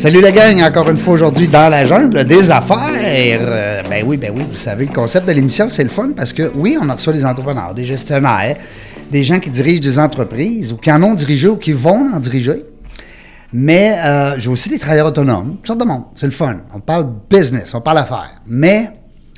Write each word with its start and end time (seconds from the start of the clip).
Salut 0.00 0.22
la 0.22 0.32
gang, 0.32 0.62
encore 0.62 0.88
une 0.88 0.96
fois 0.96 1.12
aujourd'hui 1.12 1.46
dans 1.46 1.68
la 1.68 1.84
jungle 1.84 2.24
des 2.24 2.50
affaires. 2.50 2.78
Euh, 2.96 3.82
ben 3.82 4.02
oui, 4.06 4.16
ben 4.16 4.32
oui, 4.34 4.46
vous 4.50 4.56
savez, 4.56 4.86
le 4.86 4.94
concept 4.94 5.28
de 5.28 5.32
l'émission, 5.32 5.68
c'est 5.68 5.82
le 5.82 5.90
fun 5.90 6.12
parce 6.16 6.32
que 6.32 6.50
oui, 6.54 6.78
on 6.80 6.90
reçoit 6.90 7.12
des 7.12 7.22
entrepreneurs, 7.22 7.74
des 7.74 7.84
gestionnaires, 7.84 8.56
des 9.12 9.24
gens 9.24 9.38
qui 9.38 9.50
dirigent 9.50 9.82
des 9.82 9.98
entreprises 9.98 10.72
ou 10.72 10.78
qui 10.78 10.90
en 10.90 11.02
ont 11.02 11.12
dirigé 11.12 11.48
ou 11.48 11.56
qui 11.56 11.72
vont 11.72 12.14
en 12.14 12.18
diriger. 12.18 12.64
Mais 13.52 13.94
euh, 14.02 14.38
j'ai 14.38 14.48
aussi 14.48 14.70
des 14.70 14.78
travailleurs 14.78 15.08
autonomes, 15.08 15.56
toutes 15.56 15.66
sortes 15.66 15.80
de 15.80 15.84
monde. 15.84 16.04
C'est 16.14 16.24
le 16.24 16.32
fun. 16.32 16.56
On 16.74 16.80
parle 16.80 17.06
business, 17.28 17.74
on 17.74 17.82
parle 17.82 17.98
affaires. 17.98 18.40
Mais 18.46 18.92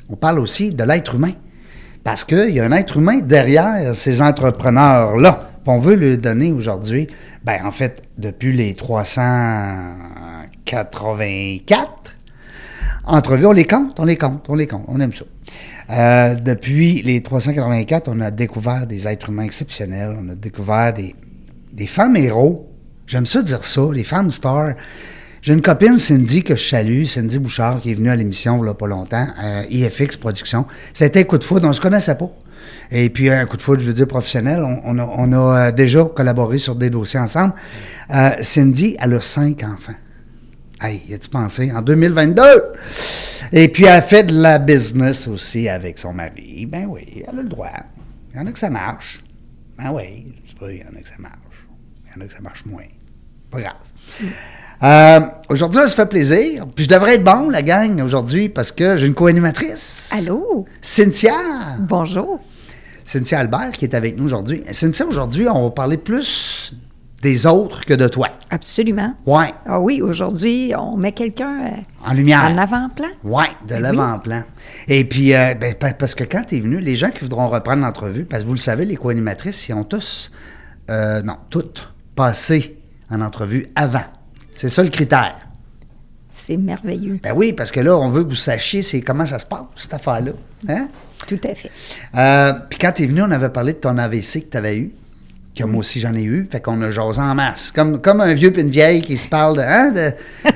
on 0.07 0.15
parle 0.15 0.39
aussi 0.39 0.73
de 0.73 0.83
l'être 0.85 1.15
humain. 1.15 1.33
Parce 2.05 2.23
qu'il 2.23 2.51
y 2.51 2.61
a 2.61 2.63
un 2.63 2.71
être 2.71 2.95
humain 2.95 3.19
derrière 3.19 3.93
ces 3.97 4.21
entrepreneurs-là. 4.21 5.49
On 5.65 5.79
veut 5.79 5.95
lui 5.95 6.17
donner 6.17 6.53
aujourd'hui, 6.53 7.09
ben 7.43 7.65
en 7.65 7.71
fait, 7.71 8.01
depuis 8.17 8.55
les 8.55 8.75
384 10.65 12.13
entrevues, 13.05 13.45
on 13.45 13.51
les 13.51 13.65
compte, 13.65 13.99
on 13.99 14.05
les 14.05 14.17
compte, 14.17 14.45
on 14.47 14.55
les 14.55 14.67
compte, 14.67 14.85
on 14.87 14.99
aime 14.99 15.13
ça. 15.13 15.25
Euh, 15.89 16.35
depuis 16.35 17.01
les 17.01 17.21
384, 17.21 18.07
on 18.07 18.21
a 18.21 18.31
découvert 18.31 18.87
des 18.87 19.07
êtres 19.07 19.29
humains 19.29 19.43
exceptionnels, 19.43 20.15
on 20.17 20.29
a 20.29 20.35
découvert 20.35 20.93
des, 20.93 21.87
femmes 21.87 22.15
héros. 22.15 22.69
J'aime 23.05 23.25
ça 23.25 23.41
dire 23.41 23.63
ça, 23.65 23.81
les 23.93 24.03
femmes 24.03 24.31
stars. 24.31 24.73
J'ai 25.41 25.53
une 25.53 25.61
copine, 25.61 25.99
Cindy, 25.99 26.41
que 26.41 26.55
je 26.55 26.69
salue, 26.69 27.03
Cindy 27.03 27.37
Bouchard, 27.37 27.81
qui 27.81 27.91
est 27.91 27.95
venue 27.95 28.09
à 28.09 28.15
l'émission, 28.15 28.63
là, 28.63 28.73
pas 28.73 28.87
longtemps, 28.87 29.27
euh, 29.43 29.63
IFX 29.69 30.15
Productions. 30.15 30.65
C'était 30.93 31.19
un 31.19 31.23
coup 31.23 31.37
de 31.37 31.43
foudre, 31.43 31.67
on 31.67 31.73
se 31.73 31.81
connaissait 31.81 32.15
pas. 32.15 32.31
Et 32.91 33.09
puis, 33.09 33.29
un 33.29 33.45
coup 33.45 33.57
de 33.57 33.61
foudre, 33.61 33.81
je 33.81 33.87
veux 33.87 33.93
dire, 33.93 34.07
professionnel. 34.07 34.63
On, 34.85 34.97
a, 34.97 35.35
euh, 35.67 35.71
déjà 35.73 36.05
collaboré 36.05 36.59
sur 36.59 36.75
des 36.75 36.89
dossiers 36.89 37.19
ensemble. 37.19 37.53
Cindy, 38.39 38.95
elle 39.01 39.15
a 39.15 39.21
cinq 39.21 39.63
enfants. 39.65 39.95
Hey, 40.85 41.01
y 41.07 41.13
a-tu 41.13 41.29
pensé? 41.29 41.71
En 41.71 41.81
2022! 41.81 42.41
Et 43.53 43.69
puis, 43.69 43.85
elle 43.85 44.01
fait 44.01 44.25
de 44.25 44.37
la 44.37 44.59
business 44.59 45.29
aussi 45.29 45.69
avec 45.69 45.97
son 45.97 46.11
mari. 46.11 46.65
Ben 46.65 46.87
oui, 46.89 47.23
elle 47.25 47.39
a 47.39 47.41
le 47.41 47.47
droit. 47.47 47.69
Il 48.33 48.37
y 48.37 48.39
en 48.41 48.47
a 48.47 48.51
que 48.51 48.59
ça 48.59 48.69
marche. 48.69 49.19
Ben 49.77 49.91
oui, 49.93 50.35
il 50.61 50.77
y 50.79 50.83
en 50.83 50.99
a 50.99 51.01
que 51.01 51.07
ça 51.07 51.15
marche. 51.19 51.37
Il 52.05 52.11
y 52.11 52.21
en 52.21 52.25
a 52.25 52.27
que 52.27 52.33
ça 52.33 52.41
marche 52.41 52.65
moins. 52.65 52.83
Pas 53.49 53.61
grave. 53.61 53.75
Euh, 54.83 55.25
aujourd'hui, 55.47 55.79
ça 55.79 55.87
se 55.87 55.95
fait 55.95 56.05
plaisir. 56.05 56.67
Puis 56.75 56.83
je 56.83 56.89
devrais 56.89 57.15
être 57.15 57.23
bon, 57.23 57.49
la 57.49 57.61
gang, 57.61 58.01
aujourd'hui, 58.01 58.49
parce 58.49 58.73
que 58.73 58.97
j'ai 58.97 59.07
une 59.07 59.13
co-animatrice. 59.13 60.09
Allô? 60.11 60.65
Cynthia. 60.81 61.77
Bonjour. 61.79 62.41
Cynthia 63.05 63.39
Albert 63.39 63.71
qui 63.71 63.85
est 63.85 63.95
avec 63.95 64.17
nous 64.17 64.25
aujourd'hui. 64.25 64.65
Cynthia, 64.71 65.05
aujourd'hui, 65.05 65.47
on 65.47 65.63
va 65.63 65.69
parler 65.69 65.95
plus 65.95 66.73
des 67.23 67.45
autres 67.47 67.83
que 67.85 67.93
de 67.95 68.07
toi. 68.07 68.27
Absolument. 68.51 69.15
Ouais, 69.25 69.51
Ah 69.65 69.79
oui, 69.79 70.01
aujourd'hui, 70.01 70.73
on 70.77 70.95
met 70.97 71.13
quelqu'un 71.13 71.65
euh, 71.65 71.69
en 72.09 72.13
lumière. 72.13 72.43
en 72.43 72.57
avant-plan. 72.57 73.07
Ouais, 73.23 73.47
de 73.63 73.69
Ben 73.75 73.81
l'avant-plan. 73.81 74.43
Et 74.87 75.05
puis, 75.05 75.33
euh, 75.33 75.55
ben, 75.55 75.73
pa- 75.73 75.93
parce 75.93 76.13
que 76.13 76.23
quand 76.25 76.43
tu 76.43 76.57
es 76.57 76.59
venu, 76.59 76.79
les 76.79 76.95
gens 76.95 77.09
qui 77.09 77.21
voudront 77.21 77.49
reprendre 77.49 77.81
l'entrevue, 77.81 78.25
parce 78.25 78.43
que 78.43 78.47
vous 78.47 78.53
le 78.53 78.59
savez, 78.59 78.85
les 78.85 78.95
co-animatrices, 78.97 79.67
ils 79.69 79.73
ont 79.73 79.83
tous, 79.85 80.29
euh, 80.91 81.21
non, 81.23 81.37
toutes, 81.49 81.91
passé 82.15 82.77
en 83.09 83.21
entrevue 83.21 83.67
avant. 83.75 84.03
C'est 84.55 84.69
ça 84.69 84.83
le 84.83 84.89
critère. 84.89 85.37
C'est 86.29 86.57
merveilleux. 86.57 87.19
Ben 87.23 87.33
oui, 87.35 87.53
parce 87.53 87.71
que 87.71 87.79
là, 87.79 87.97
on 87.97 88.09
veut 88.09 88.23
que 88.23 88.29
vous 88.29 88.35
sachiez 88.35 88.81
c'est 88.81 89.01
comment 89.01 89.25
ça 89.25 89.39
se 89.39 89.45
passe, 89.45 89.61
cette 89.75 89.93
affaire-là. 89.93 90.31
Hein? 90.67 90.87
Tout 91.27 91.39
à 91.43 91.53
fait. 91.55 91.71
Puis 92.69 92.79
quand 92.79 92.91
tu 92.91 93.03
es 93.03 93.05
venu, 93.05 93.21
on 93.21 93.31
avait 93.31 93.49
parlé 93.49 93.73
de 93.73 93.77
ton 93.77 93.97
AVC 93.97 94.41
que 94.45 94.49
tu 94.51 94.57
avais 94.57 94.77
eu, 94.77 94.91
que 95.55 95.63
moi 95.63 95.79
aussi 95.79 95.99
j'en 95.99 96.13
ai 96.15 96.23
eu, 96.23 96.47
fait 96.51 96.59
qu'on 96.61 96.81
a 96.81 96.89
jasé 96.89 97.21
en 97.21 97.35
masse. 97.35 97.71
Comme, 97.71 98.01
comme 98.01 98.21
un 98.21 98.33
vieux 98.33 98.51
et 98.57 98.61
une 98.61 98.69
vieille 98.71 99.01
qui 99.01 99.17
se 99.17 99.27
parle 99.27 99.57
de, 99.57 99.61
hein, 99.61 99.91
de 99.91 100.11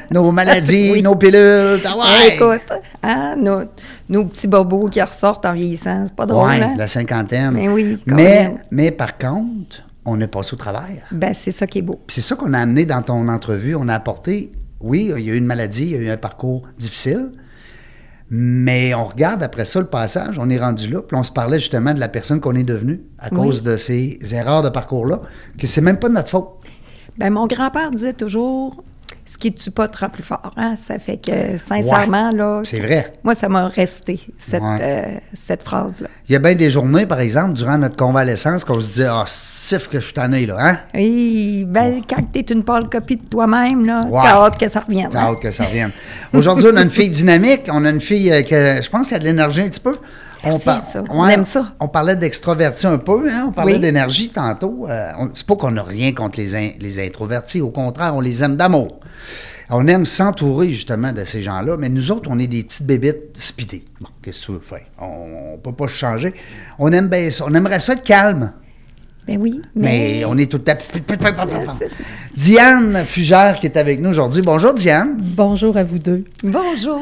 nos 0.11 0.31
maladies, 0.31 0.91
Oui. 0.93 1.01
nos 1.03 1.15
pilules. 1.15 1.79
ah 1.85 1.97
ouais. 1.97 2.35
Écoute, 2.35 2.61
hein, 3.03 3.35
nos, 3.37 3.61
nos 4.09 4.25
petits 4.25 4.47
bobos 4.47 4.89
qui 4.89 5.01
ressortent 5.01 5.45
en 5.45 5.53
vieillissant, 5.53 6.05
c'est 6.07 6.15
pas 6.15 6.25
drôle, 6.25 6.47
Ouais, 6.49 6.61
hein? 6.61 6.73
la 6.77 6.87
cinquantaine. 6.87 7.51
Mais 7.51 7.69
oui, 7.69 7.97
mais, 8.07 8.55
mais 8.71 8.91
par 8.91 9.17
contre, 9.17 9.83
on 10.05 10.19
est 10.21 10.27
passé 10.27 10.53
au 10.53 10.57
travers. 10.57 11.05
Ben, 11.11 11.33
c'est 11.33 11.51
ça 11.51 11.67
qui 11.67 11.79
est 11.79 11.81
beau. 11.83 11.99
C'est 12.07 12.21
ça 12.21 12.35
qu'on 12.35 12.53
a 12.53 12.59
amené 12.59 12.85
dans 12.85 13.01
ton 13.01 13.27
entrevue. 13.27 13.75
On 13.75 13.87
a 13.89 13.93
apporté, 13.93 14.51
oui, 14.79 15.11
il 15.15 15.23
y 15.25 15.29
a 15.29 15.33
eu 15.33 15.37
une 15.37 15.45
maladie, 15.45 15.83
il 15.83 15.91
y 15.91 15.95
a 15.95 15.99
eu 15.99 16.09
un 16.09 16.17
parcours 16.17 16.63
difficile, 16.79 17.31
mais 18.29 18.93
on 18.93 19.05
regarde 19.05 19.41
après 19.43 19.65
ça 19.65 19.79
le 19.79 19.85
passage, 19.85 20.37
on 20.39 20.49
est 20.49 20.59
rendu 20.59 20.87
là, 20.89 21.01
puis 21.01 21.17
on 21.17 21.23
se 21.23 21.31
parlait 21.31 21.59
justement 21.59 21.93
de 21.93 21.99
la 21.99 22.09
personne 22.09 22.39
qu'on 22.41 22.55
est 22.55 22.63
devenue 22.63 23.01
à 23.19 23.29
Oui. 23.31 23.37
cause 23.37 23.63
de 23.63 23.77
ces 23.77 24.19
erreurs 24.33 24.63
de 24.63 24.69
parcours-là, 24.69 25.21
que 25.57 25.65
c'est 25.67 25.81
même 25.81 25.97
pas 25.97 26.09
de 26.09 26.13
notre 26.15 26.29
faute. 26.29 26.49
Ben, 27.17 27.31
mon 27.31 27.47
grand-père 27.47 27.89
disait 27.91 28.13
toujours 28.13 28.83
ce 29.27 29.37
qui 29.37 29.51
ne 29.51 29.55
tue 29.57 29.71
pas 29.71 29.87
te 29.89 29.97
rend 29.99 30.09
plus 30.09 30.23
fort. 30.23 30.51
Hein? 30.55 30.75
Ça 30.75 30.97
fait 30.99 31.17
que, 31.17 31.57
sincèrement, 31.57 32.31
là. 32.31 32.61
C'est 32.63 32.79
vrai. 32.79 33.11
Moi, 33.23 33.35
ça 33.35 33.49
m'a 33.49 33.67
resté, 33.67 34.19
cette, 34.37 34.63
Ouais. 34.63 34.77
euh, 34.81 35.01
cette 35.33 35.63
phrase-là. 35.63 36.07
Il 36.29 36.33
y 36.33 36.35
a 36.35 36.39
bien 36.39 36.55
des 36.55 36.69
journées, 36.71 37.05
par 37.05 37.19
exemple, 37.19 37.53
durant 37.53 37.77
notre 37.77 37.97
convalescence, 37.97 38.63
qu'on 38.63 38.79
se 38.81 38.93
dit 38.93 39.03
Ah, 39.03 39.25
sif 39.27 39.89
que 39.89 39.99
je 39.99 40.05
suis 40.05 40.13
tanné, 40.13 40.45
là, 40.45 40.55
hein? 40.59 40.77
Oui, 40.95 41.65
ben, 41.67 42.01
quand 42.09 42.23
tu 42.31 42.39
es 42.39 42.41
une 42.43 42.63
pâle 42.63 42.89
copie 42.89 43.17
de 43.17 43.25
toi-même, 43.29 43.85
là, 43.85 44.05
t'as 44.09 44.45
hâte 44.45 44.57
que 44.57 44.67
ça 44.69 44.79
revienne. 44.79 45.09
T'as 45.11 45.19
hein? 45.19 45.33
hâte 45.33 45.41
que 45.41 45.51
ça 45.51 45.65
revienne. 45.65 45.91
Aujourd'hui, 46.33 46.67
on 46.71 46.77
a 46.77 46.81
une 46.83 46.89
fille 46.89 47.09
dynamique, 47.09 47.63
on 47.69 47.83
a 47.83 47.89
une 47.89 48.01
fille 48.01 48.31
euh, 48.31 48.43
que 48.43 48.81
je 48.81 48.89
pense 48.89 49.07
qu'elle 49.07 49.17
a 49.17 49.19
de 49.19 49.25
l'énergie 49.25 49.61
un 49.61 49.67
petit 49.69 49.81
peu. 49.81 49.91
On, 50.43 50.59
parfait, 50.59 50.91
ça. 50.93 51.03
On 51.09 51.27
aime 51.27 51.45
ça. 51.45 51.73
On 51.79 51.87
parlait 51.87 52.15
d'extroverti 52.15 52.85
un 52.87 52.97
peu, 52.97 53.27
hein? 53.31 53.45
on 53.47 53.51
parlait 53.51 53.73
Oui. 53.73 53.79
d'énergie 53.79 54.29
tantôt. 54.29 54.85
Euh, 54.89 55.11
on- 55.19 55.29
c'est 55.33 55.45
pas 55.45 55.55
qu'on 55.55 55.71
n'a 55.71 55.83
rien 55.83 56.13
contre 56.13 56.39
les, 56.39 56.55
in- 56.55 56.71
les 56.79 57.05
introvertis, 57.05 57.61
au 57.61 57.69
contraire, 57.69 58.15
on 58.15 58.21
les 58.21 58.43
aime 58.43 58.55
d'amour. 58.55 58.99
On 59.69 59.85
aime 59.87 60.05
s'entourer 60.05 60.69
justement 60.69 61.11
de 61.11 61.25
ces 61.25 61.43
gens-là, 61.43 61.75
mais 61.77 61.89
nous 61.89 62.11
autres, 62.11 62.29
on 62.31 62.39
est 62.39 62.47
des 62.47 62.63
petites 62.63 62.85
bébites 62.87 63.35
speedées. 63.37 63.83
Bon, 63.99 64.07
qu'est-ce 64.21 64.41
que 64.41 64.45
tu 64.45 64.51
veux? 64.53 64.59
Faire? 64.63 64.85
On, 65.01 65.53
on 65.55 65.57
peut 65.57 65.73
pas 65.73 65.87
changer. 65.87 66.33
On 66.79 66.89
aime 66.93 67.07
bien 67.09 67.29
ça. 67.31 67.43
On 67.47 67.53
aimerait 67.53 67.79
ça 67.81 67.93
être 67.93 68.03
calme. 68.03 68.53
Ben 69.27 69.37
oui, 69.41 69.61
Mais 69.75 70.21
mais, 70.21 70.25
on 70.25 70.37
est 70.37 70.49
tout 70.49 70.61
à 70.67 70.75
Diane 72.37 73.03
Fugère 73.05 73.55
qui 73.59 73.65
est 73.65 73.75
avec 73.75 73.99
nous 73.99 74.09
aujourd'hui. 74.09 74.41
Bonjour 74.41 74.73
Diane. 74.73 75.17
Bonjour 75.19 75.75
à 75.75 75.83
vous 75.83 75.99
deux. 75.99 76.23
Bonjour. 76.43 77.01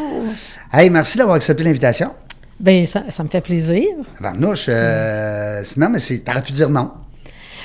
Hey, 0.73 0.89
merci 0.89 1.19
d'avoir 1.19 1.35
accepté 1.35 1.63
l'invitation. 1.63 2.11
Ben 2.59 2.85
ça, 2.85 3.03
ça 3.09 3.23
me 3.23 3.29
fait 3.29 3.41
plaisir. 3.41 3.83
Varnouche, 4.19 4.65
euh, 4.69 5.61
sinon, 5.63 5.89
mais 5.89 5.99
c'est, 5.99 6.19
t'aurais 6.19 6.41
pu 6.41 6.51
dire 6.53 6.69
non. 6.69 6.91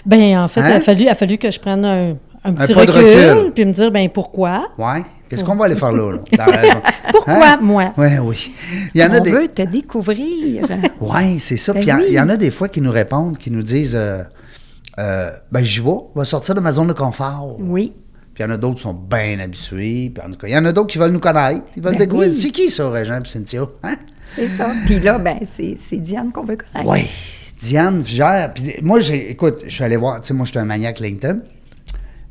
Ben 0.07 0.37
en 0.39 0.49
fait, 0.49 0.61
Hein? 0.61 0.69
il, 0.71 0.73
a 0.77 0.81
fallu, 0.81 1.03
il 1.03 1.09
a 1.09 1.15
fallu 1.15 1.39
que 1.39 1.51
je 1.51 1.61
prenne 1.61 1.85
un, 1.85 2.17
un 2.45 2.53
petit 2.55 2.73
recul, 2.73 2.95
recul. 2.95 3.53
puis 3.53 3.65
me 3.67 3.73
dire 3.73 3.91
ben 3.93 4.09
pourquoi? 4.09 4.69
Ouais. 4.79 5.05
Qu'est-ce 5.29 5.45
qu'on 5.45 5.55
va 5.55 5.67
aller 5.67 5.77
faire 5.77 5.93
là? 5.93 6.13
là, 6.13 6.19
dans 6.45 6.47
la- 6.51 6.83
Pourquoi 7.13 7.57
moi? 7.59 7.93
Oui, 7.97 8.09
oui. 8.21 8.53
Il 8.95 9.01
y 9.01 9.05
en 9.05 9.13
a 9.13 9.21
On 9.21 9.23
des. 9.23 9.31
veut 9.31 9.47
te 9.49 9.63
découvrir. 9.63 10.67
Oui, 11.01 11.39
c'est 11.39 11.57
ça. 11.57 11.73
Ben 11.73 11.81
Puis 11.81 11.89
il 11.89 11.91
y 11.91 11.95
en- 11.95 11.99
oui. 11.99 12.05
il 12.09 12.15
y, 12.15 12.21
en 12.21 12.29
a 12.29 12.37
des 12.37 12.51
fois 12.51 12.69
qui 12.69 12.81
nous 12.81 12.91
répondent, 12.91 13.39
qui 13.39 13.51
nous 13.53 13.63
disent 13.63 13.95
euh, 13.95 14.25
euh, 14.99 15.31
Ben, 15.53 15.63
j'y 15.63 15.81
vais, 15.81 15.87
je 16.15 16.19
vais 16.21 16.25
sortir 16.27 16.55
de 16.57 16.61
ma 16.61 16.73
zone 16.73 16.89
de 16.89 16.93
confort. 16.95 17.57
oui. 17.61 17.93
Puis 18.35 18.45
il 18.45 18.47
y 18.49 18.51
en 18.51 18.55
a 18.55 18.59
d'autres 18.59 18.77
qui 18.77 18.83
sont 18.83 18.95
bien 18.95 19.39
habitués. 19.41 20.11
Puis 20.15 20.25
en 20.25 20.31
tout 20.31 20.39
cas, 20.39 20.47
il 20.47 20.53
y 20.53 20.57
en 20.57 20.65
a 20.65 20.73
d'autres 20.73 20.87
qui 20.89 20.99
veulent 20.99 21.11
nous 21.13 21.19
connaître. 21.21 21.67
Ils 21.77 21.83
veulent 21.83 21.93
Ben 21.93 21.99
découvrir. 21.99 22.31
oui. 22.31 22.37
C'est 22.37 22.51
qui 22.51 22.71
ça, 22.71 22.89
Régent 22.89 23.19
et 23.21 23.29
Cynthia? 23.29 23.63
Hein? 23.83 23.97
C'est 24.35 24.49
ça. 24.49 24.73
Puis 24.87 25.01
là, 25.01 25.19
ben, 25.19 25.39
c'est 25.45 25.97
Diane 25.97 26.31
qu'on 26.33 26.45
veut 26.45 26.57
connaître. 26.57 26.91
Oui. 26.91 27.07
Diane 27.63 28.05
gère. 28.07 28.53
Puis 28.55 28.75
moi, 28.83 29.01
j'ai, 29.01 29.31
écoute, 29.31 29.63
je 29.67 29.71
suis 29.71 29.85
allé 29.85 29.97
voir, 29.97 30.21
tu 30.21 30.29
sais, 30.29 30.35
moi, 30.35 30.47
je 30.47 30.51
suis 30.51 30.59
un 30.59 30.65
maniaque 30.65 31.01
LinkedIn. 31.01 31.41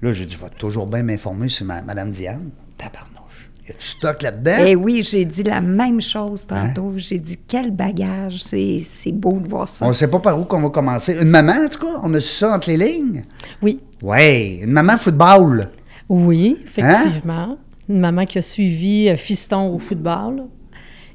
Là, 0.01 0.13
j'ai 0.13 0.25
dit, 0.25 0.35
je 0.39 0.43
vais 0.43 0.49
toujours 0.57 0.87
bien 0.87 1.03
m'informer 1.03 1.49
sur 1.49 1.65
ma, 1.65 1.81
Madame 1.81 2.11
Diane. 2.11 2.51
Tabarnouche. 2.77 3.49
Il 3.63 3.69
y 3.69 3.71
a 3.73 3.77
du 3.77 3.85
stock 3.85 4.21
là-dedans. 4.21 4.63
Eh 4.65 4.75
oui, 4.75 5.03
j'ai 5.03 5.25
dit 5.25 5.43
la 5.43 5.61
même 5.61 6.01
chose 6.01 6.45
Hein? 6.49 6.69
tantôt. 6.69 6.93
J'ai 6.97 7.19
dit 7.19 7.37
quel 7.47 7.69
bagage. 7.71 8.41
C'est 8.41 8.81
c'est 8.87 9.11
beau 9.11 9.33
de 9.39 9.47
voir 9.47 9.67
ça. 9.67 9.85
On 9.85 9.89
ne 9.89 9.93
sait 9.93 10.09
pas 10.09 10.19
par 10.19 10.39
où 10.39 10.45
qu'on 10.45 10.61
va 10.61 10.69
commencer. 10.69 11.15
Une 11.21 11.29
maman, 11.29 11.53
en 11.65 11.67
tout 11.67 11.79
cas, 11.85 11.99
on 12.01 12.11
a 12.15 12.19
su 12.21 12.37
ça 12.37 12.55
entre 12.55 12.69
les 12.69 12.77
lignes? 12.77 13.25
Oui, 13.61 13.79
Oui, 14.01 14.59
une 14.63 14.71
maman 14.71 14.97
football. 14.97 15.69
oui, 16.07 16.57
Hein? 16.57 16.63
effectivement. 16.65 17.57
Une 17.89 17.99
maman 17.99 18.25
qui 18.25 18.37
a 18.37 18.41
suivi 18.41 19.09
euh, 19.09 19.17
Fiston 19.17 19.73
au 19.73 19.79
football 19.79 20.43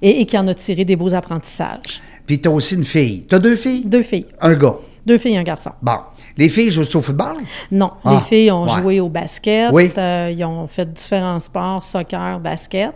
et, 0.03 0.21
et 0.21 0.27
qui 0.27 0.37
en 0.39 0.47
a 0.49 0.55
tiré 0.55 0.85
des 0.85 0.97
beaux 0.97 1.15
apprentissages. 1.15 2.01
Puis 2.27 2.41
tu 2.41 2.49
as 2.49 2.53
aussi 2.53 2.75
une 2.75 2.85
fille. 2.85 3.27
Tu 3.29 3.35
as 3.35 3.39
deux 3.39 3.57
filles? 3.57 3.85
Deux 3.87 4.03
filles. 4.03 4.27
Un 4.41 4.55
gars. 4.55 4.77
Deux 5.07 5.19
filles 5.19 5.35
et 5.35 5.39
un 5.39 5.43
garçon. 5.43 5.71
Bon. 5.83 5.99
Les 6.37 6.49
filles 6.49 6.71
jouent 6.71 6.83
au 6.99 7.03
football? 7.03 7.35
Non, 7.71 7.93
Ah, 8.05 8.15
les 8.15 8.21
filles 8.21 8.51
ont 8.51 8.65
ouais. 8.65 8.81
joué 8.81 9.01
au 9.01 9.09
basket. 9.11 9.71
Oui. 9.73 9.93
euh, 9.99 10.33
ils 10.35 10.43
ont 10.45 10.67
fait 10.67 10.91
différents 10.93 11.39
sports, 11.41 11.85
soccer, 11.85 12.41
basket. 12.41 12.93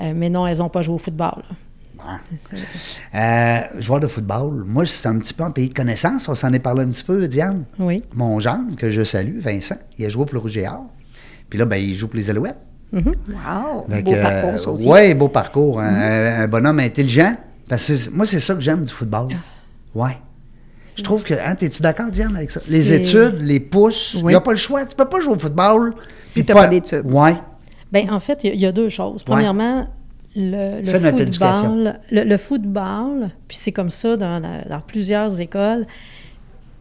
Euh, 0.00 0.12
mais 0.14 0.28
non, 0.28 0.46
elles 0.46 0.58
n'ont 0.58 0.68
pas 0.68 0.82
joué 0.82 0.96
au 0.96 0.98
football. 0.98 1.42
Euh, 3.14 3.60
joueur 3.78 4.00
de 4.00 4.06
football, 4.08 4.64
moi, 4.66 4.84
c'est 4.84 5.08
un 5.08 5.18
petit 5.18 5.32
peu 5.32 5.44
un 5.44 5.50
pays 5.50 5.68
de 5.68 5.74
connaissance. 5.74 6.28
On 6.28 6.34
s'en 6.34 6.52
est 6.52 6.58
parlé 6.58 6.82
un 6.82 6.90
petit 6.90 7.04
peu, 7.04 7.26
Diane. 7.28 7.64
Oui. 7.78 8.02
Mon 8.14 8.40
gendre, 8.40 8.76
que 8.76 8.90
je 8.90 9.02
salue, 9.02 9.38
Vincent, 9.38 9.76
il 9.98 10.04
a 10.06 10.08
joué 10.08 10.24
pour 10.24 10.34
le 10.34 10.40
Rouge 10.40 10.56
et 10.58 10.66
Or. 10.68 10.84
Puis 11.48 11.58
là, 11.58 11.64
ben, 11.64 11.76
il 11.76 11.94
joue 11.94 12.08
pour 12.08 12.16
les 12.16 12.28
Alouettes. 12.30 12.58
Wow! 12.92 13.86
Fait 13.90 14.02
beau 14.02 14.12
que, 14.12 14.22
parcours, 14.22 14.58
ça 14.60 14.70
aussi. 14.70 14.88
ouais, 14.88 15.14
beau 15.14 15.28
parcours. 15.28 15.80
Un, 15.80 16.42
un 16.42 16.48
bonhomme 16.48 16.78
intelligent. 16.80 17.34
Parce 17.68 17.86
que 17.88 18.10
moi, 18.10 18.26
c'est 18.26 18.40
ça 18.40 18.54
que 18.54 18.60
j'aime 18.60 18.84
du 18.84 18.92
football. 18.92 19.28
Ouais. 19.94 20.18
Je 20.96 21.02
trouve 21.02 21.24
que. 21.24 21.34
Hein, 21.34 21.54
T'es-tu 21.56 21.82
d'accord, 21.82 22.10
Diane, 22.10 22.36
avec 22.36 22.50
ça? 22.50 22.60
Les 22.68 22.92
études, 22.92 23.40
les 23.40 23.58
pouces, 23.58 24.14
il 24.14 24.22
Oui. 24.24 24.32
n'y 24.32 24.36
a 24.36 24.40
pas 24.40 24.52
le 24.52 24.56
choix. 24.58 24.84
Tu 24.84 24.94
peux 24.94 25.04
pas 25.06 25.20
jouer 25.20 25.34
au 25.34 25.38
football. 25.38 25.92
Si 26.22 26.40
puis 26.40 26.44
t'as 26.46 26.54
pas 26.54 26.68
d'études. 26.68 27.12
Ouais. 27.12 27.34
Bien, 27.92 28.12
en 28.12 28.20
fait, 28.20 28.44
il 28.44 28.48
y 28.48 28.50
a- 28.50 28.54
il 28.54 28.60
y, 28.60 28.66
a 28.66 28.72
deux 28.72 28.88
choses. 28.88 29.22
Premièrement, 29.24 29.88
le, 30.36 30.82
football, 30.84 31.98
le, 32.10 32.24
le 32.24 32.36
football, 32.36 33.28
puis 33.48 33.56
c'est 33.56 33.72
comme 33.72 33.90
ça 33.90 34.16
dans, 34.16 34.40
la- 34.40 34.64
dans 34.68 34.80
plusieurs 34.80 35.40
écoles, 35.40 35.86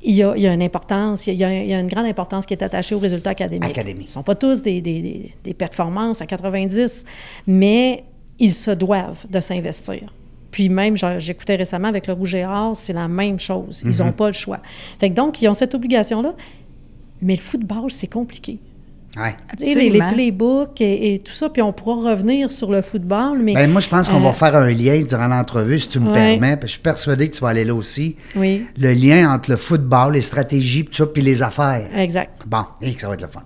il 0.06 0.16
y 0.16 0.24
a, 0.24 0.34
il 0.36 0.42
y 0.42 0.48
a 0.48 0.54
une 0.54 0.62
importance, 0.62 1.28
il 1.28 1.36
y 1.36 1.44
a, 1.44 1.64
il 1.64 1.70
y 1.70 1.74
a 1.74 1.80
une 1.80 1.88
grande 1.88 2.06
importance 2.06 2.46
qui 2.46 2.54
est 2.54 2.62
attachée 2.64 2.94
aux 2.96 3.00
résultats 3.00 3.30
académiques. 3.32 3.70
Ils 4.04 4.08
ne 4.08 4.12
sont 4.12 4.24
pas 4.24 4.36
tous 4.36 4.62
des, 4.62 4.82
des- 4.82 5.02
des- 5.02 5.34
des 5.44 5.54
performances 5.54 6.22
à 6.22 6.26
90, 6.26 7.06
mais 7.48 8.04
ils 8.40 8.52
se 8.54 8.72
doivent 8.72 9.26
de 9.30 9.40
s'investir. 9.40 10.14
Puis 10.52 10.70
même, 10.70 10.96
j'écoutais 11.18 11.56
récemment 11.56 11.88
avec 11.88 12.06
le 12.08 12.14
Rouge 12.14 12.36
et 12.36 12.46
Or, 12.46 12.76
c'est 12.76 12.94
la 12.94 13.08
même 13.08 13.40
chose. 13.40 13.82
Ils 13.86 14.04
n'ont 14.04 14.12
pas 14.12 14.28
le 14.28 14.34
choix. 14.34 14.60
Fait 15.00 15.10
que 15.10 15.16
donc, 15.16 15.42
ils 15.42 15.48
ont 15.48 15.54
cette 15.56 15.74
obligation-là. 15.74 16.36
Mais 17.22 17.36
le 17.36 17.42
football, 17.42 17.90
c'est 17.92 18.08
compliqué. 18.08 18.60
Ouais. 19.16 19.36
Les, 19.60 19.92
playbooks 20.00 20.82
et, 20.82 21.14
et 21.14 21.20
tout 21.20 21.34
ça, 21.34 21.48
puis 21.50 21.62
on 21.62 21.72
pourra 21.72 22.12
revenir 22.12 22.50
sur 22.50 22.72
le 22.72 22.82
football, 22.82 23.40
mais... 23.44 23.54
Ben, 23.54 23.70
moi, 23.72 23.80
je 23.80 23.88
pense 23.88 24.10
qu'on 24.10 24.18
Euh, 24.20 24.24
va 24.24 24.34
faire 24.34 24.56
un 24.56 24.70
lien 24.72 25.04
durant 25.04 25.28
l'entrevue, 25.28 25.78
si 25.80 25.88
tu 25.88 26.00
me 26.00 26.08
Ouais. 26.08 26.14
permets. 26.40 26.56
parce 26.58 26.62
que 26.62 26.68
Je 26.68 26.72
suis 26.74 26.82
persuadé 26.82 27.30
que 27.30 27.36
tu 27.36 27.42
vas 27.42 27.50
aller 27.50 27.64
là 27.64 27.76
aussi. 27.76 28.16
Oui, 28.36 28.66
Le 28.76 28.92
lien 28.94 29.32
entre 29.32 29.52
le 29.52 29.58
football, 29.58 30.14
les 30.14 30.24
stratégies, 30.24 30.84
puis 30.84 30.96
ça, 30.96 31.06
puis 31.06 31.22
les 31.22 31.44
affaires. 31.44 31.88
exact. 31.96 32.42
Bon, 32.48 32.64
et 32.82 32.94
que 32.96 33.02
ça 33.02 33.08
va 33.08 33.14
être 33.14 33.22
le 33.22 33.28
fun. 33.28 33.44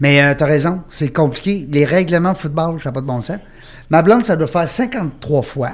Mais 0.00 0.34
tu 0.36 0.42
as 0.42 0.46
raison, 0.46 0.80
c'est 0.88 1.12
compliqué. 1.12 1.68
Les 1.70 1.84
règlements 1.84 2.34
football, 2.34 2.80
ça 2.80 2.88
n'a 2.88 2.94
pas 2.94 3.00
de 3.00 3.06
bon 3.06 3.20
sens. 3.20 3.38
Ma 3.90 4.02
blonde, 4.02 4.24
ça 4.24 4.34
doit 4.34 4.48
faire 4.48 4.68
53 4.68 5.42
fois 5.42 5.70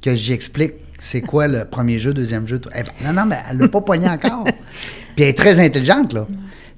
que 0.00 0.14
j'explique 0.14 0.72
c'est 0.98 1.20
quoi 1.20 1.46
le 1.48 1.66
premier 1.66 1.98
jeu, 1.98 2.14
deuxième 2.14 2.46
jeu. 2.46 2.58
tout. 2.58 2.70
Elle 2.72 2.86
fait, 2.86 2.92
non, 3.04 3.12
non, 3.12 3.26
mais 3.26 3.38
elle 3.50 3.58
l'a 3.58 3.68
pas 3.68 3.80
poigné 3.82 4.08
encore. 4.08 4.44
Puis 5.16 5.24
elle 5.24 5.28
est 5.28 5.36
très 5.36 5.60
intelligente, 5.60 6.14
là. 6.14 6.26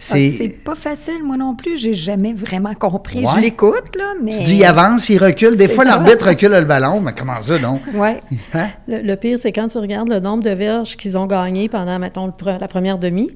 C'est, 0.04 0.48
pas 0.64 0.74
facile, 0.74 1.22
moi 1.22 1.36
non 1.36 1.54
plus. 1.54 1.76
J'ai 1.76 1.94
jamais 1.94 2.32
vraiment 2.32 2.74
compris. 2.74 3.20
Ouais. 3.20 3.30
Je 3.36 3.40
l'écoute, 3.40 3.94
là, 3.96 4.14
mais. 4.22 4.32
tu 4.32 4.42
dis, 4.42 4.56
il 4.56 4.64
avance, 4.64 5.08
il 5.08 5.18
recule. 5.22 5.56
Des 5.56 5.68
fois, 5.68 5.84
l'arbitre 5.84 6.26
recule 6.26 6.50
le 6.50 6.64
ballon. 6.64 7.00
Mais 7.00 7.12
comment 7.16 7.40
ça, 7.40 7.58
non? 7.58 7.80
Ouais. 7.94 8.20
Hein? 8.54 8.68
Le, 8.88 9.00
le 9.02 9.16
pire, 9.16 9.38
c'est 9.40 9.52
quand 9.52 9.68
tu 9.68 9.78
regardes 9.78 10.08
le 10.10 10.18
nombre 10.20 10.42
de 10.42 10.50
verges 10.50 10.96
qu'ils 10.96 11.16
ont 11.16 11.26
gagné 11.26 11.68
pendant, 11.68 11.98
mettons, 11.98 12.26
le 12.26 12.32
la 12.58 12.68
première 12.68 12.98
demi. 12.98 13.30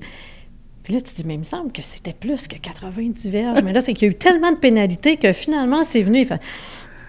Puis 0.83 0.95
là, 0.95 1.01
tu 1.01 1.13
te 1.13 1.17
dis, 1.21 1.27
mais 1.27 1.35
il 1.35 1.41
me 1.41 1.45
semble 1.45 1.73
que 1.73 1.83
c'était 1.83 2.13
plus 2.13 2.47
que 2.49 2.57
90 2.57 3.31
verges. 3.31 3.61
mais 3.65 3.73
là, 3.73 3.81
c'est 3.81 3.93
qu'il 3.93 4.07
y 4.07 4.11
a 4.11 4.13
eu 4.13 4.17
tellement 4.17 4.51
de 4.53 4.57
pénalités 4.57 5.17
que 5.17 5.33
finalement, 5.33 5.83
c'est 5.85 6.03
venu. 6.03 6.21
il 6.21 6.27
fait- 6.27 6.41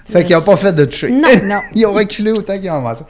Fait 0.05 0.23
qu'ils 0.23 0.35
n'ont 0.35 0.41
pas 0.43 0.55
fait 0.55 0.73
de 0.73 0.85
trick. 0.85 1.11
Non, 1.11 1.27
non. 1.43 1.59
Ils 1.75 1.85
ont 1.85 1.93
reculé 1.93 2.31
autant 2.31 2.57
qu'ils 2.59 2.69
ont 2.71 2.75
avancé. 2.75 3.03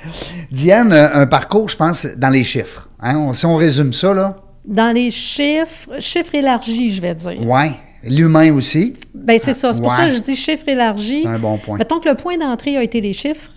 Diane, 0.52 0.92
euh, 0.92 1.10
un 1.14 1.28
parcours, 1.28 1.70
je 1.70 1.76
pense, 1.78 2.06
dans 2.18 2.30
les 2.30 2.44
chiffres. 2.44 2.90
Hein? 3.02 3.18
On- 3.18 3.34
si 3.34 3.46
on 3.46 3.56
résume 3.56 3.94
ça, 3.94 4.14
là, 4.14 4.38
Dans 4.68 4.94
les 4.94 5.10
chiffres, 5.12 6.00
chiffres 6.00 6.36
élargis, 6.36 6.90
je 6.92 7.02
vais 7.02 7.16
dire. 7.16 7.42
ouais. 7.48 7.72
L'humain 8.04 8.54
aussi, 8.54 8.94
Ben 9.16 9.40
c'est 9.44 9.54
ça. 9.56 9.74
C'est 9.74 9.82
pour 9.82 9.90
Ouais. 9.92 9.98
ça 9.98 10.10
que 10.10 10.16
je 10.16 10.20
dis 10.20 10.36
chiffres 10.36 10.68
élargis. 10.70 11.24
c'est 11.24 11.28
un 11.28 11.40
bon 11.40 11.58
point. 11.58 11.78
Mettons 11.80 12.00
que 12.00 12.08
le 12.08 12.16
point 12.16 12.38
d'entrée 12.38 12.78
a 12.78 12.84
été 12.84 13.02
les 13.02 13.12
chiffres, 13.12 13.52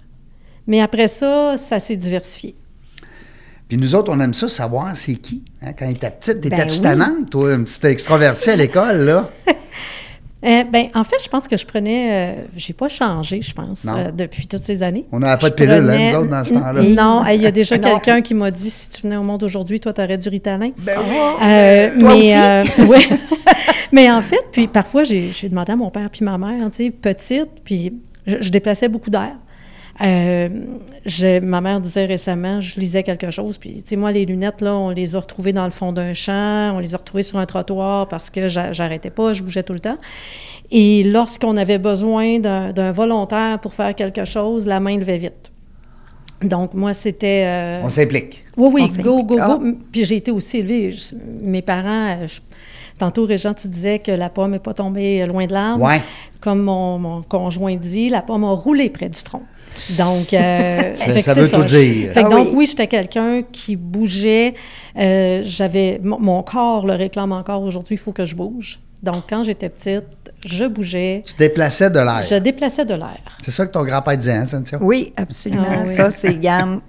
mais 0.67 0.81
après 0.81 1.09
ça, 1.09 1.57
ça 1.59 1.79
s'est 1.79 1.95
diversifié. 1.97 2.55
Puis 3.69 3.77
nous 3.77 3.95
autres, 3.95 4.11
on 4.13 4.19
aime 4.19 4.35
ça, 4.35 4.49
savoir 4.49 4.97
c'est 4.97 5.15
qui. 5.17 5.43
Hein? 5.63 5.73
Quand 5.79 5.87
t'étais 5.89 6.11
petite, 6.11 6.41
t'étais 6.41 6.57
Ben 6.57 6.67
oui. 7.19 7.27
toi, 7.31 7.55
une 7.55 7.65
petite 7.65 7.85
extravertie 7.85 8.51
à 8.51 8.57
l'école, 8.57 9.05
là. 9.05 9.31
Euh, 10.45 10.65
ben, 10.73 10.87
en 10.95 11.05
fait, 11.05 11.17
je 11.23 11.29
pense 11.29 11.47
que 11.47 11.57
je 11.57 11.67
prenais. 11.67 12.09
euh, 12.39 12.43
j'ai 12.57 12.73
pas 12.73 12.89
changé, 12.89 13.43
je 13.43 13.53
pense, 13.53 13.85
euh, 13.87 14.11
depuis 14.11 14.47
toutes 14.47 14.63
ces 14.63 14.83
années. 14.83 15.05
On 15.13 15.19
n'avait 15.19 15.39
pas 15.39 15.51
de 15.51 15.55
pilule, 15.55 15.73
hein, 15.73 15.83
prenais- 15.87 16.13
nous 16.13 16.19
autres, 16.19 16.31
dans 16.31 16.45
ce 16.45 16.51
temps-là. 16.55 16.83
Non, 16.83 17.25
il 17.31 17.43
y 17.43 17.47
a 17.47 17.51
déjà 17.51 17.79
quelqu'un 17.79 18.23
qui 18.23 18.33
m'a 18.35 18.51
dit 18.51 18.71
si 18.71 18.89
tu 18.91 19.03
venais 19.03 19.17
au 19.17 19.23
monde 19.23 19.43
aujourd'hui, 19.43 19.81
toi, 19.81 19.93
tu 19.93 20.01
aurais 20.01 20.17
du 20.17 20.29
ritalin. 20.31 20.71
Ben 20.79 20.99
oui. 20.99 21.17
Euh, 21.47 22.01
Toi 22.01 22.09
mais, 22.09 22.19
aussi? 22.19 22.33
euh, 22.39 22.87
ouais. 22.87 23.09
mais 23.93 24.11
en 24.11 24.23
fait, 24.23 24.41
puis 24.51 24.67
parfois, 24.67 25.05
j'ai 25.05 25.31
j'ai 25.33 25.49
demandé 25.51 25.73
à 25.73 25.77
mon 25.77 25.91
père 25.91 26.09
puis 26.11 26.25
ma 26.25 26.39
mère, 26.39 26.71
tu 26.71 26.85
sais, 26.85 26.91
petite, 26.91 27.51
puis 27.63 27.93
je, 28.27 28.37
je 28.41 28.51
déplaçais 28.51 28.89
beaucoup 28.89 29.11
d'air. 29.11 29.33
Euh, 30.03 30.49
je- 31.05 31.41
ma 31.41 31.61
mère 31.61 31.81
disait 31.81 32.07
récemment, 32.07 32.61
je 32.61 32.81
lisais 32.81 33.03
quelque 33.03 33.31
chose, 33.31 33.59
puis 33.59 33.83
tu 33.83 33.91
sais, 33.91 33.97
moi, 33.97 34.13
les 34.13 34.25
lunettes, 34.25 34.63
là, 34.63 34.75
on 34.75 34.89
les 34.91 35.15
a 35.15 35.21
retrouvées 35.21 35.53
dans 35.53 35.65
le 35.65 35.71
fond 35.71 35.93
d'un 35.93 36.15
champ, 36.15 36.73
on 36.75 36.79
les 36.79 36.95
a 36.95 36.99
retrouvées 36.99 37.23
sur 37.23 37.39
un 37.39 37.45
trottoir 37.47 38.09
parce 38.09 38.31
que 38.31 38.49
j'a- 38.49 38.73
j'arrêtais 38.73 39.11
pas, 39.11 39.35
je 39.35 39.43
bougeais 39.43 39.63
tout 39.63 39.75
le 39.75 39.81
temps. 39.81 39.99
Et 40.71 41.03
lorsqu'on 41.03 41.57
avait 41.57 41.79
besoin 41.79 42.39
d'un 42.39 42.93
volontaire 42.93 43.59
pour 43.59 43.75
faire 43.75 43.95
quelque 43.95 44.25
chose, 44.25 44.67
la 44.67 44.81
main 44.81 44.97
levait 44.97 45.19
vite. 45.19 45.53
Donc, 46.43 46.73
moi, 46.73 46.95
c'était... 46.95 47.43
euh, 47.45 47.81
On 47.85 47.91
s'implique. 47.91 48.43
oui, 48.57 48.69
oui, 48.73 48.83
On 48.99 49.03
go, 49.03 49.23
go, 49.25 49.37
go. 49.37 49.43
Ah. 49.43 49.59
Puis 49.93 50.07
j'ai 50.07 50.17
été 50.17 50.31
aussi 50.31 50.59
élevée. 50.59 50.91
je- 50.93 51.15
mes 51.43 51.61
parents, 51.61 52.17
euh, 52.23 52.27
je- 52.27 52.41
tantôt, 52.99 53.27
Régent, 53.27 53.53
tu 53.53 53.69
disais 53.69 53.99
que 53.99 54.13
la 54.13 54.31
pomme 54.31 54.53
n'est 54.53 54.59
pas 54.61 54.73
tombée 54.73 55.27
loin 55.27 55.47
de 55.47 55.53
l'arbre. 55.53 55.85
Ouais. 55.85 56.01
Comme 56.41 56.63
mon, 56.63 56.99
mon 56.99 57.21
conjoint 57.21 57.77
dit, 57.77 58.09
la 58.09 58.23
pomme 58.23 58.45
a 58.45 58.53
roulé 58.53 58.89
près 58.89 59.11
du 59.11 59.23
tronc. 59.23 59.43
Donc, 59.99 60.33
euh, 60.35 60.97
Ça- 61.23 61.35
veut 61.35 61.49
tout 61.49 61.65
dire. 61.65 62.13
Fait 62.13 62.23
que 62.23 62.27
Ah 62.27 62.31
donc, 62.31 62.49
oui. 62.49 62.55
oui, 62.57 62.67
j'étais 62.67 62.87
quelqu'un 62.87 63.43
qui 63.51 63.77
bougeait. 63.77 64.55
Euh, 64.99 65.43
j'avais 65.45 66.01
mon, 66.03 66.43
corps 66.43 66.87
le 66.87 66.95
réclame 66.95 67.33
encore 67.33 67.63
aujourd'hui, 67.63 67.95
il 67.95 67.99
faut 67.99 68.13
que 68.13 68.27
je 68.27 68.35
bouge. 68.35 68.81
Donc, 69.03 69.23
quand 69.29 69.45
j'étais 69.45 69.69
petite, 69.71 70.05
je 70.45 70.65
bougeais, 70.67 71.23
Tu 71.27 71.35
déplaçais 71.39 71.89
de 71.91 71.99
l'air. 72.01 72.23
je 72.23 72.35
déplaçais 72.35 72.85
de 72.85 72.95
l'air. 72.95 73.39
C'est 73.43 73.51
ça 73.51 73.67
que 73.67 73.73
ton 73.73 73.85
grand-père 73.85 74.17
disait, 74.19 74.33
hein, 74.35 74.45
Cynthia? 74.47 74.79
Oui, 74.81 75.13
absolument. 75.17 75.65
Ah 75.71 75.83
oui. 75.87 75.95
Ça, 75.95 76.11
c'est 76.11 76.35
Yann. 76.35 76.81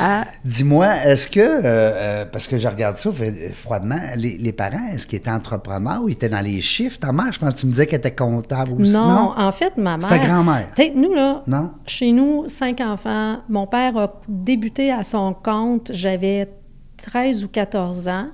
Ah, 0.00 0.24
Dis-moi, 0.44 0.86
est-ce 1.04 1.28
que, 1.28 1.40
euh, 1.40 1.60
euh, 1.64 2.24
parce 2.26 2.46
que 2.46 2.58
je 2.58 2.66
regarde 2.68 2.96
ça 2.96 3.12
fait, 3.12 3.28
euh, 3.30 3.52
froidement, 3.52 3.98
les, 4.16 4.36
les 4.38 4.52
parents, 4.52 4.88
est-ce 4.92 5.06
qu'ils 5.06 5.18
étaient 5.18 5.30
entrepreneurs 5.30 6.02
ou 6.02 6.08
ils 6.08 6.12
étaient 6.12 6.28
dans 6.28 6.40
les 6.40 6.60
chiffres? 6.60 6.98
Ta 6.98 7.12
mère, 7.12 7.32
je 7.32 7.38
pense 7.38 7.54
que 7.54 7.60
tu 7.60 7.66
me 7.66 7.72
disais 7.72 7.86
qu'elle 7.86 7.98
était 7.98 8.14
comptable 8.14 8.72
aussi. 8.80 8.92
Non, 8.92 9.32
en 9.36 9.52
fait, 9.52 9.76
ma 9.76 9.96
mère. 9.96 10.08
C'est 10.08 10.18
ta 10.18 10.24
grand-mère. 10.26 10.66
Nous, 10.94 11.12
là, 11.14 11.42
Non? 11.46 11.70
chez 11.86 12.12
nous, 12.12 12.46
cinq 12.48 12.80
enfants. 12.80 13.38
Mon 13.48 13.66
père 13.66 13.96
a 13.96 14.20
débuté 14.28 14.90
à 14.92 15.02
son 15.02 15.32
compte, 15.34 15.90
j'avais 15.92 16.48
13 16.96 17.44
ou 17.44 17.48
14 17.48 18.08
ans. 18.08 18.26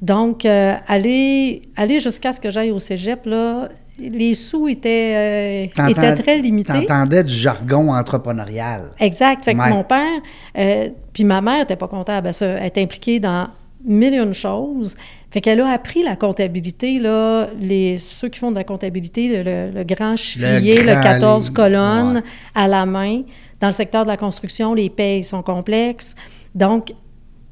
Donc, 0.00 0.44
euh, 0.44 0.74
aller, 0.88 1.62
aller 1.76 2.00
jusqu'à 2.00 2.32
ce 2.32 2.40
que 2.40 2.50
j'aille 2.50 2.72
au 2.72 2.80
cégep, 2.80 3.24
là, 3.26 3.68
les 3.98 4.34
sous 4.34 4.68
étaient, 4.68 5.68
euh, 5.76 5.88
étaient 5.88 6.14
très 6.14 6.38
limités. 6.38 6.86
T'entendais 6.86 7.24
du 7.24 7.34
jargon 7.34 7.92
entrepreneurial. 7.92 8.90
Exact. 8.98 9.44
Fait 9.44 9.54
que 9.54 9.58
Ouais. 9.58 9.70
mon 9.70 9.84
père, 9.84 10.20
euh, 10.58 10.88
puis 11.12 11.24
ma 11.24 11.40
mère 11.40 11.60
n'était 11.60 11.76
pas 11.76 11.88
comptable, 11.88 12.30
elle, 12.40 12.62
est 12.64 12.78
impliquée 12.78 13.20
dans 13.20 13.48
mille 13.84 14.14
et 14.14 14.18
une 14.18 14.32
choses. 14.32 14.96
Fait 15.30 15.40
qu'elle 15.40 15.60
a 15.60 15.68
appris 15.68 16.02
la 16.02 16.16
comptabilité, 16.16 16.98
là, 16.98 17.48
les, 17.58 17.98
ceux 17.98 18.28
qui 18.28 18.38
font 18.38 18.50
de 18.50 18.56
la 18.56 18.64
comptabilité, 18.64 19.42
le, 19.42 19.84
grand 19.84 20.16
chiffrier, 20.16 20.82
le, 20.82 20.92
grand 20.92 21.02
14 21.02 21.44
livre, 21.44 21.54
colonnes 21.54 22.16
ouais. 22.16 22.22
à 22.54 22.68
la 22.68 22.86
main. 22.86 23.22
Dans 23.60 23.68
le 23.68 23.72
secteur 23.72 24.04
de 24.04 24.08
la 24.08 24.16
construction, 24.16 24.74
les 24.74 24.90
payes 24.90 25.24
sont 25.24 25.42
complexes. 25.42 26.14
Donc, 26.54 26.92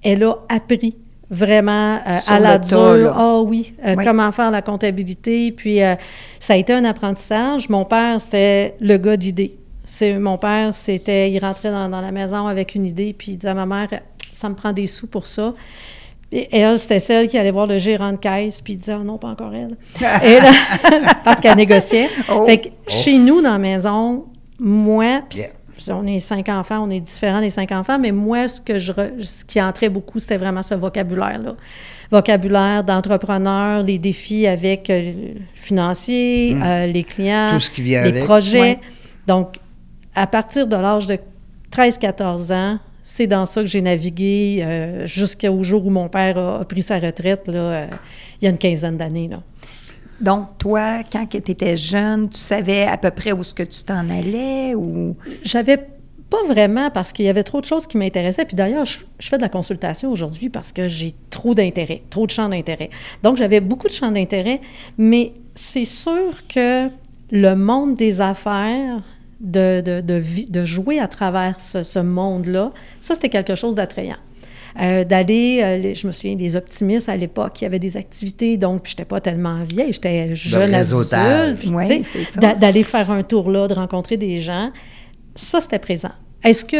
elle 0.02 0.24
a 0.24 0.36
appris 0.48 0.96
vraiment 1.30 1.94
euh, 2.06 2.18
à 2.26 2.40
la 2.40 2.58
dure. 2.58 3.14
Ah 3.16 3.40
oui, 3.40 3.74
euh, 3.86 3.94
Oui. 3.96 4.04
comment 4.04 4.30
faire 4.32 4.50
la 4.50 4.62
comptabilité. 4.62 5.52
Puis, 5.52 5.82
euh, 5.82 5.94
ça 6.40 6.54
a 6.54 6.56
été 6.56 6.72
un 6.72 6.84
apprentissage. 6.84 7.68
Mon 7.68 7.84
père, 7.84 8.20
c'était 8.20 8.74
le 8.80 8.96
gars 8.98 9.16
d'idées. 9.16 9.56
C'est, 9.84 10.14
mon 10.14 10.38
père, 10.38 10.74
c'était, 10.74 11.30
il 11.30 11.38
rentrait 11.38 11.70
dans, 11.70 11.88
dans 11.88 12.00
la 12.00 12.12
maison 12.12 12.46
avec 12.46 12.74
une 12.74 12.86
idée, 12.86 13.14
puis 13.16 13.32
il 13.32 13.36
disait 13.38 13.50
à 13.50 13.54
ma 13.54 13.66
mère, 13.66 13.88
ça 14.32 14.48
me 14.48 14.54
prend 14.54 14.72
des 14.72 14.86
sous 14.86 15.06
pour 15.06 15.26
ça. 15.26 15.52
Et 16.32 16.48
elle, 16.56 16.78
c'était 16.78 17.00
celle 17.00 17.26
qui 17.26 17.36
allait 17.36 17.50
voir 17.50 17.66
le 17.66 17.78
gérant 17.80 18.12
de 18.12 18.16
caisse, 18.16 18.60
puis 18.62 18.74
il 18.74 18.76
disait, 18.76 18.94
oh 18.94 19.02
non, 19.02 19.18
pas 19.18 19.28
encore 19.28 19.52
elle. 19.52 19.76
Et 20.24 20.40
là, 20.40 20.52
parce 21.24 21.40
qu'elle 21.40 21.56
négociait. 21.56 22.08
Oh. 22.32 22.44
Fait 22.44 22.58
que 22.58 22.68
chez 22.86 23.18
nous, 23.18 23.42
dans 23.42 23.52
la 23.52 23.58
maison, 23.58 24.26
moi, 24.58 25.22
puis 25.28 25.40
Yeah. 25.40 25.48
On 25.88 26.06
est 26.06 26.18
cinq 26.20 26.48
enfants, 26.48 26.84
on 26.86 26.90
est 26.90 27.00
différents 27.00 27.40
les 27.40 27.50
cinq 27.50 27.72
enfants, 27.72 27.98
mais 27.98 28.12
moi, 28.12 28.48
ce, 28.48 28.60
que 28.60 28.78
je 28.78 28.92
re- 28.92 29.22
ce 29.24 29.44
qui 29.44 29.60
entrait 29.62 29.88
beaucoup, 29.88 30.18
c'était 30.18 30.36
vraiment 30.36 30.62
ce 30.62 30.74
vocabulaire-là. 30.74 31.54
Vocabulaire 32.10 32.82
d'entrepreneur, 32.84 33.82
les 33.82 33.98
défis 33.98 34.46
avec 34.46 34.90
euh, 34.90 35.12
financiers, 35.54 36.56
euh, 36.62 36.86
les 36.86 37.04
clients, 37.04 37.50
Hmm. 37.50 37.54
Tout 37.54 37.60
ce 37.60 37.70
qui 37.70 37.82
vient 37.82 38.02
les 38.02 38.08
avec. 38.10 38.24
projets. 38.24 38.60
Ouais. 38.60 38.80
Donc, 39.26 39.56
à 40.14 40.26
partir 40.26 40.66
de 40.66 40.74
l'âge 40.76 41.06
de 41.06 41.18
13-14 41.70 42.52
ans, 42.52 42.78
c'est 43.02 43.26
dans 43.26 43.46
ça 43.46 43.60
que 43.62 43.66
j'ai 43.68 43.80
navigué 43.80 44.60
euh, 44.62 45.06
jusqu'au 45.06 45.62
jour 45.62 45.86
où 45.86 45.90
mon 45.90 46.08
père 46.08 46.36
a, 46.36 46.60
a 46.60 46.64
pris 46.64 46.82
sa 46.82 46.98
retraite, 46.98 47.46
là, 47.46 47.58
euh, 47.58 47.86
il 48.40 48.44
y 48.44 48.48
a 48.48 48.50
une 48.50 48.58
quinzaine 48.58 48.96
d'années. 48.96 49.28
là. 49.28 49.40
Donc, 50.20 50.58
toi, 50.58 51.02
quand 51.10 51.26
tu 51.26 51.36
étais 51.38 51.76
jeune, 51.76 52.28
tu 52.28 52.38
savais 52.38 52.84
à 52.84 52.96
peu 52.96 53.10
près 53.10 53.32
où 53.32 53.42
ce 53.42 53.54
que 53.54 53.62
tu 53.62 53.82
t'en 53.82 54.08
allais 54.10 54.74
ou... 54.74 55.16
J'avais 55.42 55.78
pas 56.28 56.44
vraiment 56.46 56.90
parce 56.90 57.12
qu'il 57.12 57.24
y 57.24 57.28
avait 57.28 57.42
trop 57.42 57.60
de 57.60 57.66
choses 57.66 57.86
qui 57.86 57.96
m'intéressaient. 57.96 58.44
Puis 58.44 58.54
d'ailleurs, 58.54 58.84
je, 58.84 59.00
fais 59.18 59.36
de 59.36 59.42
la 59.42 59.48
consultation 59.48 60.10
aujourd'hui 60.10 60.48
parce 60.48 60.72
que 60.72 60.88
j'ai 60.88 61.14
trop 61.30 61.54
d'intérêt, 61.54 62.02
trop 62.10 62.26
de 62.26 62.30
champs 62.30 62.48
d'intérêt. 62.48 62.90
Donc, 63.22 63.36
j'avais 63.36 63.60
beaucoup 63.60 63.88
de 63.88 63.92
champs 63.92 64.12
d'intérêt, 64.12 64.60
mais 64.96 65.32
c'est 65.54 65.84
sûr 65.84 66.46
que 66.48 66.88
le 67.30 67.54
monde 67.54 67.96
des 67.96 68.20
affaires, 68.20 69.02
de, 69.40 69.80
de, 69.80 70.02
de 70.50 70.64
jouer 70.66 71.00
à 71.00 71.08
travers 71.08 71.58
ce, 71.60 71.82
ce 71.82 71.98
monde-là, 71.98 72.72
ça, 73.00 73.14
c'était 73.14 73.30
quelque 73.30 73.54
chose 73.54 73.74
d'attrayant. 73.74 74.18
Euh, 74.80 75.04
d'aller, 75.04 75.60
euh, 75.62 75.94
je 75.94 76.06
me 76.06 76.12
souviens 76.12 76.36
des 76.36 76.54
optimistes 76.54 77.08
à 77.08 77.16
l'époque, 77.16 77.60
il 77.60 77.64
y 77.64 77.66
avait 77.66 77.78
des 77.80 77.96
activités, 77.96 78.56
donc 78.56 78.82
j'étais 78.84 79.04
pas 79.04 79.20
tellement 79.20 79.64
vieille, 79.64 79.92
j'étais 79.92 80.34
jeune 80.36 80.72
adulte, 80.74 81.66
Oui, 81.72 82.04
d'aller 82.58 82.84
faire 82.84 83.10
un 83.10 83.22
tour 83.22 83.50
là, 83.50 83.66
de 83.66 83.74
rencontrer 83.74 84.16
des 84.16 84.38
gens, 84.38 84.70
ça 85.34 85.60
c'était 85.60 85.78
présent. 85.80 86.12
Est-ce 86.44 86.64
que, 86.64 86.76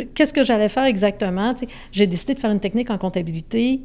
euh, 0.00 0.04
qu'est-ce 0.14 0.32
que 0.32 0.42
j'allais 0.44 0.68
faire 0.68 0.84
exactement? 0.84 1.54
J'ai 1.92 2.06
décidé 2.06 2.34
de 2.34 2.40
faire 2.40 2.50
une 2.50 2.60
technique 2.60 2.90
en 2.90 2.98
comptabilité 2.98 3.80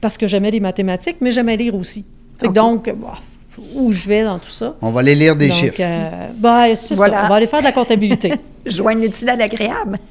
parce 0.00 0.16
que 0.16 0.26
j'aimais 0.26 0.50
les 0.50 0.60
mathématiques, 0.60 1.16
mais 1.20 1.32
j'aimais 1.32 1.56
lire 1.56 1.74
aussi. 1.74 2.04
Fait. 2.38 2.48
Donc, 2.52 2.86
bah, 2.96 3.14
où 3.74 3.92
je 3.92 4.08
vais 4.08 4.22
dans 4.24 4.38
tout 4.38 4.50
ça? 4.50 4.76
On 4.80 4.90
va 4.90 5.00
aller 5.00 5.14
lire 5.14 5.36
des 5.36 5.48
Donc, 5.48 5.56
chiffres. 5.56 5.76
euh, 5.80 6.28
ben, 6.36 6.74
c'est 6.74 6.94
Voilà. 6.94 7.18
ça. 7.20 7.24
On 7.24 7.28
va 7.28 7.34
aller 7.34 7.46
faire 7.46 7.60
de 7.60 7.64
la 7.64 7.72
comptabilité. 7.72 8.32
Joindre 8.66 9.02
l'utile 9.02 9.28
à 9.30 9.36
l'agréable. 9.36 9.98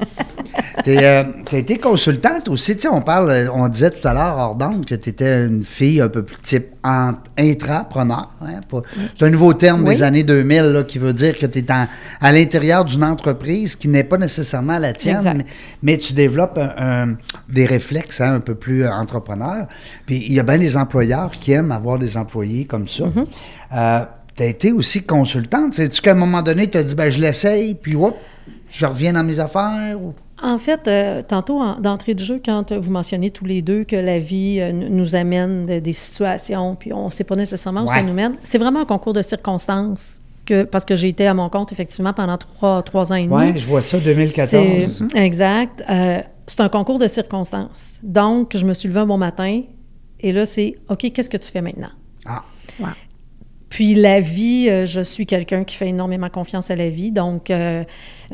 Tu 0.83 0.97
as 0.97 1.25
été 1.53 1.77
consultante 1.77 2.47
aussi. 2.49 2.75
Tu 2.75 2.81
sais, 2.81 2.87
on 2.87 3.01
parle, 3.01 3.29
euh, 3.31 3.47
on 3.53 3.67
disait 3.69 3.91
tout 3.91 4.05
à 4.07 4.13
l'heure 4.13 4.35
hors 4.37 4.55
d'onde 4.55 4.85
que 4.85 4.95
tu 4.95 5.09
étais 5.09 5.45
une 5.45 5.63
fille 5.63 6.01
un 6.01 6.09
peu 6.09 6.23
plus 6.23 6.35
type 6.37 6.67
en- 6.83 7.13
intrapreneur. 7.37 8.31
hein, 8.41 8.59
pas- 8.69 8.81
C'est 9.17 9.25
un 9.25 9.29
nouveau 9.29 9.53
terme 9.53 9.83
Oui. 9.87 9.95
des 9.95 10.03
années 10.03 10.23
2000 10.23 10.63
là, 10.73 10.83
qui 10.83 10.97
veut 10.97 11.13
dire 11.13 11.37
que 11.37 11.45
tu 11.45 11.59
es 11.59 11.71
en- 11.71 11.87
à 12.19 12.31
l'intérieur 12.31 12.85
d'une 12.85 13.03
entreprise 13.03 13.75
qui 13.75 13.87
n'est 13.87 14.03
pas 14.03 14.17
nécessairement 14.17 14.77
la 14.79 14.93
tienne, 14.93 15.21
mais, 15.37 15.45
mais 15.83 15.97
tu 15.97 16.13
développes 16.13 16.57
un- 16.57 17.11
un- 17.11 17.17
des 17.49 17.65
réflexes 17.65 18.19
hein, 18.21 18.33
un 18.35 18.39
peu 18.39 18.55
plus 18.55 18.83
euh, 18.83 18.91
entrepreneurs. 18.91 19.67
Puis 20.05 20.23
il 20.27 20.33
y 20.33 20.39
a 20.39 20.43
bien 20.43 20.57
des 20.57 20.75
employeurs 20.75 21.31
qui 21.31 21.51
aiment 21.53 21.71
avoir 21.71 21.97
des 21.99 22.17
employés 22.17 22.65
comme 22.65 22.87
ça. 22.87 23.05
Mm-hmm. 23.05 24.05
tu 24.35 24.43
as 24.43 24.47
été 24.47 24.71
aussi 24.71 25.03
consultante. 25.03 25.75
Sais-tu 25.75 26.01
qu'à 26.01 26.11
un 26.11 26.15
moment 26.15 26.41
donné, 26.41 26.67
tu 26.69 26.77
as 26.79 26.83
dit, 26.83 26.95
ben, 26.95 27.09
je 27.11 27.19
l'essaye, 27.19 27.75
puis 27.75 27.95
hop, 27.95 28.17
je 28.73 28.85
reviens 28.85 29.13
dans 29.13 29.23
mes 29.23 29.39
affaires? 29.39 29.97
ou- 30.01 30.13
En 30.41 30.57
fait, 30.57 30.87
euh, 30.87 31.21
tantôt, 31.25 31.61
en- 31.61 31.79
d'entrée 31.79 32.15
de 32.15 32.19
jeu, 32.23 32.41
quand 32.43 32.73
vous 32.73 32.91
mentionnez 32.91 33.29
tous 33.29 33.45
les 33.45 33.61
deux 33.61 33.83
que 33.85 33.95
la 33.95 34.19
vie 34.19 34.57
euh, 34.59 34.71
nous 34.73 35.15
amène 35.15 35.65
de- 35.65 35.79
des 35.79 35.93
situations, 35.93 36.75
puis 36.75 36.91
on 36.91 37.05
ne 37.05 37.11
sait 37.11 37.23
pas 37.23 37.35
nécessairement 37.35 37.83
où 37.83 37.87
Ouais. 37.87 37.95
ça 37.95 38.03
nous 38.03 38.13
mène, 38.13 38.33
c'est 38.43 38.57
vraiment 38.57 38.81
un 38.81 38.85
concours 38.85 39.13
de 39.13 39.21
circonstances. 39.21 40.19
Que, 40.45 40.63
parce 40.65 40.83
que 40.83 40.97
j'ai 40.97 41.07
été 41.07 41.25
à 41.25 41.33
mon 41.33 41.47
compte, 41.47 41.71
effectivement, 41.71 42.11
pendant 42.11 42.35
trois, 42.37 42.83
trois 42.83 43.13
ans 43.13 43.15
et 43.15 43.27
demi. 43.27 43.33
Oui, 43.53 43.57
je 43.57 43.65
vois 43.65 43.81
ça, 43.81 43.97
2014. 43.97 45.01
C'est- 45.09 45.17
Exact. 45.17 45.81
Euh, 45.89 46.19
c'est 46.47 46.59
un 46.59 46.67
concours 46.67 46.99
de 46.99 47.07
circonstances. 47.07 48.01
Donc, 48.03 48.57
je 48.57 48.65
me 48.65 48.73
suis 48.73 48.89
levée 48.89 48.99
un 48.99 49.05
bon 49.05 49.17
matin, 49.17 49.61
et 50.19 50.33
là, 50.33 50.45
c'est 50.45 50.75
OK, 50.89 51.09
qu'est-ce 51.13 51.29
que 51.29 51.37
tu 51.37 51.49
fais 51.49 51.61
maintenant? 51.61 51.91
Ah, 52.25 52.43
Puis 53.69 53.95
la 53.95 54.19
vie, 54.19 54.67
je 54.85 54.99
suis 55.01 55.25
quelqu'un 55.25 55.63
qui 55.63 55.75
fait 55.77 55.87
énormément 55.87 56.29
confiance 56.29 56.69
à 56.69 56.75
la 56.75 56.89
vie, 56.89 57.11
donc 57.11 57.49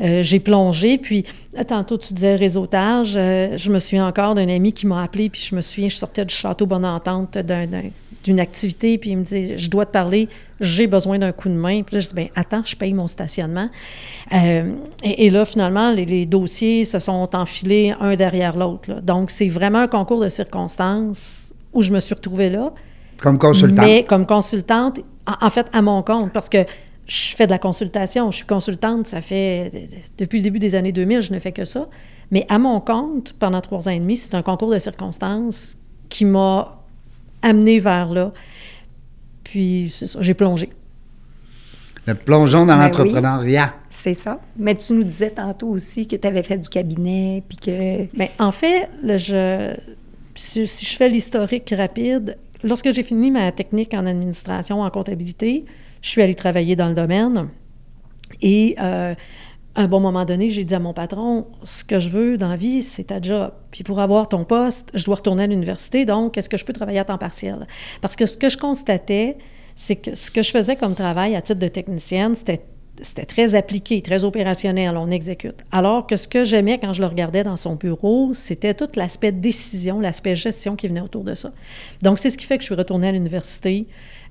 euh, 0.00 0.22
j'ai 0.22 0.40
plongé. 0.40 0.98
Puis 0.98 1.24
tantôt 1.68 1.98
tu 1.98 2.14
disais 2.14 2.36
réseautage, 2.36 3.14
euh, 3.16 3.56
je 3.56 3.70
me 3.70 3.78
souviens 3.78 4.06
encore 4.06 4.34
d'un 4.34 4.48
ami 4.48 4.72
qui 4.72 4.86
m'a 4.86 5.02
appelé, 5.02 5.28
puis 5.28 5.46
je 5.48 5.54
me 5.54 5.60
souviens, 5.60 5.88
je 5.88 5.96
sortais 5.96 6.24
du 6.24 6.34
château 6.34 6.66
Bonne 6.66 6.84
Entente 6.84 7.36
d'un- 7.38 7.66
d'un- 7.66 7.90
d'une 8.22 8.38
activité, 8.40 8.98
puis 8.98 9.10
il 9.10 9.16
me 9.16 9.22
disait, 9.22 9.56
je 9.56 9.70
dois 9.70 9.86
te 9.86 9.92
parler, 9.92 10.28
j'ai 10.60 10.86
besoin 10.86 11.18
d'un 11.18 11.32
coup 11.32 11.48
de 11.48 11.54
main. 11.54 11.82
Puis 11.82 11.94
là, 11.96 12.00
je 12.00 12.08
dis, 12.08 12.14
bien, 12.14 12.28
attends, 12.36 12.60
je 12.66 12.76
paye 12.76 12.92
mon 12.92 13.06
stationnement. 13.08 13.68
Euh, 14.34 14.72
et, 15.02 15.24
et 15.26 15.30
là, 15.30 15.46
finalement, 15.46 15.90
les, 15.90 16.04
les 16.04 16.26
dossiers 16.26 16.84
se 16.84 16.98
sont 16.98 17.34
enfilés 17.34 17.94
un 17.98 18.16
derrière 18.16 18.58
l'autre. 18.58 19.00
Donc, 19.00 19.30
c'est 19.30 19.48
vraiment 19.48 19.78
un 19.78 19.86
concours 19.88 20.20
de 20.22 20.28
circonstances 20.28 21.54
où 21.72 21.82
je 21.82 21.92
me 21.92 22.00
suis 22.00 22.14
retrouvée 22.14 22.50
là. 22.50 22.72
comme 23.22 23.38
consultante. 23.38 23.84
Mais 23.86 24.04
comme 24.04 24.26
consultante, 24.26 24.98
en, 25.26 25.46
en 25.46 25.50
fait, 25.50 25.66
à 25.72 25.80
mon 25.80 26.02
compte, 26.02 26.30
parce 26.32 26.48
que 26.50 26.58
je 27.10 27.34
fais 27.34 27.46
de 27.46 27.50
la 27.50 27.58
consultation, 27.58 28.30
je 28.30 28.36
suis 28.36 28.46
consultante, 28.46 29.08
ça 29.08 29.20
fait 29.20 29.88
depuis 30.16 30.38
le 30.38 30.44
début 30.44 30.60
des 30.60 30.76
années 30.76 30.92
2000, 30.92 31.20
je 31.22 31.32
ne 31.32 31.40
fais 31.40 31.50
que 31.50 31.64
ça. 31.64 31.88
Mais 32.30 32.46
à 32.48 32.60
mon 32.60 32.80
compte, 32.80 33.32
pendant 33.38 33.60
trois 33.60 33.88
ans 33.88 33.90
et 33.90 33.98
demi, 33.98 34.16
c'est 34.16 34.32
un 34.36 34.42
concours 34.42 34.70
de 34.70 34.78
circonstances 34.78 35.76
qui 36.08 36.24
m'a 36.24 36.78
amené 37.42 37.80
vers 37.80 38.10
là. 38.12 38.32
Puis, 39.42 39.92
c'est 39.96 40.06
ça, 40.06 40.20
j'ai 40.22 40.34
plongé. 40.34 40.70
Le 42.06 42.14
plongeon 42.14 42.64
dans 42.64 42.76
Ben 42.76 42.84
l'entrepreneuriat. 42.84 43.74
C'est 43.90 44.14
ça. 44.14 44.40
Mais 44.56 44.76
tu 44.76 44.92
nous 44.92 45.02
disais 45.02 45.30
tantôt 45.30 45.68
aussi 45.68 46.06
que 46.06 46.14
tu 46.14 46.26
avais 46.28 46.44
fait 46.44 46.58
du 46.58 46.68
cabinet, 46.68 47.42
puis 47.48 47.58
que... 47.58 48.06
Mais 48.16 48.30
en 48.38 48.52
fait, 48.52 48.88
le- 49.02 49.18
je, 49.18 49.74
si, 50.36 50.64
si 50.64 50.86
je 50.86 50.96
fais 50.96 51.08
l'historique 51.08 51.74
rapide, 51.76 52.38
lorsque 52.62 52.92
j'ai 52.92 53.02
fini 53.02 53.32
ma 53.32 53.50
technique 53.50 53.92
en 53.94 54.06
administration, 54.06 54.80
en 54.82 54.90
comptabilité, 54.90 55.64
je 56.02 56.08
suis 56.08 56.22
allée 56.22 56.34
travailler 56.34 56.76
dans 56.76 56.88
le 56.88 56.94
domaine. 56.94 57.48
Et 58.42 58.76
euh, 58.80 59.14
à 59.74 59.82
un 59.82 59.88
bon 59.88 60.00
moment 60.00 60.24
donné, 60.24 60.48
j'ai 60.48 60.64
dit 60.64 60.74
à 60.74 60.80
mon 60.80 60.92
patron, 60.92 61.46
ce 61.62 61.84
que 61.84 62.00
je 62.00 62.08
veux 62.08 62.36
dans 62.36 62.48
la 62.48 62.56
vie, 62.56 62.82
c'est 62.82 63.04
ta 63.04 63.20
job. 63.20 63.52
Puis 63.70 63.84
pour 63.84 64.00
avoir 64.00 64.28
ton 64.28 64.44
poste, 64.44 64.90
je 64.94 65.04
dois 65.04 65.16
retourner 65.16 65.44
à 65.44 65.46
l'université, 65.46 66.04
donc 66.04 66.36
est-ce 66.36 66.48
que 66.48 66.56
je 66.56 66.64
peux 66.64 66.72
travailler 66.72 66.98
à 66.98 67.04
temps 67.04 67.18
partiel? 67.18 67.66
Parce 68.00 68.16
que 68.16 68.26
ce 68.26 68.36
que 68.36 68.50
je 68.50 68.58
constatais, 68.58 69.38
c'est 69.76 69.96
que 69.96 70.14
ce 70.14 70.30
que 70.30 70.42
je 70.42 70.50
faisais 70.50 70.76
comme 70.76 70.94
travail 70.94 71.36
à 71.36 71.42
titre 71.42 71.60
de 71.60 71.68
technicienne, 71.68 72.34
c'était 72.34 72.64
c'était 73.02 73.24
très 73.24 73.54
appliqué, 73.54 74.02
très 74.02 74.24
opérationnel, 74.24 74.96
on 74.96 75.10
exécute. 75.10 75.64
Alors 75.72 76.06
que 76.06 76.16
ce 76.16 76.28
que 76.28 76.44
j'aimais 76.44 76.78
quand 76.78 76.92
je 76.92 77.00
le 77.00 77.06
regardais 77.06 77.44
dans 77.44 77.56
son 77.56 77.74
bureau, 77.76 78.32
c'était 78.34 78.74
tout 78.74 78.88
l'aspect 78.94 79.32
décision, 79.32 80.00
l'aspect 80.00 80.36
gestion 80.36 80.76
qui 80.76 80.88
venait 80.88 81.00
autour 81.00 81.24
de 81.24 81.34
ça. 81.34 81.50
Donc, 82.02 82.18
c'est 82.18 82.30
ce 82.30 82.38
qui 82.38 82.46
fait 82.46 82.56
que 82.56 82.62
je 82.62 82.66
suis 82.66 82.74
retournée 82.74 83.08
à 83.08 83.12
l'université, 83.12 83.86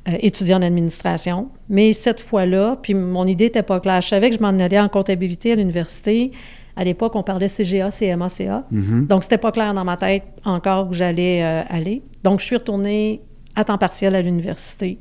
euh, 0.08 0.12
étudier 0.22 0.56
en 0.56 0.62
administration. 0.62 1.50
Mais 1.68 1.94
cette 1.94 2.20
fois-là, 2.20 2.78
puis 2.82 2.94
mon 2.94 3.28
idée 3.28 3.46
n'était 3.46 3.64
pas 3.64 3.80
claire. 3.80 4.02
Je 4.02 4.08
savais 4.08 4.30
que 4.30 4.36
je 4.38 4.42
m'en 4.42 4.48
allais 4.48 4.80
en 4.80 4.90
comptabilité 4.90 5.52
à 5.52 5.56
l'université. 5.56 6.32
À 6.76 6.84
l'époque, 6.86 7.16
on 7.16 7.24
parlait 7.24 7.50
CGA, 7.50 7.90
CMA, 7.92 8.30
CA. 8.30 8.66
Donc, 8.72 9.24
c'était 9.24 9.38
pas 9.38 9.52
clair 9.52 9.74
dans 9.74 9.84
ma 9.84 9.98
tête 9.98 10.24
encore 10.46 10.90
où 10.90 10.94
j'allais 10.94 11.44
euh, 11.44 11.64
aller. 11.68 12.02
Donc, 12.24 12.40
je 12.40 12.46
suis 12.46 12.56
retournée 12.56 13.22
à 13.56 13.66
temps 13.66 13.78
partiel 13.78 14.16
à 14.16 14.22
l'université. 14.22 15.00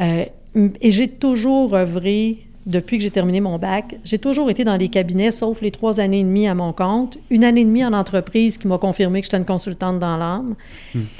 Euh, 0.00 0.24
et 0.80 0.90
j'ai 0.90 1.08
toujours 1.08 1.74
œuvré 1.76 2.38
depuis 2.66 2.98
que 2.98 3.04
j'ai 3.04 3.10
terminé 3.10 3.40
mon 3.40 3.58
bac, 3.58 3.96
j'ai 4.04 4.18
toujours 4.18 4.50
été 4.50 4.64
dans 4.64 4.76
les 4.76 4.88
cabinets, 4.88 5.30
sauf 5.30 5.60
les 5.62 5.70
trois 5.70 6.00
années 6.00 6.20
et 6.20 6.24
demie 6.24 6.46
à 6.46 6.54
mon 6.54 6.72
compte. 6.72 7.18
Une 7.30 7.44
année 7.44 7.62
et 7.62 7.64
demie 7.64 7.84
en 7.84 7.92
entreprise 7.92 8.58
qui 8.58 8.68
m'a 8.68 8.78
confirmé 8.78 9.20
que 9.20 9.26
j'étais 9.26 9.38
une 9.38 9.44
consultante 9.44 9.98
dans 9.98 10.16
l'âme. 10.16 10.54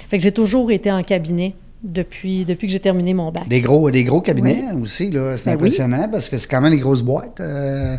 Fait 0.09 0.19
que 0.19 0.23
j'ai 0.23 0.33
toujours 0.33 0.71
été 0.71 0.91
en 0.91 1.03
cabinet 1.03 1.55
depuis, 1.83 2.45
depuis 2.45 2.67
que 2.67 2.73
j'ai 2.73 2.81
terminé 2.81 3.13
mon 3.15 3.31
bac. 3.33 3.49
Des 3.49 3.61
gros, 3.61 3.91
des 3.91 4.05
gros 4.05 4.21
cabinets 4.21 4.65
aussi, 4.81 5.11
là. 5.11 5.37
C'est 5.37 5.47
Ben 5.47 5.51
oui. 5.53 5.55
impressionnant 5.57 6.09
parce 6.11 6.29
que 6.29 6.37
c'est 6.39 6.49
quand 6.49 6.61
même 6.61 6.73
des 6.73 6.79
grosses 6.79 7.03
boîtes. 7.03 7.41
Euh, 7.41 7.97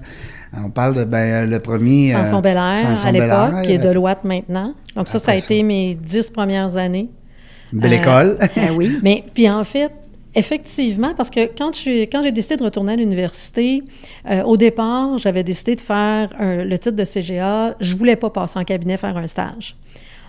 on 0.56 0.70
parle 0.70 0.94
de 0.96 1.04
ben, 1.04 1.50
le 1.50 1.58
premier. 1.60 2.14
euh, 2.16 2.24
Sanson 2.24 2.40
Belair 2.42 2.78
Samson 2.82 3.08
à 3.08 3.12
l'époque, 3.12 3.70
est 3.70 3.84
euh, 3.86 3.90
Deloitte 3.90 4.24
maintenant. 4.24 4.74
Donc 4.96 5.08
ça, 5.08 5.20
ça 5.20 5.32
a 5.32 5.36
été 5.36 5.60
ça. 5.60 5.64
mes 5.66 5.96
dix 5.96 6.30
premières 6.30 6.78
années. 6.78 7.10
Une 7.74 7.80
belle 7.80 7.94
Euh, 7.94 7.98
école. 7.98 8.38
Ben 8.56 8.72
oui. 8.76 9.00
Mais 9.04 9.24
puis 9.34 9.50
en 9.50 9.64
fait, 9.64 9.92
effectivement, 10.36 11.14
parce 11.16 11.30
que 11.30 11.46
quand 11.58 11.76
j'ai 11.76 12.04
quand 12.08 12.22
j'ai 12.24 12.32
décidé 12.32 12.58
de 12.58 12.64
retourner 12.64 12.94
à 12.94 12.96
l'université, 12.96 13.84
euh, 14.30 14.44
au 14.44 14.58
départ, 14.58 15.18
j'avais 15.18 15.44
décidé 15.44 15.76
de 15.76 15.82
faire 15.82 16.30
un- 16.40 16.64
le 16.64 16.78
titre 16.80 16.96
de 16.96 17.04
CGA. 17.06 17.76
Je 17.80 17.96
voulais 17.98 18.16
pas 18.16 18.30
passer 18.30 18.58
en 18.60 18.64
cabinet 18.64 18.98
faire 18.98 19.18
un 19.18 19.28
stage. 19.28 19.76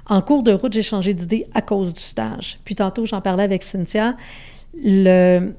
En 0.06 0.20
cours 0.20 0.42
de 0.42 0.52
route, 0.52 0.72
j'ai 0.72 0.82
changé 0.82 1.14
d'idée 1.14 1.46
à 1.54 1.62
cause 1.62 1.94
du 1.94 2.00
stage. 2.00 2.58
Puis 2.64 2.74
tantôt, 2.74 3.06
j'en 3.06 3.20
parlais 3.20 3.44
avec 3.44 3.62
Cynthia. 3.62 4.16
Le, 4.74 5.54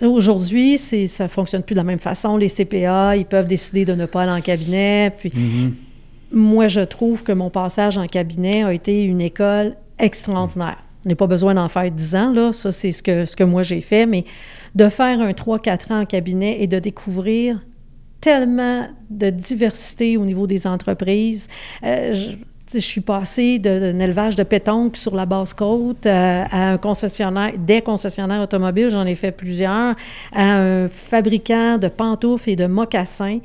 Aujourd'hui, 0.00 0.78
ça 0.78 1.24
ne 1.24 1.28
fonctionne 1.28 1.62
plus 1.62 1.74
de 1.74 1.80
la 1.80 1.84
même 1.84 1.98
façon. 1.98 2.36
Les 2.36 2.48
CPA, 2.48 3.16
ils 3.16 3.26
peuvent 3.26 3.46
décider 3.46 3.84
de 3.84 3.94
ne 3.94 4.06
pas 4.06 4.22
aller 4.22 4.32
en 4.32 4.40
cabinet. 4.40 5.12
Puis 5.16 5.32
moi, 6.32 6.68
je 6.68 6.80
trouve 6.80 7.22
que 7.22 7.32
mon 7.32 7.50
passage 7.50 7.98
en 7.98 8.06
cabinet 8.06 8.64
a 8.64 8.72
été 8.72 9.04
une 9.04 9.20
école 9.20 9.76
extraordinaire. 9.98 10.78
On 11.04 11.10
n'a 11.10 11.14
pas 11.14 11.26
besoin 11.26 11.54
d'en 11.54 11.68
faire 11.68 11.90
10 11.90 12.16
ans, 12.16 12.32
là. 12.32 12.52
Ça, 12.52 12.72
c'est 12.72 12.92
ce 12.92 13.02
que, 13.02 13.26
ce 13.26 13.36
que 13.36 13.44
moi 13.44 13.62
j'ai 13.62 13.80
fait. 13.80 14.06
Mais 14.06 14.24
de 14.74 14.88
faire 14.88 15.20
un 15.20 15.32
3-4 15.32 15.92
ans 15.92 16.00
en 16.00 16.06
cabinet 16.06 16.56
et 16.60 16.66
de 16.66 16.78
découvrir 16.78 17.60
tellement 18.20 18.86
de 19.10 19.30
diversité 19.30 20.16
au 20.16 20.24
niveau 20.24 20.46
des 20.46 20.66
entreprises. 20.66 21.48
Euh, 21.84 22.14
je, 22.14 22.36
je 22.74 22.78
suis 22.86 23.00
passée 23.00 23.58
d'un 23.58 23.98
élevage 23.98 24.34
de 24.36 24.42
pétanque 24.42 24.96
sur 24.96 25.14
la 25.14 25.26
basse 25.26 25.54
côte 25.54 26.06
euh, 26.06 26.44
à 26.50 26.70
un 26.72 26.78
concessionnaire, 26.78 27.52
des 27.58 27.80
concessionnaires 27.82 28.40
automobiles, 28.42 28.90
j'en 28.90 29.06
ai 29.06 29.14
fait 29.14 29.32
plusieurs, 29.32 29.94
à 30.32 30.42
un 30.56 30.88
fabricant 30.88 31.78
de 31.78 31.88
pantoufles 31.88 32.50
et 32.50 32.56
de 32.56 32.66
mocassins. 32.66 33.38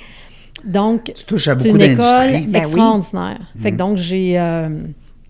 Donc, 0.64 1.14
c'est 1.16 1.66
une 1.70 1.82
école. 1.82 1.98
Ben 1.98 2.46
oui. 2.48 2.56
extraordinaire. 2.56 3.40
Fait 3.62 3.72
que 3.72 3.78
donc, 3.78 3.98
j'ai... 3.98 4.40
euh, 4.40 4.70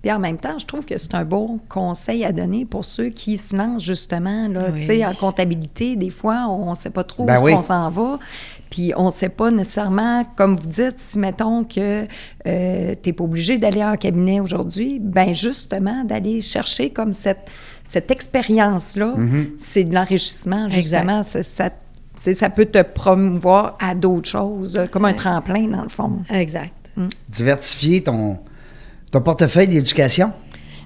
Puis 0.01 0.11
en 0.11 0.19
même 0.19 0.37
temps, 0.37 0.57
je 0.57 0.65
trouve 0.65 0.85
que 0.85 0.97
c'est 0.97 1.13
un 1.15 1.25
bon 1.25 1.59
conseil 1.67 2.23
à 2.23 2.31
donner 2.31 2.63
pour 2.65 2.85
ceux 2.85 3.09
qui 3.09 3.37
se 3.37 3.55
lancent 3.55 3.83
justement, 3.83 4.47
là, 4.47 4.67
Oui. 4.71 4.79
tu 4.79 4.85
sais, 4.85 5.05
en 5.05 5.13
comptabilité. 5.13 5.95
Des 5.97 6.11
fois, 6.11 6.45
on 6.47 6.69
ne 6.71 6.75
sait 6.75 6.91
pas 6.91 7.03
trop 7.03 7.25
Ben 7.25 7.39
où 7.41 7.43
oui. 7.45 7.53
on 7.53 7.61
s'en 7.61 7.89
va. 7.89 8.19
Puis 8.69 8.91
on 8.97 9.05
ne 9.07 9.11
sait 9.11 9.29
pas 9.29 9.49
nécessairement, 9.51 10.23
comme 10.35 10.55
vous 10.57 10.67
dites, 10.67 10.95
si 10.97 11.19
mettons 11.19 11.63
que 11.63 12.03
tu 12.05 12.09
n'es 12.45 13.13
pas 13.13 13.23
obligé 13.23 13.57
d'aller 13.57 13.83
en 13.83 13.95
cabinet 13.95 14.39
aujourd'hui, 14.39 14.99
ben 15.01 15.33
justement, 15.33 16.03
d'aller 16.03 16.41
chercher 16.41 16.89
comme 16.89 17.13
cette, 17.13 17.49
cette 17.83 18.11
expérience-là, 18.11 19.13
Mm-hmm. 19.17 19.45
c'est 19.57 19.83
de 19.85 19.93
l'enrichissement, 19.95 20.69
justement. 20.69 21.23
Ça, 21.23 21.41
ça, 22.33 22.49
peut 22.49 22.65
te 22.65 22.81
promouvoir 22.81 23.77
à 23.79 23.93
d'autres 23.95 24.27
choses, 24.29 24.75
euh, 24.77 24.85
comme 24.87 25.05
un 25.05 25.13
tremplin, 25.13 25.67
dans 25.67 25.83
le 25.83 25.89
fond. 25.89 26.19
exact. 26.29 26.73
Diversifier 27.29 28.01
ton, 28.01 28.39
ton 29.11 29.21
portefeuille 29.21 29.67
d'éducation. 29.67 30.33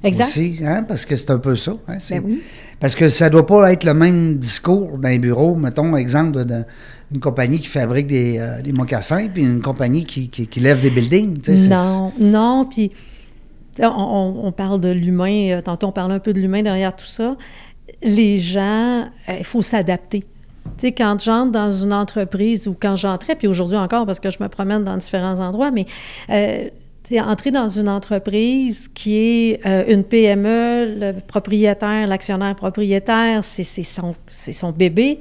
Exact. 0.03 0.25
Aussi, 0.25 0.59
hein, 0.65 0.83
parce 0.83 1.05
que 1.05 1.15
c'est 1.15 1.29
un 1.31 1.37
peu 1.37 1.55
ça. 1.55 1.73
hein, 1.87 1.97
c'est- 1.99 2.19
Ben 2.19 2.23
oui. 2.25 2.41
Parce 2.79 2.95
que 2.95 3.07
ça 3.09 3.29
doit 3.29 3.45
pas 3.45 3.71
être 3.71 3.83
le 3.83 3.93
même 3.93 4.37
discours 4.37 4.97
dans 4.97 5.07
les 5.09 5.19
bureaux. 5.19 5.55
Mettons, 5.55 5.95
exemple, 5.95 6.31
de- 6.31 6.43
de- 6.43 6.63
une 7.13 7.19
compagnie 7.19 7.59
qui 7.59 7.67
fabrique 7.67 8.07
des, 8.07 8.37
euh, 8.39 8.61
mocassins, 8.73 9.27
puis 9.27 9.43
une 9.43 9.61
compagnie 9.61 10.05
qui, 10.05 10.29
qui, 10.29 10.47
qui 10.47 10.59
lève 10.59 10.81
des 10.81 10.89
buildings. 10.89 11.41
tu 11.41 11.57
sais, 11.57 11.67
Non, 11.67 12.13
non, 12.19 12.65
puis 12.69 12.91
on, 13.79 14.51
parle 14.55 14.81
de 14.81 14.89
l'humain, 14.89 15.51
euh, 15.51 15.61
tantôt 15.61 15.87
on 15.87 15.91
parlait 15.91 16.15
un 16.15 16.19
peu 16.19 16.33
de 16.33 16.39
l'humain 16.39 16.63
derrière 16.63 16.95
tout 16.95 17.05
ça. 17.05 17.35
Les 18.03 18.37
gens, 18.37 19.09
euh, 19.29 19.35
il 19.37 19.43
faut 19.43 19.61
s'adapter. 19.61 20.25
Tu 20.77 20.87
sais, 20.87 20.91
quand 20.91 21.21
j'entre 21.21 21.51
dans 21.51 21.71
une 21.71 21.93
entreprise 21.93 22.67
ou 22.67 22.75
quand 22.79 22.95
j'entrais, 22.95 23.35
puis 23.35 23.47
aujourd'hui 23.47 23.77
encore 23.77 24.05
parce 24.05 24.19
que 24.19 24.29
je 24.29 24.37
me 24.41 24.47
promène 24.47 24.83
dans 24.83 24.97
différents 24.97 25.39
endroits, 25.39 25.71
mais 25.71 25.85
euh, 26.29 26.69
tu 27.03 27.19
entrer 27.19 27.51
dans 27.51 27.67
une 27.67 27.89
entreprise 27.89 28.87
qui 28.93 29.17
est 29.17 29.65
euh, 29.65 29.83
une 29.87 30.03
PME, 30.03 30.99
le 30.99 31.19
propriétaire, 31.19 32.07
l'actionnaire 32.07 32.55
propriétaire, 32.55 33.43
c'est 33.43 33.63
son, 33.63 34.13
son 34.29 34.71
bébé 34.71 35.19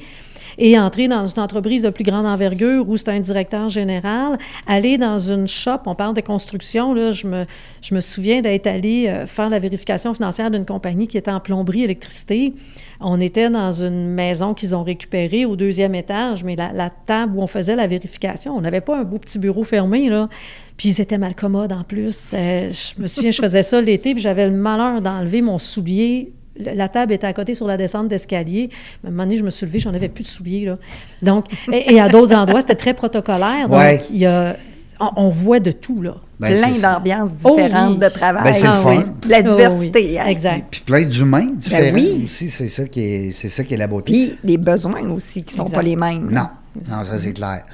et 0.58 0.78
entrer 0.78 1.08
dans 1.08 1.26
une 1.26 1.40
entreprise 1.40 1.82
de 1.82 1.90
plus 1.90 2.04
grande 2.04 2.26
envergure 2.26 2.88
où 2.88 2.96
c'est 2.96 3.08
un 3.08 3.20
directeur 3.20 3.68
général, 3.68 4.38
aller 4.66 4.98
dans 4.98 5.18
une 5.18 5.46
shop, 5.46 5.80
on 5.86 5.94
parle 5.94 6.14
de 6.14 6.20
construction, 6.20 6.94
là, 6.94 7.12
je, 7.12 7.26
me, 7.26 7.44
je 7.82 7.94
me 7.94 8.00
souviens 8.00 8.40
d'être 8.40 8.66
allé 8.66 9.08
euh, 9.08 9.26
faire 9.26 9.48
la 9.48 9.58
vérification 9.58 10.14
financière 10.14 10.50
d'une 10.50 10.66
compagnie 10.66 11.08
qui 11.08 11.18
était 11.18 11.30
en 11.30 11.40
plomberie 11.40 11.84
électricité. 11.84 12.54
On 13.00 13.20
était 13.20 13.48
dans 13.48 13.72
une 13.72 14.08
maison 14.08 14.52
qu'ils 14.52 14.74
ont 14.74 14.82
récupérée 14.82 15.46
au 15.46 15.56
deuxième 15.56 15.94
étage, 15.94 16.44
mais 16.44 16.56
la, 16.56 16.72
la 16.72 16.90
table 16.90 17.38
où 17.38 17.42
on 17.42 17.46
faisait 17.46 17.76
la 17.76 17.86
vérification, 17.86 18.54
on 18.54 18.60
n'avait 18.60 18.82
pas 18.82 18.98
un 18.98 19.04
beau 19.04 19.18
petit 19.18 19.38
bureau 19.38 19.64
fermé, 19.64 20.10
là. 20.10 20.28
Puis 20.76 20.90
ils 20.90 21.00
étaient 21.00 21.18
mal 21.18 21.34
commodes 21.34 21.72
en 21.72 21.84
plus. 21.84 22.30
Euh, 22.32 22.70
je 22.70 23.00
me 23.00 23.06
souviens, 23.06 23.30
je 23.30 23.40
faisais 23.40 23.62
ça 23.62 23.80
l'été, 23.80 24.14
puis 24.14 24.22
j'avais 24.22 24.48
le 24.48 24.56
malheur 24.56 25.00
d'enlever 25.02 25.42
mon 25.42 25.58
soulier 25.58 26.32
la 26.60 26.88
table 26.88 27.12
était 27.12 27.26
à 27.26 27.32
côté 27.32 27.54
sur 27.54 27.66
la 27.66 27.76
descente 27.76 28.08
d'escalier. 28.08 28.70
À 29.04 29.08
un 29.08 29.10
moment 29.10 29.24
donné, 29.24 29.36
je 29.38 29.44
me 29.44 29.50
suis 29.50 29.66
levée, 29.66 29.78
j'en 29.78 29.94
avais 29.94 30.08
plus 30.08 30.24
de 30.24 30.28
souliers. 30.28 30.66
Là. 30.66 30.78
Donc, 31.22 31.46
et, 31.72 31.94
et 31.94 32.00
à 32.00 32.08
d'autres 32.08 32.34
endroits, 32.34 32.60
c'était 32.60 32.74
très 32.74 32.94
protocolaire. 32.94 33.68
Donc, 33.68 33.78
Ouais. 33.78 34.00
il 34.10 34.18
y 34.18 34.26
a, 34.26 34.56
on, 35.00 35.08
on 35.16 35.28
voit 35.30 35.60
de 35.60 35.72
tout, 35.72 36.02
là. 36.02 36.16
Ben, 36.38 36.56
Plein 36.58 36.70
d'ambiances 36.92 37.30
Oh 37.44 37.50
différentes 37.56 37.92
oui. 37.94 37.98
de 37.98 38.08
travail. 38.08 38.44
Ben, 38.44 38.54
c'est 38.54 38.64
le 38.66 38.72
Ah 38.72 38.80
fun. 38.80 38.96
oui. 38.96 39.04
La 39.28 39.38
Oh, 39.40 39.42
diversité. 39.42 40.00
oui. 40.10 40.18
hein. 40.18 40.24
Exact. 40.26 40.64
Puis 40.70 40.80
plein 40.80 41.04
d'humains 41.04 41.46
différents 41.54 41.92
oui. 41.94 42.22
aussi. 42.24 42.48
C'est 42.50 42.68
ça, 42.68 42.84
qui 42.84 43.00
est, 43.02 43.32
c'est 43.32 43.50
ça 43.50 43.62
qui 43.62 43.74
est 43.74 43.76
la 43.76 43.86
beauté. 43.86 44.10
Puis 44.12 44.38
les 44.44 44.56
besoins 44.56 45.02
aussi 45.10 45.42
qui 45.42 45.54
sont 45.54 45.64
Exact. 45.64 45.76
pas 45.76 45.82
les 45.82 45.96
mêmes. 45.96 46.28
Non, 46.30 46.48
non, 46.88 47.04
ça 47.04 47.18
c'est 47.18 47.32
clair. 47.34 47.64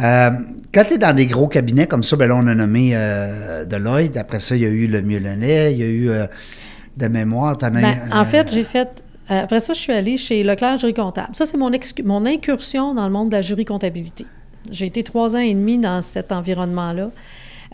Euh, 0.00 0.30
quand 0.74 0.84
tu 0.84 0.94
es 0.94 0.98
dans 0.98 1.14
des 1.14 1.26
gros 1.26 1.46
cabinets 1.46 1.86
comme 1.86 2.02
ça, 2.02 2.16
ben 2.16 2.26
là, 2.28 2.34
on 2.36 2.46
a 2.48 2.54
nommé 2.56 2.90
euh, 2.94 3.64
Deloitte. 3.64 4.16
Après 4.16 4.40
ça, 4.40 4.56
il 4.56 4.62
y 4.62 4.66
a 4.66 4.68
eu 4.68 4.88
le 4.88 5.00
Mieux-Lenay, 5.02 5.74
il 5.74 5.78
y 5.78 5.82
a 5.84 5.86
eu 5.86 6.10
euh, 6.10 6.26
de 6.98 7.06
mémoire. 7.08 7.56
t'en 7.58 7.68
as 7.68 7.80
Ben, 7.80 7.94
eu, 8.08 8.12
en 8.12 8.22
euh, 8.22 8.24
fait, 8.24 8.52
j'ai 8.52 8.64
fait. 8.64 9.02
euh, 9.30 9.42
Après 9.42 9.60
ça, 9.60 9.72
je 9.72 9.78
suis 9.80 9.92
allée 9.92 10.16
chez 10.16 10.42
Leclerc 10.42 10.78
Jury 10.78 10.94
Comptable. 10.94 11.34
Ça, 11.34 11.46
c'est 11.46 11.56
mon, 11.56 11.70
mon 12.04 12.26
incursion 12.26 12.94
dans 12.94 13.06
le 13.06 13.12
monde 13.12 13.30
de 13.30 13.36
la 13.36 13.42
jury 13.42 13.64
comptabilité. 13.64 14.26
J'ai 14.70 14.86
été 14.86 15.02
trois 15.02 15.34
ans 15.34 15.40
et 15.40 15.54
demi 15.54 15.78
dans 15.78 16.02
cet 16.02 16.32
environnement-là. 16.32 17.10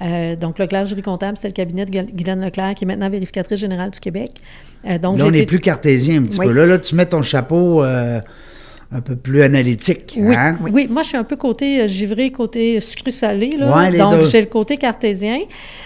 Euh, 0.03 0.37
donc, 0.37 0.59
Leclerc 0.59 0.87
Jury 0.87 1.03
Comptable, 1.03 1.37
c'est 1.39 1.47
le 1.49 1.53
cabinet 1.55 1.87
de 1.87 1.91
Gu- 1.91 2.13
Guylaine 2.13 2.45
Leclerc, 2.45 2.75
qui 2.75 2.85
est 2.85 2.87
maintenant 2.87 3.09
vérificatrice 3.09 3.61
générale 3.61 3.91
du 3.91 4.01
Québec. 4.01 4.33
Euh, 4.89 4.99
donc, 4.99 5.19
Là, 5.19 5.27
on 5.27 5.33
est 5.33 5.47
plus 5.47 5.61
cartésien 5.61 6.21
un 6.21 6.25
petit 6.25 6.41
Oui. 6.41 6.47
peu. 6.47 6.53
Là, 6.53 6.67
là, 6.67 6.79
tu 6.79 6.95
mets 6.97 7.07
ton 7.07 7.23
chapeau 7.23 7.83
euh, 7.85 8.21
un 8.93 9.01
peu 9.01 9.17
plus 9.17 9.43
analytique. 9.43 10.15
Oui, 10.17 10.35
hein? 10.37 10.57
oui, 10.73 10.87
moi 10.89 11.03
je 11.03 11.09
suis 11.09 11.17
un 11.17 11.25
peu 11.25 11.37
côté 11.37 11.83
euh, 11.83 11.89
givré, 11.89 12.31
côté 12.31 12.81
sucré-salé. 12.81 13.57
Ouais, 13.61 13.97
Donc 13.99 14.23
j'ai 14.25 14.41
le 14.41 14.47
côté 14.47 14.77
cartésien. 14.77 15.41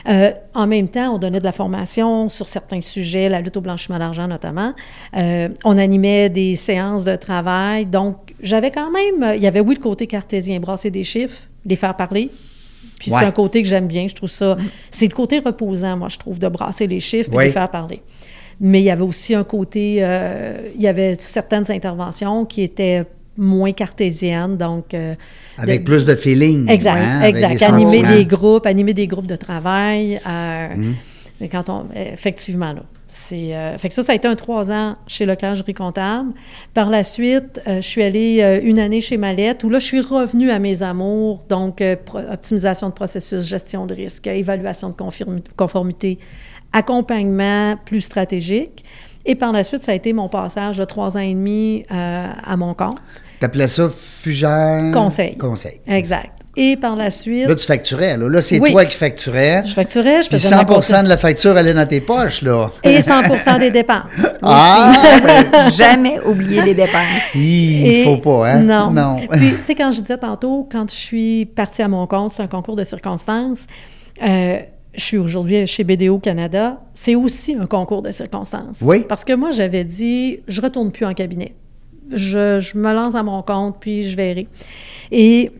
Euh, 0.09 0.31
en 0.55 0.67
même 0.67 0.89
temps, 0.89 1.15
on 1.15 1.19
donnait 1.19 1.41
de 1.41 1.45
la 1.45 1.53
formation 1.53 2.29
sur 2.29 2.49
certains 2.49 2.81
sujets, 2.81 3.29
la 3.29 3.41
lutte 3.41 3.57
au 3.57 3.61
blanchiment 3.61 3.99
d'argent 3.99 4.27
notamment. 4.29 4.75
Euh, 5.17 5.49
on 5.65 5.79
animait 5.79 6.29
des 6.29 6.55
séances 6.55 7.05
de 7.05 7.17
travail. 7.17 7.87
Donc 7.87 8.35
j'avais 8.41 8.71
quand 8.71 8.91
même, 8.91 9.35
il 9.37 9.43
y 9.43 9.47
avait 9.47 9.61
oui 9.61 9.75
le 9.77 9.83
côté 9.83 10.07
cartésien, 10.07 10.61
brasser 10.61 10.91
des 10.91 11.05
chiffres, 11.05 11.43
les 11.65 11.77
faire 11.77 11.95
parler. 11.97 12.31
Puis 12.99 13.13
Ouais. 13.13 13.21
c'est 13.21 13.27
un 13.27 13.31
côté 13.31 13.63
que 13.63 13.69
j'aime 13.69 13.87
bien. 13.87 14.07
Je 14.09 14.15
trouve 14.15 14.29
ça, 14.31 14.57
c'est 14.91 15.07
le 15.07 15.15
côté 15.15 15.39
reposant, 15.39 15.97
moi 15.97 16.09
je 16.09 16.19
trouve, 16.19 16.39
de 16.39 16.49
brasser 16.49 16.87
les 16.89 17.01
chiffres 17.01 17.31
et 17.33 17.37
Oui. 17.37 17.43
de 17.45 17.49
les 17.49 17.53
faire 17.53 17.71
parler. 17.71 18.03
Mais 18.61 18.81
il 18.81 18.85
y 18.85 18.91
avait 18.91 19.03
aussi 19.03 19.35
un 19.35 19.45
côté, 19.45 19.99
euh, 20.01 20.55
il 20.75 20.81
y 20.83 20.89
avait 20.89 21.15
certaines 21.19 21.71
interventions 21.71 22.45
qui 22.45 22.63
étaient 22.63 23.05
moins 23.37 23.71
cartésiennes, 23.71 24.57
donc... 24.57 24.95
euh, 24.95 25.15
Avec 25.59 25.83
de- 25.83 25.85
plus 25.85 26.05
de 26.05 26.15
feeling. 26.17 26.69
Exact, 26.69 26.99
hein, 26.99 27.23
exact. 27.23 27.63
Animer 27.63 28.03
des 28.03 28.25
groupes, 28.25 28.67
animer 28.67 28.95
des 28.95 29.07
groupes 29.07 29.27
de 29.29 29.37
travail. 29.37 30.21
euh, 30.27 30.75
Mhm. 30.75 30.95
c'est 31.39 31.49
Quand 31.49 31.69
on, 31.69 31.87
effectivement, 31.95 32.73
là. 32.73 32.83
C'est, 33.11 33.55
euh, 33.57 33.79
fait 33.79 33.89
que 33.89 33.95
ça, 33.95 34.03
ça 34.03 34.13
a 34.13 34.15
été 34.17 34.27
un 34.29 34.35
trois 34.35 34.71
ans 34.73 34.97
chez 35.07 35.25
Leclerc 35.25 35.55
Jury 35.57 35.73
Comptable. 35.73 36.31
Par 36.75 36.91
la 36.91 37.05
suite, 37.05 37.63
euh, 37.69 37.77
je 37.81 37.87
suis 37.87 38.03
allée 38.03 38.41
euh, 38.43 38.61
une 38.63 38.79
année 38.81 39.01
chez 39.01 39.17
Mallette, 39.17 39.63
où 39.65 39.71
là, 39.71 39.79
je 39.79 39.87
suis 39.87 40.01
revenue 40.01 40.51
à 40.51 40.59
mes 40.59 40.83
amours, 40.83 41.45
donc 41.49 41.81
pro- 42.05 42.19
optimisation 42.19 42.89
de 42.89 42.93
processus, 42.95 43.47
gestion 43.47 43.87
de 43.87 43.95
risque, 43.95 44.27
évaluation 44.27 44.89
de 44.91 44.95
conformité, 45.57 46.19
accompagnement 46.73 47.77
plus 47.85 48.01
stratégique. 48.01 48.85
Et 49.27 49.35
par 49.35 49.53
la 49.53 49.63
suite, 49.63 49.85
ça 49.85 49.93
a 49.93 49.95
été 49.95 50.13
mon 50.13 50.29
passage 50.29 50.79
de 50.79 50.85
trois 50.85 51.17
ans 51.17 51.21
et 51.21 51.35
demi 51.35 51.85
euh, 51.93 52.27
à 52.47 52.57
mon 52.57 52.73
compte. 52.75 52.97
T'appelais 53.41 53.69
ça 53.69 53.91
Fugère... 53.95 54.91
Conseil. 54.93 55.37
Conseil. 55.37 55.81
Exact. 55.87 56.31
Et 56.57 56.77
par 56.77 56.97
la 56.97 57.11
suite, 57.11 57.47
Là, 57.47 57.55
tu 57.55 57.65
facturais. 57.67 58.17
Là, 58.17 58.29
Là, 58.29 58.41
c'est 58.43 58.59
Oui. 58.59 58.73
toi 58.73 58.85
qui 58.85 58.97
facturais. 58.97 59.63
je 59.65 59.75
facturais, 59.75 60.23
je 60.25 60.29
Puis 60.29 60.39
faisais 60.39 60.49
100 60.49 60.57
n'importe- 60.57 60.91
de 61.05 61.09
la 61.09 61.17
facture 61.17 61.57
allait 61.57 61.75
dans 61.75 61.87
tes 61.87 62.01
poches, 62.01 62.43
là. 62.43 62.69
Et 62.83 63.01
100% 63.01 63.59
des 63.61 63.71
dépenses. 63.71 64.03
Ah! 64.43 64.93
ben, 65.23 65.71
Jamais 65.77 66.19
oublier 66.25 66.63
les 66.63 66.75
dépenses. 66.75 67.35
il 67.35 67.87
Et- 67.87 68.05
faut 68.05 68.17
pas, 68.17 68.51
hein? 68.51 68.61
Non. 68.63 68.91
Non. 68.91 69.17
Puis, 69.31 69.51
tu 69.51 69.65
sais, 69.67 69.75
quand 69.77 69.93
je 69.93 70.01
disais 70.01 70.17
tantôt, 70.19 70.67
quand 70.71 70.91
je 70.91 70.97
suis 70.97 71.45
partie 71.47 71.83
à 71.83 71.89
mon 71.89 72.07
compte, 72.09 72.33
c'est 72.33 72.43
un 72.43 72.47
concours 72.49 72.77
de 72.77 72.85
circonstances. 72.85 73.67
euh, 74.25 74.59
je 74.99 75.05
suis 75.05 75.17
aujourd'hui 75.17 75.67
chez 75.67 75.85
BDO 75.85 76.19
Canada. 76.19 76.83
C'est 76.93 77.15
aussi 77.15 77.55
un 77.55 77.67
concours 77.67 78.03
de 78.03 78.11
circonstances. 78.11 78.83
Oui. 78.83 79.05
Parce 79.09 79.25
que 79.25 79.33
moi, 79.33 79.53
j'avais 79.53 79.85
dit, 79.85 80.41
je 80.49 80.61
retourne 80.61 80.91
plus 80.93 81.07
en 81.07 81.15
cabinet. 81.15 81.55
Je, 82.11 82.59
je 82.59 82.77
me 82.77 82.93
lance 82.93 83.15
à 83.15 83.23
mon 83.23 83.43
compte, 83.43 83.77
puis 83.81 84.11
je 84.11 84.17
verrai. 84.17 84.49
Et 85.11 85.53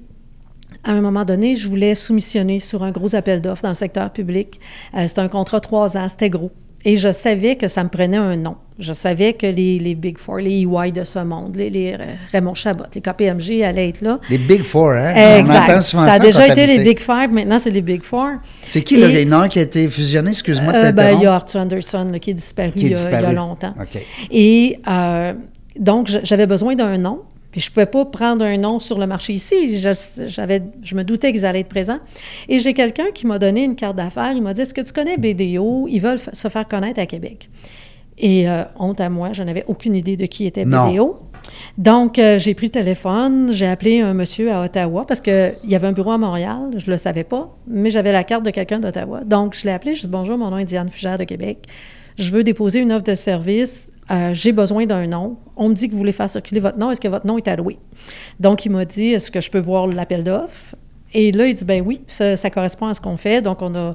à 0.85 0.93
un 0.93 1.01
moment 1.01 1.25
donné, 1.25 1.55
je 1.55 1.69
voulais 1.69 1.95
soumissionner 1.95 2.59
sur 2.59 2.83
un 2.83 2.91
gros 2.91 3.15
appel 3.15 3.41
d'offres 3.41 3.63
dans 3.63 3.69
le 3.69 3.75
secteur 3.75 4.11
public. 4.11 4.61
Euh, 4.95 5.07
c'était 5.07 5.21
un 5.21 5.29
contrat 5.29 5.61
trois 5.61 5.97
ans, 5.97 6.09
c'était 6.09 6.31
gros. 6.31 6.51
Et 6.85 6.97
je 6.97 7.13
savais 7.13 7.57
que 7.57 7.67
ça 7.69 7.83
me 7.83 7.89
prenait 7.89 8.17
un 8.17 8.37
nom. 8.37 8.57
Je 8.79 8.93
savais 8.93 9.33
que 9.33 9.47
les, 9.47 9.81
les 9.81 9.97
Big 9.97 10.17
Four, 10.19 10.37
les 10.39 10.61
EY 10.63 10.93
de 10.93 11.03
ce 11.03 11.19
monde, 11.19 11.57
les, 11.57 11.69
les 11.69 11.97
Raymond 12.31 12.55
Chabot, 12.55 12.85
les 12.95 13.01
KPMG 13.01 13.65
allaient 13.65 13.89
être 13.89 14.01
là. 14.03 14.21
Les 14.31 14.39
Big 14.39 14.63
Four, 14.63 14.93
hein? 14.93 15.13
On 15.17 15.39
Exact. 15.41 15.81
souvent 15.81 16.07
Ça 16.07 16.13
a 16.13 16.19
déjà 16.21 16.47
été 16.47 16.67
les 16.69 16.79
Big 16.85 17.01
Five, 17.01 17.33
maintenant 17.33 17.59
c'est 17.59 17.71
les 17.73 17.83
Big 17.83 18.05
Four. 18.05 18.35
C'est 18.69 18.83
qui, 18.83 19.03
a 19.03 19.07
un 19.41 19.49
qui 19.49 19.59
a 19.59 19.63
été 19.63 19.89
fusionné, 19.89 20.31
excuse-moi 20.31 20.73
de 20.73 20.79
Euh, 20.79 20.93
ben, 20.93 21.17
il 21.19 21.23
y 21.25 21.27
a 21.27 21.35
Arthur 21.35 21.61
Anderson 21.63 22.09
là, 22.13 22.19
qui 22.21 22.31
est 22.31 22.35
disparu, 22.35 22.71
Qui 22.71 22.79
est 22.79 22.83
il 22.83 22.93
y 22.93 22.95
a- 22.95 22.99
il 22.99 23.03
y 23.03 23.07
a 23.07 23.11
disparu. 23.19 23.35
longtemps. 23.35 23.75
OK. 23.81 24.07
Et 24.31 24.79
euh, 24.87 25.33
donc, 25.79 26.09
j'avais 26.23 26.47
besoin 26.47 26.77
d'un 26.77 26.99
nom. 26.99 27.23
Puis 27.51 27.61
je 27.61 27.71
ne 27.71 27.75
pouvais 27.75 27.87
pas 27.87 28.05
prendre 28.05 28.45
un 28.45 28.59
nom 28.59 28.79
sur 28.79 28.99
le 28.99 29.07
marché 29.07 29.33
ici. 29.33 29.79
Je, 29.79 29.91
j'avais, 30.27 30.63
je 30.83 30.95
me 30.95 31.03
doutais 31.03 31.33
qu'ils 31.33 31.47
allaient 31.47 31.61
être 31.61 31.69
présents. 31.69 32.01
Et 32.49 32.59
j'ai 32.61 32.75
quelqu'un 32.75 33.07
qui 33.15 33.27
m'a 33.27 33.39
donné 33.39 33.65
une 33.65 33.75
carte 33.75 33.97
d'affaires. 33.97 34.33
Il 34.33 34.43
m'a 34.43 34.53
dit 34.53 34.61
Est-ce 34.61 34.75
que 34.75 34.83
tu 34.83 34.93
connais 34.93 35.17
BDO 35.17 35.89
Ils 35.89 36.01
veulent 36.01 36.19
se 36.19 36.49
faire 36.49 36.67
connaître 36.67 37.01
à 37.01 37.07
Québec. 37.07 37.49
Et 38.19 38.49
euh, 38.49 38.65
honte 38.79 39.01
à 39.01 39.09
moi, 39.09 39.33
je 39.33 39.43
n'avais 39.43 39.65
aucune 39.69 39.95
idée 39.95 40.17
de 40.17 40.27
qui 40.27 40.47
était 40.47 40.65
Non. 40.65 40.93
BDO. 40.93 41.19
Donc, 41.79 42.19
euh, 42.19 42.39
j'ai 42.39 42.55
pris 42.55 42.67
le 42.67 42.73
téléphone, 42.73 43.51
j'ai 43.53 43.67
appelé 43.67 44.01
un 44.01 44.13
monsieur 44.13 44.51
à 44.51 44.65
Ottawa 44.65 45.07
parce 45.07 45.21
qu'il 45.21 45.55
y 45.65 45.75
avait 45.77 45.87
un 45.87 45.93
bureau 45.93 46.11
à 46.11 46.19
Montréal, 46.19 46.71
je 46.77 46.87
ne 46.87 46.91
le 46.91 46.99
savais 46.99 47.25
pas, 47.25 47.57
mais 47.69 47.91
j'avais 47.91 48.13
la 48.13 48.25
carte 48.25 48.45
de 48.45 48.51
quelqu'un 48.51 48.81
d'Ottawa. 48.81 49.21
Donc, 49.25 49.55
je 49.55 49.65
l'ai 49.65 49.71
appelé, 49.71 49.95
je 49.95 50.01
lui 50.01 50.05
ai 50.07 50.09
dit 50.09 50.13
Bonjour, 50.13 50.37
mon 50.37 50.51
nom 50.51 50.59
est 50.59 50.65
Diane 50.65 50.91
Fugère 50.91 51.17
de 51.17 51.25
Québec. 51.25 51.67
Je 52.19 52.33
veux 52.33 52.43
déposer 52.43 52.81
une 52.81 52.93
offre 52.93 53.05
de 53.05 53.15
service. 53.15 53.93
Euh, 54.11 54.31
j'ai 54.33 54.53
besoin 54.53 54.87
d'un 54.87 55.07
nom. 55.07 55.37
On 55.57 55.69
me 55.69 55.75
dit 55.75 55.87
que 55.89 55.93
vous 55.93 55.99
voulez 55.99 56.13
faire 56.13 56.31
circuler 56.31 56.61
votre 56.61 56.79
nom. 56.79 56.91
Est-ce 56.91 57.01
que 57.01 57.09
votre 57.09 57.27
nom 57.27 57.37
est 57.37 57.47
alloué? 57.49 57.79
Donc, 58.41 58.65
il 58.65 58.71
m'a 58.71 58.85
dit 58.85 59.09
Est-ce 59.13 59.31
que 59.31 59.41
je 59.41 59.51
peux 59.51 59.59
voir 59.59 59.87
l'appel 59.87 60.25
d'offres? 60.25 60.75
Et 61.15 61.33
là, 61.33 61.47
il 61.47 61.55
dit, 61.55 61.65
ben 61.65 61.83
oui, 61.85 62.03
ça, 62.07 62.37
ça 62.37 62.51
correspond 62.51 62.87
à 62.87 62.95
ce 62.95 63.01
qu'on 63.01 63.17
fait. 63.17 63.41
Donc, 63.41 63.63
on 63.63 63.75
a, 63.75 63.95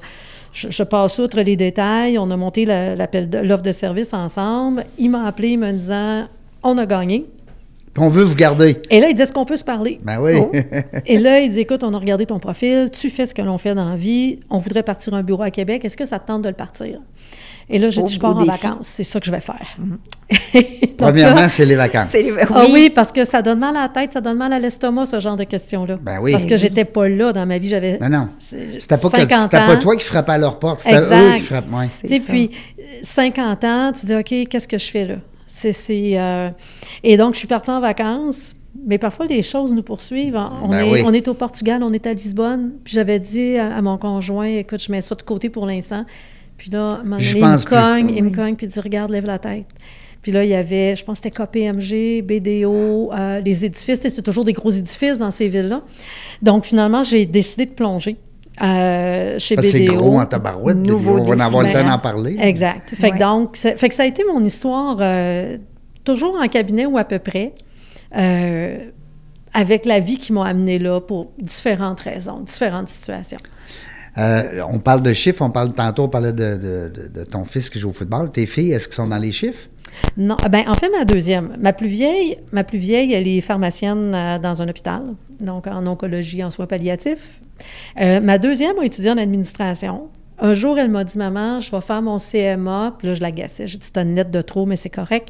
je, 0.51 0.69
je 0.71 0.83
passe 0.83 1.19
outre 1.19 1.39
les 1.41 1.55
détails. 1.55 2.17
On 2.17 2.29
a 2.31 2.37
monté 2.37 2.65
la- 2.65 2.95
l'appel 2.95 3.29
l'offre 3.43 3.61
de 3.63 3.71
service 3.71 4.13
ensemble. 4.13 4.83
Il 4.97 5.11
m'a 5.11 5.25
appelé 5.27 5.55
me 5.57 5.71
disant, 5.71 6.27
on 6.63 6.77
a 6.79 6.85
gagné. 6.87 7.25
Puis 7.93 8.03
on 8.03 8.09
veut 8.09 8.23
vous 8.23 8.35
garder. 8.35 8.81
Et 8.89 8.99
là, 8.99 9.09
il 9.09 9.13
dit, 9.15 9.21
est-ce 9.21 9.31
qu'on 9.33 9.45
peut 9.45 9.55
se 9.57 9.63
parler? 9.63 9.99
Ben 10.03 10.19
oui. 10.19 10.31
Oh. 10.39 10.51
Et 11.05 11.19
là, 11.19 11.39
il 11.41 11.51
dit, 11.51 11.59
écoute, 11.59 11.83
on 11.83 11.93
a 11.93 11.97
regardé 11.99 12.25
ton 12.25 12.39
profil, 12.39 12.89
tu 12.91 13.11
fais 13.11 13.27
ce 13.27 13.35
que 13.35 13.43
l'on 13.43 13.59
fait 13.59 13.75
dans 13.75 13.87
la 13.89 13.95
vie, 13.95 14.39
on 14.49 14.57
voudrait 14.57 14.81
partir 14.81 15.13
un 15.13 15.21
bureau 15.21 15.43
à 15.43 15.51
Québec, 15.51 15.85
est-ce 15.85 15.95
que 15.97 16.07
ça 16.07 16.17
te 16.17 16.25
tente 16.25 16.41
de 16.41 16.49
le 16.49 16.55
partir? 16.55 16.99
Et 17.69 17.79
là, 17.79 17.89
j'ai 17.89 18.03
dit, 18.03 18.13
je 18.13 18.19
pars 18.19 18.35
en 18.37 18.43
vacances, 18.43 18.87
c'est 18.87 19.03
ça 19.03 19.19
que 19.19 19.25
je 19.25 19.31
vais 19.31 19.39
faire. 19.39 19.77
Donc 20.53 20.95
Premièrement, 20.97 21.41
là, 21.41 21.49
c'est 21.49 21.65
les 21.65 21.75
vacances. 21.75 22.09
C'est- 22.09 22.31
oui. 22.31 22.39
ah 22.53 22.63
oui, 22.71 22.89
parce 22.89 23.11
que 23.11 23.25
ça 23.25 23.41
donne 23.41 23.59
mal 23.59 23.75
à 23.77 23.83
la 23.83 23.89
tête, 23.89 24.13
ça 24.13 24.21
donne 24.21 24.37
mal 24.37 24.53
à 24.53 24.59
l'estomac, 24.59 25.05
ce 25.07 25.19
genre 25.19 25.35
de 25.35 25.43
questions-là. 25.43 25.97
Ben 26.01 26.19
oui. 26.21 26.31
Parce 26.31 26.45
que 26.45 26.55
j'étais 26.57 26.85
pas 26.85 27.07
là 27.07 27.33
dans 27.33 27.45
ma 27.45 27.57
vie, 27.57 27.69
j'avais 27.69 27.97
Non, 27.99 28.09
non. 28.09 28.27
C'était 28.39 28.97
pas, 28.97 29.09
que- 29.09 29.17
50 29.17 29.41
c'était 29.43 29.57
pas 29.65 29.75
ans. 29.75 29.79
toi 29.79 29.95
qui 29.95 30.03
frappais 30.05 30.31
à 30.33 30.37
leur 30.37 30.59
porte, 30.59 30.81
c'était 30.81 30.95
Exact. 30.97 31.15
eux 31.21 31.35
qui 31.37 31.41
frappaient. 31.41 31.75
ouais. 31.75 31.85
C'est 31.89 32.07
Tu 32.07 32.13
sais, 32.15 32.19
ça. 32.19 32.31
puis 32.33 32.51
euh, 32.79 32.83
50 33.01 33.63
ans, 33.63 33.91
tu 33.97 34.05
dis, 34.05 34.15
OK, 34.15 34.47
qu'est-ce 34.49 34.67
que 34.67 34.77
je 34.77 34.91
fais 34.91 35.05
là? 35.05 35.15
C'est, 35.45 35.71
c'est, 35.73 36.13
euh, 36.17 36.49
Et 37.03 37.17
donc, 37.17 37.33
je 37.33 37.39
suis 37.39 37.47
partie 37.47 37.69
en 37.69 37.79
vacances, 37.79 38.55
mais 38.87 38.97
parfois, 38.97 39.25
les 39.25 39.41
choses 39.43 39.73
nous 39.73 39.83
poursuivent. 39.83 40.39
On, 40.63 40.67
Ben 40.69 40.85
est, 40.85 40.91
oui. 40.91 41.03
on 41.05 41.13
est 41.13 41.27
au 41.27 41.33
Portugal, 41.33 41.81
on 41.83 41.91
est 41.93 42.05
à 42.07 42.13
Lisbonne. 42.13 42.71
Puis 42.83 42.93
j'avais 42.93 43.19
dit 43.19 43.57
à, 43.57 43.75
à 43.75 43.81
mon 43.81 43.97
conjoint, 43.97 44.45
écoute, 44.47 44.81
je 44.81 44.91
mets 44.91 45.01
ça 45.01 45.15
de 45.15 45.21
côté 45.21 45.49
pour 45.49 45.65
l'instant. 45.67 46.05
Puis 46.57 46.69
là, 46.71 46.91
à 46.91 46.93
un 46.99 47.03
moment 47.03 47.17
donné, 47.17 47.29
il 47.35 47.43
me 47.45 47.55
plus. 47.55 47.65
cogne, 47.65 48.21
me 48.23 48.29
Oui. 48.29 48.31
cogne, 48.31 48.55
puis 48.55 48.65
il 48.67 48.69
dit, 48.69 48.79
regarde, 48.79 49.11
lève 49.11 49.25
la 49.25 49.39
tête. 49.39 49.67
Puis 50.21 50.31
là, 50.31 50.43
il 50.45 50.49
y 50.49 50.55
avait, 50.55 50.95
je 50.95 51.03
pense 51.03 51.19
que 51.19 51.27
c'était 51.29 51.43
KPMG, 51.43 52.21
BDO, 52.21 53.11
euh, 53.13 53.39
les 53.41 53.65
édifices. 53.65 53.99
Tu 53.99 54.09
sais, 54.09 54.15
C'est 54.15 54.21
toujours 54.21 54.45
des 54.45 54.53
gros 54.53 54.71
édifices 54.71 55.17
dans 55.17 55.31
ces 55.31 55.49
villes-là. 55.49 55.81
Donc, 56.41 56.63
finalement, 56.63 57.03
j'ai 57.03 57.25
décidé 57.25 57.65
de 57.65 57.71
plonger 57.71 58.15
euh, 58.61 59.37
chez 59.39 59.55
Parce 59.55 59.67
que 59.67 59.71
c'est 59.73 59.85
BDO. 59.85 59.95
gros 59.95 60.19
en 60.19 60.25
tabarouette. 60.25 60.77
Nouveau 60.77 61.17
on 61.19 61.23
va 61.25 61.35
en 61.35 61.39
avoir 61.39 61.63
le 61.63 61.73
temps 61.73 61.85
d'en 61.85 61.99
parler. 61.99 62.37
Exact. 62.39 62.93
Fait, 62.95 63.11
que 63.11 63.17
donc, 63.19 63.57
ça, 63.57 63.75
fait 63.75 63.89
que 63.89 63.95
ça 63.95 64.03
a 64.03 64.05
été 64.05 64.23
mon 64.23 64.41
histoire, 64.45 64.97
euh, 65.01 65.57
toujours 66.05 66.37
en 66.41 66.47
cabinet 66.47 66.85
ou 66.85 66.97
à 66.97 67.03
peu 67.03 67.19
près, 67.19 67.51
euh, 68.15 68.77
avec 69.53 69.85
la 69.85 69.99
vie 69.99 70.17
qui 70.17 70.31
m'a 70.33 70.45
amené 70.47 70.79
là 70.79 71.01
pour 71.01 71.31
différentes 71.39 71.99
raisons, 71.99 72.39
différentes 72.41 72.89
situations. 72.89 73.39
Euh, 74.17 74.61
on 74.71 74.79
parle 74.79 75.01
de 75.01 75.13
chiffres, 75.13 75.41
on 75.41 75.49
parle 75.49 75.73
tantôt, 75.73 76.03
on 76.03 76.09
parlait 76.09 76.33
de, 76.33 77.23
ton 77.29 77.45
fils 77.45 77.69
qui 77.69 77.79
joue 77.79 77.89
au 77.89 77.93
football. 77.93 78.31
Tes 78.31 78.45
filles, 78.45 78.71
est-ce 78.71 78.87
qu'elles 78.87 78.95
sont 78.95 79.07
dans 79.07 79.17
les 79.17 79.31
chiffres? 79.31 79.69
Non, 80.17 80.37
ben 80.49 80.63
en 80.67 80.73
fait, 80.73 80.89
ma 80.89 81.05
deuxième, 81.05 81.55
ma 81.59 81.71
plus 81.71 81.87
vieille, 81.87 82.37
elle 83.13 83.27
est 83.27 83.41
pharmacienne 83.41 84.11
euh, 84.13 84.39
dans 84.39 84.61
un 84.61 84.67
hôpital, 84.67 85.03
donc 85.39 85.67
en 85.67 85.85
oncologie, 85.85 86.43
en 86.43 86.49
soins 86.49 86.65
palliatifs. 86.65 87.41
Euh, 88.01 88.19
ma 88.19 88.39
deuxième 88.39 88.77
a 88.79 88.85
étudié 88.85 89.11
en 89.11 89.17
administration. 89.17 90.09
Un 90.39 90.55
jour, 90.55 90.79
elle 90.79 90.89
m'a 90.89 91.03
dit, 91.03 91.17
maman, 91.17 91.61
je 91.61 91.71
vais 91.71 91.81
faire 91.81 92.01
mon 92.01 92.17
CMA. 92.17 92.95
Puis 92.97 93.07
là, 93.07 93.13
je 93.13 93.21
l'agaçais. 93.21 93.67
J'ai 93.67 93.77
dit, 93.77 93.85
c'est 93.93 94.01
une 94.01 94.15
lettre 94.15 94.31
de 94.31 94.41
trop, 94.41 94.65
mais 94.65 94.75
c'est 94.75 94.89
correct. 94.89 95.29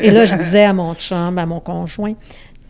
Et 0.00 0.10
là, 0.10 0.24
je 0.24 0.36
disais 0.36 0.64
à 0.64 0.72
mon 0.72 0.94
chum, 0.94 1.36
à 1.36 1.46
mon 1.46 1.60
conjoint, 1.60 2.14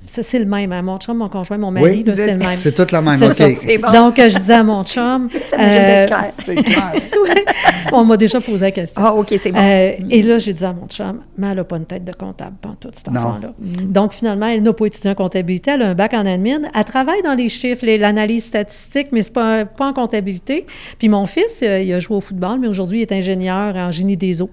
ça, 0.03 0.23
c'est 0.23 0.39
le 0.39 0.47
même, 0.47 0.73
à 0.73 0.83
mon 0.83 0.97
chum, 0.99 1.19
mon 1.19 1.29
conjoint, 1.29 1.59
mon 1.59 1.71
mari, 1.71 1.99
Oui, 1.99 2.03
là, 2.05 2.15
c'est 2.17 2.33
le 2.33 2.39
même. 2.39 2.57
C'est 2.59 2.73
toute 2.75 2.91
la 2.91 3.01
même. 3.03 3.17
C'est 3.17 3.31
OK. 3.31 3.37
ça. 3.37 3.49
C'est 3.51 3.79
bon. 3.79 3.93
Donc, 3.93 4.19
euh, 4.19 4.29
je 4.29 4.39
disais 4.39 4.55
à 4.55 4.65
mon 4.65 4.83
chum, 4.83 5.29
euh. 5.59 6.07
C'est 6.39 6.55
clair. 6.57 6.93
ouais, 7.25 7.45
on 7.93 8.05
m'a 8.05 8.17
déjà 8.17 8.41
posé 8.41 8.65
la 8.65 8.71
question. 8.71 9.01
Ah, 9.05 9.15
OK, 9.15 9.29
c'est 9.39 9.53
bon. 9.53 9.59
Euh, 9.61 9.93
et 10.09 10.23
là, 10.23 10.39
j'ai 10.39 10.53
dit 10.53 10.65
à 10.65 10.73
mon 10.73 10.87
chum, 10.89 11.21
mais 11.37 11.49
elle 11.51 11.57
n'a 11.57 11.65
pas 11.65 11.77
une 11.77 11.85
tête 11.85 12.05
de 12.05 12.13
comptable, 12.13 12.57
toute 12.81 12.97
cette 12.97 13.11
Non. 13.11 13.21
enfant-là. 13.21 13.53
Donc, 13.59 14.13
finalement, 14.13 14.47
elle 14.47 14.63
n'a 14.63 14.73
pas 14.73 14.87
étudié 14.87 15.11
en 15.11 15.15
comptabilité, 15.15 15.73
elle 15.73 15.83
a 15.83 15.89
un 15.91 15.95
bac 15.95 16.15
en 16.15 16.27
admin. 16.27 16.61
Elle 16.75 16.85
travaille 16.85 17.23
dans 17.23 17.35
les 17.35 17.49
chiffres, 17.49 17.85
l'analyse 17.87 18.45
statistique, 18.45 19.09
mais 19.13 19.23
c'est 19.23 19.33
pas, 19.33 19.65
pas 19.65 19.87
en 19.87 19.93
comptabilité. 19.93 20.67
Puis 20.99 21.09
mon 21.09 21.27
fils, 21.27 21.61
il 21.63 21.93
a 21.93 22.01
joué 22.01 22.17
au 22.17 22.21
football, 22.21 22.59
mais 22.59 22.69
aujourd'hui, 22.69 22.99
il 23.01 23.03
est 23.03 23.13
ingénieur 23.13 23.77
en 23.77 23.91
génie 23.93 24.17
des 24.17 24.41
eaux. 24.43 24.51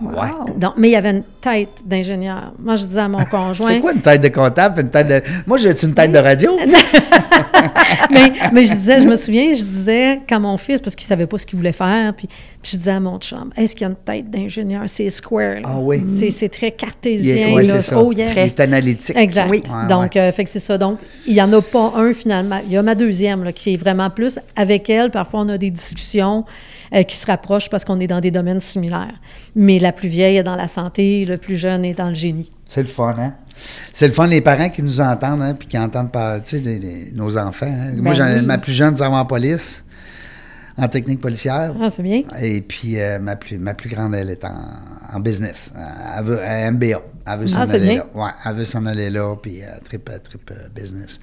Ouais. 0.00 0.28
Donc, 0.58 0.74
mais 0.76 0.90
il 0.90 0.96
avait 0.96 1.10
une 1.10 1.22
tête 1.40 1.82
d'ingénieur. 1.86 2.52
Moi, 2.58 2.76
je 2.76 2.84
disais 2.84 3.00
à 3.00 3.08
mon 3.08 3.24
conjoint. 3.30 3.68
C'est 3.70 3.80
quoi 3.80 3.92
une 3.92 4.02
tête 4.02 4.20
de 4.20 4.28
comptable? 4.28 4.80
Une 4.82 4.90
tête 4.90 5.08
de... 5.08 5.22
Moi, 5.46 5.56
j'ai 5.58 5.70
une 5.82 5.94
tête 5.94 6.12
de 6.12 6.18
radio? 6.18 6.56
mais, 8.10 8.32
mais 8.52 8.66
je 8.66 8.74
disais, 8.74 9.00
je 9.00 9.06
me 9.06 9.16
souviens, 9.16 9.54
je 9.54 9.64
disais, 9.64 10.20
quand 10.28 10.40
mon 10.40 10.56
fils, 10.56 10.80
parce 10.80 10.94
qu'il 10.94 11.06
savait 11.06 11.26
pas 11.26 11.38
ce 11.38 11.46
qu'il 11.46 11.56
voulait 11.58 11.72
faire, 11.72 12.12
puis, 12.14 12.26
puis 12.62 12.72
je 12.72 12.76
disais 12.76 12.90
à 12.90 13.00
mon 13.00 13.18
chum, 13.18 13.50
est-ce 13.56 13.74
qu'il 13.74 13.86
y 13.86 13.90
a 13.90 13.90
une 13.90 13.96
tête 13.96 14.30
d'ingénieur? 14.30 14.82
C'est 14.86 15.08
square. 15.10 15.60
là. 15.60 15.62
Ah 15.64 15.78
oui. 15.80 16.02
C'est, 16.06 16.30
c'est 16.30 16.48
très 16.48 16.68
Il 16.68 16.72
cartésien. 16.76 17.48
est, 17.48 17.52
ouais, 17.54 17.62
là. 17.64 17.76
c'est 17.76 17.90
ça. 17.90 17.98
Oh, 18.02 18.12
yes. 18.12 18.30
Il 18.34 18.38
est 18.38 18.60
analytique. 18.60 19.16
Exact. 19.16 19.48
Oui. 19.50 19.62
Ouais, 19.66 19.88
Donc, 19.88 20.14
ouais. 20.14 20.20
euh, 20.20 20.32
fait 20.32 20.44
que 20.44 20.50
c'est 20.50 20.60
ça. 20.60 20.76
Donc, 20.78 20.98
il 21.26 21.34
n'y 21.34 21.42
en 21.42 21.52
a 21.52 21.62
pas 21.62 21.92
un 21.96 22.12
finalement. 22.12 22.60
Il 22.66 22.72
y 22.72 22.76
a 22.76 22.82
ma 22.82 22.94
deuxième 22.94 23.44
là, 23.44 23.52
qui 23.52 23.74
est 23.74 23.76
vraiment 23.76 24.10
plus 24.10 24.38
avec 24.56 24.90
elle. 24.90 25.10
Parfois, 25.10 25.40
on 25.40 25.48
a 25.48 25.58
des 25.58 25.70
discussions 25.70 26.44
euh, 26.94 27.02
qui 27.02 27.16
se 27.16 27.26
rapprochent 27.26 27.68
parce 27.70 27.84
qu'on 27.84 28.00
est 28.00 28.06
dans 28.06 28.20
des 28.20 28.30
domaines 28.30 28.60
similaires. 28.60 29.14
Mais 29.54 29.78
la 29.78 29.92
plus 29.92 30.08
vieille 30.08 30.36
est 30.36 30.42
dans 30.42 30.56
la 30.56 30.68
santé, 30.68 31.24
le 31.24 31.36
plus 31.38 31.56
jeune 31.56 31.84
est 31.84 31.94
dans 31.94 32.08
le 32.08 32.14
génie. 32.14 32.50
C'est 32.66 32.82
le 32.82 32.88
fun, 32.88 33.14
hein? 33.18 33.34
C'est 33.92 34.08
le 34.08 34.12
fun, 34.12 34.26
les 34.26 34.40
parents 34.40 34.68
qui 34.68 34.82
nous 34.82 35.00
entendent, 35.00 35.40
hein, 35.42 35.54
puis 35.54 35.66
qui 35.68 35.78
entendent 35.78 36.12
par, 36.12 36.42
tu 36.42 36.58
sais, 36.58 36.62
les- 36.62 36.78
les- 36.78 37.12
nos 37.12 37.38
enfants. 37.38 37.66
hein. 37.66 37.92
Moi, 37.96 38.12
j'en 38.12 38.26
ai 38.26 38.40
oui. 38.40 38.46
ma 38.46 38.58
plus 38.58 38.72
jeune, 38.72 38.94
va 38.94 39.08
en 39.10 39.24
police, 39.24 39.82
en 40.76 40.88
technique 40.88 41.20
policière. 41.20 41.72
Ah, 41.80 41.88
c'est 41.90 42.02
bien. 42.02 42.22
Et 42.42 42.60
puis, 42.60 43.00
euh, 43.00 43.18
ma, 43.18 43.36
plus, 43.36 43.56
ma 43.58 43.72
plus 43.72 43.88
grande, 43.88 44.14
elle 44.14 44.28
est 44.30 44.44
en, 44.44 44.54
en 45.14 45.20
business. 45.20 45.72
Veut, 46.22 46.42
à 46.42 46.70
MBA. 46.70 47.00
Elle 47.28 47.40
veut 47.40 47.48
s'en 47.48 47.60
Ah, 47.60 47.70
aller 47.72 47.78
bien. 47.80 47.96
là. 47.96 48.06
Ouais, 48.14 48.30
elle 48.44 48.54
veut 48.54 48.64
s'en 48.64 48.86
aller 48.86 49.10
là, 49.10 49.34
puis 49.40 49.62
euh, 49.62 49.66
trip, 49.84 50.08
euh, 50.12 50.18
trip 50.22 50.50
euh, 50.52 50.68
business. 50.74 51.18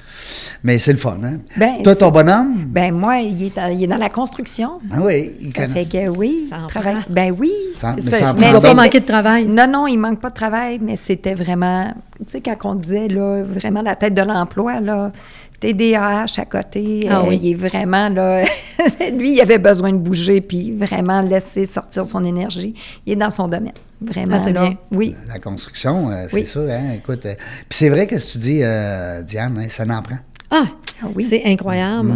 Mais 0.63 0.77
c'est 0.77 0.91
le 0.91 0.97
fun, 0.97 1.17
hein? 1.23 1.37
Ben, 1.57 1.81
Toi, 1.83 1.95
ton 1.95 2.11
bonhomme? 2.11 2.65
Ben 2.67 2.93
moi, 2.93 3.17
il 3.19 3.43
est, 3.45 3.55
dans- 3.55 3.71
il 3.71 3.83
est 3.83 3.87
dans 3.87 3.97
la 3.97 4.09
construction. 4.09 4.79
Ah 4.91 4.97
oui, 5.01 5.33
il 5.39 5.47
Ça 5.53 5.67
connaît. 5.67 5.85
fait 5.85 5.85
que 5.85 6.09
oui, 6.17 6.47
Ça 6.49 6.57
en 6.59 6.67
travaille. 6.67 6.95
Ben 7.09 7.33
oui. 7.37 7.51
Ça- 7.77 7.95
mais 7.95 8.01
ça 8.01 8.31
en 8.33 8.35
Il 8.35 8.41
ne 8.47 8.51
va 8.53 8.59
pas 8.61 8.73
manquer 8.73 8.99
de 8.99 9.05
travail. 9.05 9.45
Non, 9.45 9.67
non, 9.67 9.87
il 9.87 9.97
manque 9.97 10.19
pas 10.19 10.29
de 10.29 10.35
travail, 10.35 10.79
mais 10.81 10.95
c'était 10.97 11.35
vraiment, 11.35 11.93
tu 12.19 12.23
sais, 12.27 12.41
quand 12.41 12.57
on 12.65 12.75
disait, 12.75 13.07
là, 13.07 13.41
vraiment 13.43 13.81
la 13.81 13.95
tête 13.95 14.13
de 14.13 14.21
l'emploi, 14.21 14.79
là, 14.81 15.11
TDAH 15.59 16.25
à 16.39 16.45
côté, 16.45 17.07
Ah 17.09 17.19
euh, 17.21 17.29
oui. 17.29 17.39
il 17.41 17.51
est 17.51 17.55
vraiment, 17.55 18.09
là, 18.09 18.43
lui, 19.13 19.33
il 19.35 19.41
avait 19.41 19.59
besoin 19.59 19.93
de 19.93 19.97
bouger, 19.97 20.41
puis 20.41 20.73
vraiment 20.73 21.21
laisser 21.21 21.65
sortir 21.65 22.05
son 22.05 22.25
énergie. 22.25 22.73
Il 23.05 23.13
est 23.13 23.15
dans 23.15 23.29
son 23.29 23.47
domaine, 23.47 23.71
vraiment, 24.03 24.35
Ah, 24.39 24.43
c'est 24.43 24.53
là. 24.53 24.61
bien. 24.61 24.77
Oui. 24.91 25.15
La 25.27 25.39
construction, 25.39 26.09
euh, 26.11 26.25
c'est 26.29 26.35
Oui. 26.35 26.45
ça, 26.45 26.59
hein? 26.61 26.91
Écoute, 26.95 27.25
euh, 27.25 27.33
puis 27.69 27.77
c'est 27.77 27.89
vrai 27.89 28.07
que 28.07 28.17
ce 28.19 28.27
que 28.27 28.31
tu 28.33 28.37
dis, 28.39 28.59
euh, 28.63 29.21
Diane, 29.23 29.57
hein, 29.57 29.67
ça 29.69 29.85
n'en 29.85 30.01
prend. 30.01 30.17
Ah, 30.51 30.65
Ah 31.01 31.07
oui. 31.15 31.23
c'est 31.23 31.43
incroyable. 31.45 32.11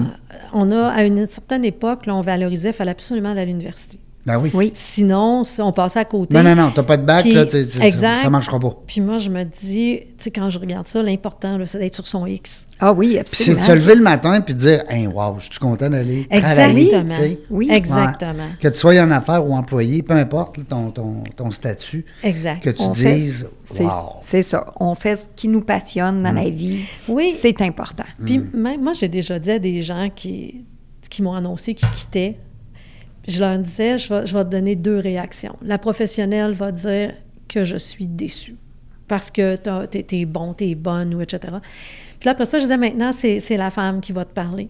On 0.53 0.71
a, 0.71 0.87
à 0.89 1.03
une 1.03 1.25
certaine 1.25 1.65
époque, 1.65 2.05
là, 2.05 2.15
on 2.15 2.21
valorisait, 2.21 2.69
il 2.69 2.73
fallait 2.73 2.91
absolument 2.91 3.31
aller 3.31 3.41
à 3.41 3.45
l'université. 3.45 3.99
Ben 4.27 4.37
oui. 4.37 4.51
Oui. 4.53 4.71
Sinon, 4.73 5.43
on 5.59 5.71
passait 5.71 5.99
à 5.99 6.05
côté. 6.05 6.35
Non, 6.35 6.43
non, 6.43 6.53
non, 6.53 6.71
t'as 6.75 6.83
pas 6.83 6.97
de 6.97 7.03
bac, 7.05 7.21
Puis- 7.21 7.31
là, 7.33 7.49
ça- 7.49 7.57
exact. 7.85 8.21
ça 8.23 8.29
marchera 8.29 8.59
pas. 8.59 8.75
Puis 8.85 8.99
moi, 8.99 9.19
je 9.19 9.29
me 9.29 9.43
dis, 9.45 9.99
tu 10.01 10.05
sais, 10.25 10.31
quand 10.31 10.49
je 10.49 10.59
regarde 10.59 10.85
ça, 10.85 11.01
l'important, 11.01 11.57
c'est 11.65 11.79
d'être 11.79 11.95
sur 11.95 12.05
son 12.05 12.25
X. 12.25 12.67
Ah 12.79 12.91
oui, 12.91 13.11
Puis 13.11 13.21
c'est 13.25 13.51
absolument. 13.51 13.61
de 13.61 13.65
se 13.65 13.71
lever 13.85 13.95
le 13.95 14.03
matin 14.03 14.41
puis 14.41 14.53
de 14.53 14.59
dire 14.59 14.83
Hey, 14.89 15.07
wow, 15.07 15.35
je 15.39 15.45
suis 15.49 15.59
content 15.59 15.89
d'aller 15.89 16.27
travailler. 16.29 16.83
Exactement. 16.87 17.15
Oui. 17.49 17.69
Exactement. 17.71 18.31
Ouais. 18.33 18.57
Que 18.59 18.67
tu 18.67 18.77
sois 18.77 18.99
en 19.01 19.11
affaires 19.11 19.47
ou 19.47 19.53
employé, 19.53 20.03
peu 20.03 20.13
importe 20.15 20.57
là, 20.57 20.63
ton, 20.69 20.91
ton, 20.91 21.23
ton 21.35 21.49
statut, 21.51 22.05
Exact. 22.21 22.61
que 22.61 22.69
tu 22.71 22.81
On 22.81 22.93
fait- 22.93 23.15
dises 23.15 23.47
c'est, 23.63 23.85
Wow. 23.85 24.17
c'est 24.19 24.41
ça. 24.43 24.73
On 24.81 24.93
fait 24.93 25.15
ce 25.15 25.27
qui 25.37 25.47
nous 25.47 25.61
passionne 25.61 26.21
dans 26.21 26.31
la 26.33 26.49
vie. 26.49 26.79
Oui. 27.07 27.33
C'est 27.37 27.61
important. 27.61 28.03
Puis 28.25 28.39
Mm. 28.39 28.49
même, 28.53 28.83
moi, 28.83 28.91
j'ai 28.93 29.07
déjà 29.07 29.39
dit 29.39 29.51
à 29.51 29.59
des 29.59 29.81
gens 29.81 30.09
qui, 30.13 30.65
qui 31.09 31.21
m'ont 31.21 31.33
annoncé 31.33 31.73
qu'ils 31.73 31.89
quittaient, 31.91 32.37
je 33.27 33.39
leur 33.39 33.57
disais, 33.57 33.97
je 33.97 34.13
vais, 34.13 34.25
je 34.25 34.37
vais 34.37 34.43
te 34.43 34.49
donner 34.49 34.75
deux 34.75 34.99
réactions. 34.99 35.55
La 35.61 35.77
professionnelle 35.77 36.53
va 36.53 36.71
dire 36.71 37.13
que 37.47 37.65
je 37.65 37.77
suis 37.77 38.07
déçue 38.07 38.55
parce 39.07 39.31
que 39.31 39.55
t'es, 39.85 40.03
t'es 40.03 40.25
bon, 40.25 40.53
t'es 40.53 40.75
bonne, 40.75 41.13
ou 41.15 41.21
etc. 41.21 41.53
Puis 42.19 42.25
là, 42.25 42.31
après 42.31 42.45
ça, 42.45 42.59
je 42.59 42.63
disais, 42.63 42.77
maintenant, 42.77 43.11
c'est, 43.13 43.57
la 43.57 43.69
femme 43.69 44.01
qui 44.01 44.11
va 44.11 44.25
te 44.25 44.33
parler. 44.33 44.69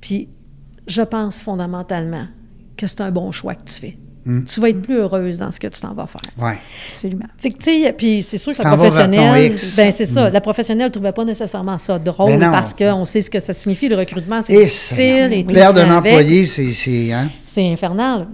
Puis 0.00 0.28
je 0.86 1.02
pense 1.02 1.40
fondamentalement 1.40 2.26
que 2.76 2.86
c'est 2.86 3.00
un 3.00 3.10
bon 3.10 3.32
choix 3.32 3.54
que 3.54 3.64
tu 3.64 3.74
fais. 3.74 3.98
Mm. 4.26 4.44
Tu 4.44 4.60
vas 4.60 4.70
être 4.70 4.82
plus 4.82 4.96
heureuse 4.96 5.38
dans 5.38 5.50
ce 5.50 5.60
que 5.60 5.66
tu 5.66 5.80
t'en 5.80 5.94
vas 5.94 6.06
faire. 6.06 6.20
Ouais. 6.38 6.58
Absolument. 6.88 7.26
Fait 7.38 7.50
que, 7.50 7.58
tu 7.58 7.84
sais, 7.84 7.92
puis 7.92 8.22
c'est 8.22 8.38
sûr 8.38 8.54
que 8.54 8.62
la 8.62 8.76
professionnelle, 8.76 9.52
ben 9.76 9.92
c'est 9.92 10.06
ça, 10.06 10.30
la 10.30 10.40
professionnelle 10.40 10.88
ne 10.88 10.92
trouvait 10.92 11.12
pas 11.12 11.24
nécessairement 11.24 11.78
ça 11.78 11.98
drôle 11.98 12.38
parce 12.38 12.74
qu'on 12.74 13.04
sait 13.04 13.20
ce 13.20 13.30
que 13.30 13.40
ça 13.40 13.52
signifie, 13.52 13.88
le 13.88 13.96
recrutement, 13.96 14.40
c'est 14.42 14.54
Et 14.54 14.64
difficile 14.64 15.32
et 15.32 15.44
tout. 15.44 15.52
Perdre 15.52 15.80
un 15.80 15.98
employé, 15.98 16.46
c'est. 16.46 16.70
c'est, 16.70 17.12
hein? 17.12 17.30
C'est 17.54 17.72
infernal. 17.72 18.26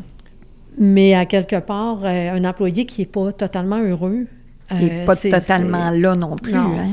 Mais 0.78 1.14
à 1.14 1.26
quelque 1.26 1.56
part, 1.60 1.98
euh, 2.04 2.32
un 2.36 2.44
employé 2.46 2.86
qui 2.86 3.02
n'est 3.02 3.06
pas 3.06 3.32
totalement 3.32 3.78
heureux, 3.78 4.26
Et 4.70 4.74
euh, 4.90 5.04
pas 5.04 5.14
c'est- 5.14 5.28
totalement 5.28 5.90
là 5.90 6.14
non 6.14 6.36
plus. 6.36 6.52
Non. 6.54 6.78
Hein? 6.78 6.92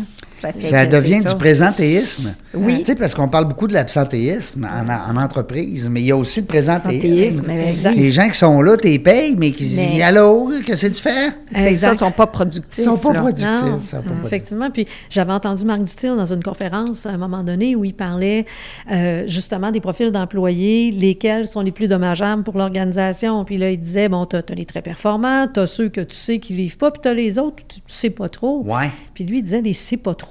Ça, 0.60 0.86
devient 0.86 1.22
ça. 1.24 1.32
du 1.32 1.38
présentéisme. 1.38 2.36
Oui. 2.54 2.80
Tu 2.80 2.86
sais, 2.86 2.96
parce 2.96 3.14
qu'on 3.16 3.28
parle 3.28 3.46
beaucoup 3.48 3.68
de 3.68 3.74
l'absentéisme 3.74 4.66
en, 4.66 5.14
en 5.14 5.22
entreprise, 5.22 5.90
mais 5.90 6.02
il 6.02 6.06
y 6.08 6.12
a 6.12 6.18
aussi 6.18 6.42
le 6.42 6.46
présentéisme. 6.48 7.44
Présentéisme, 7.44 7.52
exact. 7.52 7.96
Les 7.98 8.12
gens 8.12 8.30
qui 8.30 8.38
sont 8.38 8.62
là, 8.62 8.78
t'es 8.78 9.00
payes, 9.00 9.36
mais 9.38 9.52
qui 9.52 9.66
disent 9.66 9.78
Mais- 9.78 10.02
Allô, 10.02 10.52
qu'est-ce 10.66 10.88
que 10.88 10.94
tu 10.94 11.02
fais? 11.02 11.32
C'est 11.52 11.62
ça, 11.64 11.70
Exact. 11.70 11.94
ils 11.96 12.00
sont 12.00 12.12
pas 12.12 12.28
productifs. 12.28 12.78
Ils 12.80 12.84
sont 12.84 12.98
pas 12.98 13.14
là. 13.14 13.20
productifs. 13.22 13.48
Non, 13.48 13.80
ils 13.84 13.90
sont 13.90 13.98
pas 13.98 14.02
productifs. 14.04 14.26
effectivement. 14.26 14.72
Puis 14.72 14.86
j'avais 15.10 15.34
entendu 15.34 15.66
Marc 15.66 15.84
Dutil 15.84 16.08
dans 16.16 16.32
une 16.34 16.44
conférence 16.44 17.06
à 17.06 17.10
un 17.12 17.18
moment 17.18 17.44
donné 17.44 17.76
où 17.76 17.84
il 17.86 17.94
parlait 17.94 18.46
euh, 18.92 19.24
justement 19.28 19.72
des 19.72 19.80
profils 19.82 20.12
d'employés, 20.12 20.92
lesquels 20.92 21.48
sont 21.48 21.62
les 21.62 21.72
plus 21.72 21.88
dommageables 21.88 22.44
pour 22.44 22.58
l'organisation. 22.58 23.44
Puis 23.46 23.58
là, 23.58 23.72
il 23.72 23.80
disait, 23.80 24.10
bon, 24.10 24.26
tu 24.26 24.36
as, 24.36 24.44
les 24.56 24.66
très 24.66 24.82
performants, 24.82 25.48
tu 25.54 25.60
as 25.60 25.68
ceux 25.68 25.90
que 25.90 26.02
tu 26.02 26.16
sais 26.16 26.40
qui 26.40 26.54
ne 26.54 26.58
livrent 26.60 26.78
pas, 26.78 26.92
puis 26.92 27.02
tu 27.02 27.08
as 27.10 27.14
les 27.14 27.38
autres, 27.40 27.64
tu 27.68 27.78
ne 27.80 27.82
sais 27.92 28.10
pas 28.10 28.30
trop. 28.30 28.64
Ouais. 28.66 28.92
Puis 29.14 29.24
lui, 29.24 29.40
il 29.40 29.44
disait, 29.44 29.62
les 29.62 29.74
sais 29.74 29.98
pas 29.98 30.14
trop. 30.16 30.27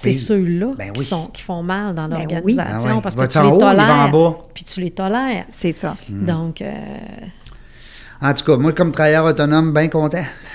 C'est 0.00 0.12
ceux-là 0.12 0.72
Ben 0.76 0.92
qui, 0.92 1.00
oui. 1.00 1.06
sont, 1.06 1.26
qui 1.28 1.42
font 1.42 1.62
mal 1.62 1.94
dans 1.94 2.08
Ben 2.08 2.16
oui. 2.16 2.22
l'organisation 2.54 2.90
Ah 2.90 2.94
ouais. 2.96 3.00
parce 3.02 3.16
que 3.16 3.26
tu 3.26 3.38
en 3.38 3.42
les 3.44 3.50
haut, 3.50 3.58
tolères. 3.58 4.10
bas? 4.10 4.36
Puis 4.54 4.64
tu 4.64 4.80
les 4.80 4.90
tolères. 4.90 5.44
C'est 5.48 5.72
ça. 5.72 5.96
Donc, 6.08 6.60
euh, 6.62 6.72
En 8.20 8.34
tout 8.34 8.44
cas, 8.44 8.56
moi, 8.56 8.72
comme 8.72 8.92
travailleur 8.92 9.24
autonome, 9.24 9.72
bien 9.72 9.88
content. 9.88 10.24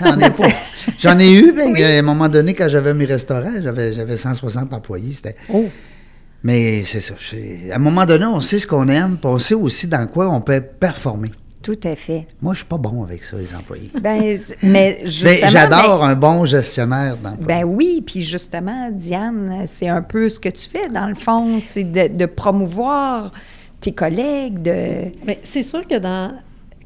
J'en 0.98 1.18
ai 1.18 1.32
eu, 1.32 1.52
ben, 1.52 1.74
à 1.82 1.98
un 1.98 2.02
moment 2.02 2.28
donné, 2.28 2.54
quand 2.54 2.68
j'avais 2.68 2.94
mes 2.94 3.04
restaurants, 3.04 3.52
j'avais, 3.62 3.92
j'avais 3.92 4.16
160 4.16 4.72
employés. 4.72 5.12
C'était... 5.14 5.36
oh, 5.52 5.66
Mais 6.42 6.82
c'est 6.84 7.00
ça. 7.00 7.14
À 7.72 7.76
un 7.76 7.78
moment 7.78 8.06
donné, 8.06 8.24
on 8.24 8.40
sait 8.40 8.58
ce 8.58 8.66
qu'on 8.66 8.88
aime, 8.88 9.16
puis 9.18 9.26
on 9.26 9.38
sait 9.38 9.54
aussi 9.54 9.86
dans 9.86 10.06
quoi 10.06 10.28
on 10.30 10.40
peut 10.40 10.60
performer. 10.60 11.30
Tout 11.62 11.78
à 11.84 11.96
fait. 11.96 12.26
Moi, 12.40 12.54
je 12.54 12.58
suis 12.58 12.66
pas 12.66 12.78
bon 12.78 13.02
avec 13.02 13.24
ça, 13.24 13.36
les 13.36 13.52
employés. 13.54 13.90
Ben, 14.00 14.38
mais 14.62 15.00
justement... 15.04 15.30
Ben, 15.42 15.48
j'adore 15.50 16.04
un 16.04 16.14
bon 16.14 16.44
gestionnaire 16.46 17.16
d'employés. 17.16 17.44
Ben 17.46 17.64
oui, 17.64 18.02
puis 18.06 18.22
justement, 18.22 18.90
Diane, 18.92 19.64
c'est 19.66 19.88
un 19.88 20.02
peu 20.02 20.28
ce 20.28 20.38
que 20.38 20.48
tu 20.48 20.68
fais, 20.68 20.88
dans 20.88 21.08
le 21.08 21.14
fond, 21.16 21.58
c'est 21.62 21.84
de, 21.84 22.16
de 22.16 22.26
promouvoir 22.26 23.32
tes 23.80 23.92
collègues, 23.92 24.62
de... 24.62 25.10
Mais 25.26 25.40
c'est 25.42 25.62
sûr 25.62 25.86
que 25.86 25.98
dans. 25.98 26.32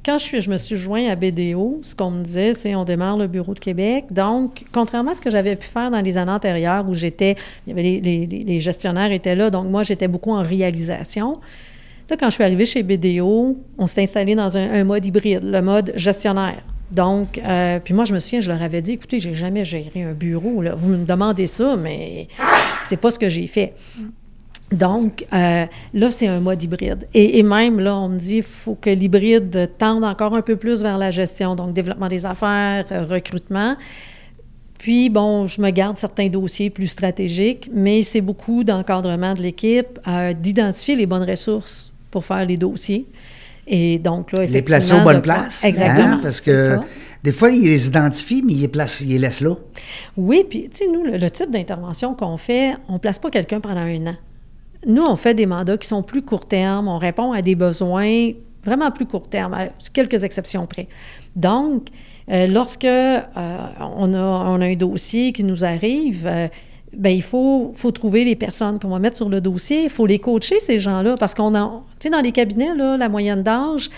Quand 0.04 0.18
je, 0.18 0.24
suis, 0.24 0.40
je 0.40 0.50
me 0.50 0.56
suis 0.56 0.74
joint 0.76 1.06
à 1.08 1.14
BDO, 1.14 1.78
ce 1.82 1.94
qu'on 1.94 2.10
me 2.10 2.24
disait, 2.24 2.54
c'est 2.54 2.74
on 2.74 2.82
démarre 2.82 3.16
le 3.16 3.28
bureau 3.28 3.54
de 3.54 3.60
Québec. 3.60 4.06
Donc, 4.10 4.64
contrairement 4.72 5.12
à 5.12 5.14
ce 5.14 5.20
que 5.20 5.30
j'avais 5.30 5.54
pu 5.54 5.68
faire 5.68 5.92
dans 5.92 6.00
les 6.00 6.16
années 6.16 6.32
antérieures 6.32 6.88
où 6.88 6.94
j'étais, 6.94 7.36
il 7.66 7.70
y 7.70 7.72
avait 7.72 7.82
les, 7.84 8.00
les- 8.00 8.26
les- 8.26 8.42
les 8.42 8.58
gestionnaires 8.58 9.12
étaient 9.12 9.36
là, 9.36 9.48
donc 9.50 9.68
moi 9.68 9.84
j'étais 9.84 10.08
beaucoup 10.08 10.32
en 10.32 10.42
réalisation. 10.42 11.38
Là, 12.12 12.18
quand 12.20 12.28
je 12.28 12.34
suis 12.34 12.44
arrivée 12.44 12.66
chez 12.66 12.82
BDO, 12.82 13.56
on 13.78 13.86
s'est 13.86 14.02
installé 14.02 14.34
dans 14.34 14.54
un, 14.58 14.84
mode 14.84 15.06
hybride, 15.06 15.40
le 15.44 15.62
mode 15.62 15.94
gestionnaire. 15.96 16.62
Donc, 16.90 17.40
euh, 17.42 17.80
puis 17.82 17.94
moi, 17.94 18.04
je 18.04 18.12
me 18.12 18.20
souviens, 18.20 18.42
je 18.42 18.52
leur 18.52 18.60
avais 18.60 18.82
dit, 18.82 18.92
écoutez, 18.92 19.18
j'ai 19.18 19.34
jamais 19.34 19.64
géré 19.64 20.02
un 20.02 20.12
bureau. 20.12 20.62
Vous 20.76 20.88
me 20.88 21.06
demandez 21.06 21.46
ça, 21.46 21.74
mais 21.74 22.28
c'est 22.84 22.98
pas 22.98 23.10
ce 23.10 23.18
que 23.18 23.30
j'ai 23.30 23.46
fait. 23.46 23.72
Donc, 24.70 25.24
euh, 25.32 25.64
là, 25.94 26.10
c'est 26.10 26.26
un 26.26 26.40
mode 26.40 26.62
hybride. 26.62 27.08
Et, 27.14 27.42
même, 27.42 27.80
là, 27.80 27.96
on 27.96 28.10
me 28.10 28.18
dit 28.18 28.34
qu'il 28.34 28.42
faut 28.42 28.74
que 28.74 28.90
l'hybride 28.90 29.70
tende 29.78 30.04
encore 30.04 30.36
un 30.36 30.42
peu 30.42 30.56
plus 30.56 30.82
vers 30.82 30.98
la 30.98 31.10
gestion, 31.10 31.56
donc 31.56 31.72
développement 31.72 32.08
des 32.08 32.26
affaires, 32.26 32.84
euh, 32.92 33.06
recrutement. 33.06 33.74
Puis, 34.78 35.08
bon, 35.08 35.46
je 35.46 35.62
me 35.62 35.70
garde 35.70 35.96
certains 35.96 36.28
dossiers 36.28 36.68
plus 36.68 36.88
stratégiques, 36.88 37.70
mais 37.72 38.02
c'est 38.02 38.20
beaucoup 38.20 38.64
d'encadrement 38.64 39.32
de 39.32 39.40
l'équipe, 39.40 39.98
d'identifier 40.42 40.94
les 40.94 41.06
bonnes 41.06 41.24
ressources 41.24 41.91
pour 42.12 42.24
faire 42.24 42.46
les 42.46 42.56
dossiers. 42.56 43.06
Et 43.66 43.98
donc, 43.98 44.30
là, 44.32 44.44
effectivement... 44.44 44.54
les 44.54 44.62
placer 44.62 44.94
aux 44.94 45.02
bonnes 45.02 45.22
places. 45.22 45.64
Exactement. 45.64 46.08
hein, 46.08 46.20
parce 46.22 46.36
c'est 46.36 46.44
que 46.44 46.64
ça. 46.76 46.84
des 47.24 47.32
fois, 47.32 47.50
ils 47.50 47.62
les 47.62 47.86
identifient, 47.88 48.42
mais 48.44 48.52
ils 48.52 48.60
les, 48.60 48.68
placent, 48.68 49.00
ils 49.00 49.08
les 49.08 49.18
laissent 49.18 49.40
là. 49.40 49.56
Oui, 50.16 50.44
puis, 50.48 50.68
tu 50.70 50.84
sais, 50.84 50.90
nous, 50.92 51.02
le, 51.02 51.16
le 51.16 51.30
type 51.30 51.50
d'intervention 51.50 52.14
qu'on 52.14 52.36
fait, 52.36 52.74
on 52.88 52.94
ne 52.94 52.98
place 52.98 53.18
pas 53.18 53.30
quelqu'un 53.30 53.58
pendant 53.58 53.80
un 53.80 54.06
an. 54.06 54.16
Nous, 54.86 55.02
on 55.02 55.16
fait 55.16 55.34
des 55.34 55.46
mandats 55.46 55.76
qui 55.76 55.88
sont 55.88 56.02
plus 56.02 56.22
court 56.22 56.46
terme, 56.46 56.88
on 56.88 56.98
répond 56.98 57.32
à 57.32 57.42
des 57.42 57.54
besoins 57.54 58.32
vraiment 58.64 58.90
plus 58.90 59.06
court 59.06 59.28
terme, 59.28 59.54
à 59.54 59.68
quelques 59.92 60.24
exceptions 60.24 60.66
près. 60.66 60.88
Donc, 61.36 61.88
euh, 62.30 62.46
lorsque 62.46 62.84
euh, 62.84 63.20
on, 63.36 64.14
a, 64.14 64.18
on 64.18 64.60
a 64.60 64.66
un 64.66 64.76
dossier 64.76 65.32
qui 65.32 65.44
nous 65.44 65.64
arrive, 65.64 66.26
euh, 66.26 66.48
ben, 66.96 67.10
il 67.10 67.22
faut, 67.22 67.72
faut 67.74 67.90
trouver 67.90 68.24
les 68.24 68.36
personnes 68.36 68.78
qu'on 68.78 68.88
va 68.88 68.98
mettre 68.98 69.16
sur 69.16 69.28
le 69.28 69.40
dossier. 69.40 69.84
Il 69.84 69.90
faut 69.90 70.06
les 70.06 70.18
coacher, 70.18 70.60
ces 70.60 70.78
gens-là, 70.78 71.16
parce 71.18 71.34
qu'on 71.34 71.54
a, 71.54 71.82
tu 71.98 72.08
sais, 72.08 72.10
dans 72.10 72.20
les 72.20 72.32
cabinets, 72.32 72.74
là, 72.76 72.96
la 72.96 73.08
moyenne 73.08 73.42
d'âge 73.42 73.88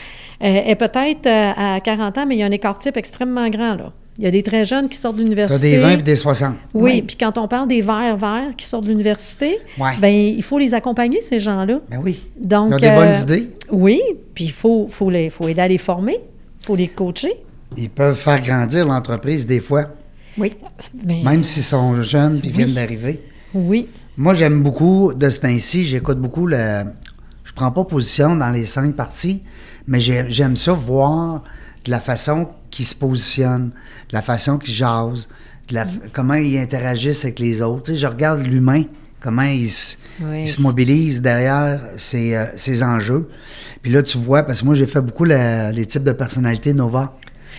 euh, 0.42 0.46
est 0.66 0.76
peut-être 0.76 1.26
euh, 1.26 1.52
à 1.76 1.80
40 1.80 2.18
ans, 2.18 2.26
mais 2.26 2.36
il 2.36 2.38
y 2.38 2.42
a 2.42 2.46
un 2.46 2.50
écart 2.50 2.78
type 2.78 2.96
extrêmement 2.96 3.48
grand, 3.48 3.74
là. 3.74 3.92
Il 4.16 4.22
y 4.22 4.28
a 4.28 4.30
des 4.30 4.44
très 4.44 4.64
jeunes 4.64 4.88
qui 4.88 4.96
sortent 4.96 5.16
de 5.16 5.22
l'université. 5.22 5.72
des 5.72 5.78
20 5.78 5.90
et 5.90 5.96
des 5.96 6.14
60. 6.14 6.54
Oui, 6.72 6.82
Oui. 6.82 7.02
puis 7.02 7.16
quand 7.18 7.36
on 7.36 7.48
parle 7.48 7.66
des 7.66 7.82
verts 7.82 8.16
verts 8.16 8.52
qui 8.56 8.64
sortent 8.64 8.84
de 8.84 8.88
l'université, 8.90 9.58
Ouais. 9.76 9.90
ben 10.00 10.08
il 10.14 10.42
faut 10.44 10.60
les 10.60 10.72
accompagner, 10.72 11.20
ces 11.20 11.40
gens-là. 11.40 11.80
Ben 11.90 11.98
oui. 12.00 12.22
Donc, 12.38 12.68
Ils 12.70 12.74
ont 12.74 12.78
des 12.78 12.86
euh, 12.86 12.94
bonnes 12.96 13.20
idées. 13.22 13.50
Oui, 13.72 14.00
puis 14.32 14.44
il 14.44 14.52
faut, 14.52 14.86
faut, 14.88 15.10
les, 15.10 15.30
faut 15.30 15.48
aider 15.48 15.62
à 15.62 15.66
les 15.66 15.78
former, 15.78 16.18
il 16.60 16.64
faut 16.64 16.76
les 16.76 16.86
coacher. 16.86 17.32
Ils 17.76 17.90
peuvent 17.90 18.14
faire 18.16 18.40
grandir 18.40 18.86
l'entreprise 18.86 19.48
des 19.48 19.58
fois, 19.58 19.86
Oui. 20.38 20.54
Mais- 21.04 21.22
même 21.22 21.44
s'ils 21.44 21.62
sont 21.62 22.02
jeunes 22.02 22.40
et 22.42 22.48
viennent 22.48 22.74
d'arriver. 22.74 23.22
Oui, 23.54 23.88
Moi, 24.16 24.32
j'aime 24.34 24.62
beaucoup 24.62 25.12
de 25.12 25.28
ce 25.28 25.40
temps-ci, 25.40 25.86
j'écoute 25.86 26.20
beaucoup 26.20 26.46
le. 26.46 26.84
Je 27.42 27.52
prends 27.52 27.72
pas 27.72 27.84
position 27.84 28.36
dans 28.36 28.50
les 28.50 28.64
cinq 28.64 28.94
parties, 28.94 29.42
mais 29.88 30.00
j'ai- 30.00 30.26
j'aime 30.30 30.56
ça 30.56 30.72
voir 30.72 31.42
de 31.84 31.90
la 31.90 31.98
façon 32.00 32.48
qu'ils 32.70 32.86
se 32.86 32.94
positionnent, 32.94 33.70
de 34.08 34.12
la 34.14 34.22
façon 34.22 34.58
qu'ils 34.58 34.74
jasent, 34.74 35.28
de 35.68 35.74
la- 35.74 35.86
comment 36.12 36.34
ils 36.34 36.58
interagissent 36.58 37.24
avec 37.24 37.40
les 37.40 37.60
autres. 37.60 37.84
Tu 37.86 37.92
sais, 37.92 37.98
je 37.98 38.06
regarde 38.06 38.40
l'humain, 38.46 38.84
comment 39.20 39.42
il 39.42 39.68
se, 39.68 39.96
Oui. 40.22 40.42
il 40.42 40.48
se 40.48 40.60
mobilise 40.62 41.20
derrière 41.20 41.80
ses, 41.96 42.34
euh, 42.36 42.84
enjeux. 42.84 43.28
Puis 43.82 43.90
là, 43.90 44.02
tu 44.02 44.16
vois, 44.18 44.44
parce 44.44 44.60
que 44.60 44.64
moi, 44.66 44.74
j'ai 44.76 44.86
fait 44.86 45.00
beaucoup 45.00 45.24
la- 45.24 45.72
les 45.72 45.86
types 45.86 46.04
de 46.04 46.12
personnalités 46.12 46.72
Nova. 46.72 47.16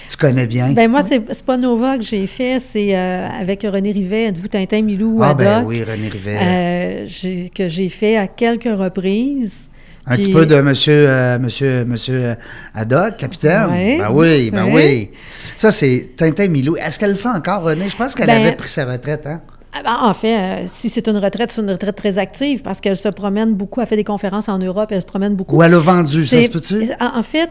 Tu 0.10 0.18
connais 0.18 0.46
bien. 0.48 0.72
ben 0.72 0.89
moi, 0.89 1.02
c'est 1.04 1.22
c'est 1.32 1.46
pas 1.46 1.58
Nova 1.58 1.98
que 1.98 2.04
j'ai 2.04 2.28
fait, 2.28 2.60
c'est 2.60 2.96
euh, 2.96 3.28
avec 3.41 3.63
René 3.63 3.91
Rivet, 3.91 4.26
Êtes-vous 4.26 4.48
Tintin, 4.48 4.82
Milou, 4.84 5.20
ah, 5.22 5.30
Haddock, 5.30 5.39
ben 5.46 5.63
oui, 5.65 5.84
René 5.84 6.10
Rivet. 6.10 6.38
euh, 6.39 7.04
j'ai- 7.08 7.50
que 7.54 7.68
j'ai 7.68 7.89
fait 7.89 8.15
à 8.18 8.28
quelques 8.28 8.63
reprises. 8.78 9.70
Un 10.08 10.13
Puis- 10.15 10.26
petit 10.26 10.34
peu 10.34 10.46
de 10.46 10.62
monsieur, 10.62 11.06
euh, 11.08 11.39
monsieur, 11.39 11.84
monsieur 11.86 12.13
euh, 12.24 12.36
Haddock, 12.76 13.18
capitaine. 13.18 13.72
Ouais. 13.72 13.98
Ben 13.98 14.12
oui, 14.12 14.52
ben 14.52 14.65
oui. 14.72 15.10
Ça, 15.58 15.72
c'est 15.72 16.12
Tintin 16.15 16.48
Milou. 16.48 16.76
Est-ce 16.78 17.00
qu'elle 17.00 17.12
le 17.12 17.15
fait 17.18 17.30
encore, 17.30 17.63
René? 17.63 17.89
Je 17.89 17.96
pense 17.96 18.13
qu'elle 18.13 18.28
Ben- 18.28 18.41
avait 18.41 18.56
pris 18.56 18.70
sa 18.70 18.86
retraite, 18.86 19.26
hein? 19.26 19.41
Ah 19.78 19.82
ben, 19.84 19.98
En 20.10 20.14
fait, 20.14 20.38
euh, 20.38 20.64
si 20.68 20.90
c'est 20.90 21.08
une 21.10 21.18
retraite, 21.18 21.52
c'est 21.52 21.62
une 21.62 21.70
retraite 21.70 21.96
très 21.98 22.18
active 22.18 22.62
parce 22.62 22.80
qu'elle 22.80 22.96
se 22.96 23.10
promène 23.10 23.54
beaucoup, 23.54 23.82
elle 23.82 23.88
fait 23.88 23.98
des 23.98 24.06
conférences 24.06 24.48
en 24.48 24.58
Europe, 24.58 24.90
elle 24.92 25.02
se 25.02 25.06
promène 25.06 25.36
beaucoup. 25.36 25.58
Ou 25.58 25.64
elle 25.64 25.74
a 25.74 25.80
vendu, 25.80 26.26
ça 26.26 26.42
se 26.42 26.48
peut-tu? 26.50 26.90
En, 27.02 27.24
fait, 27.24 27.50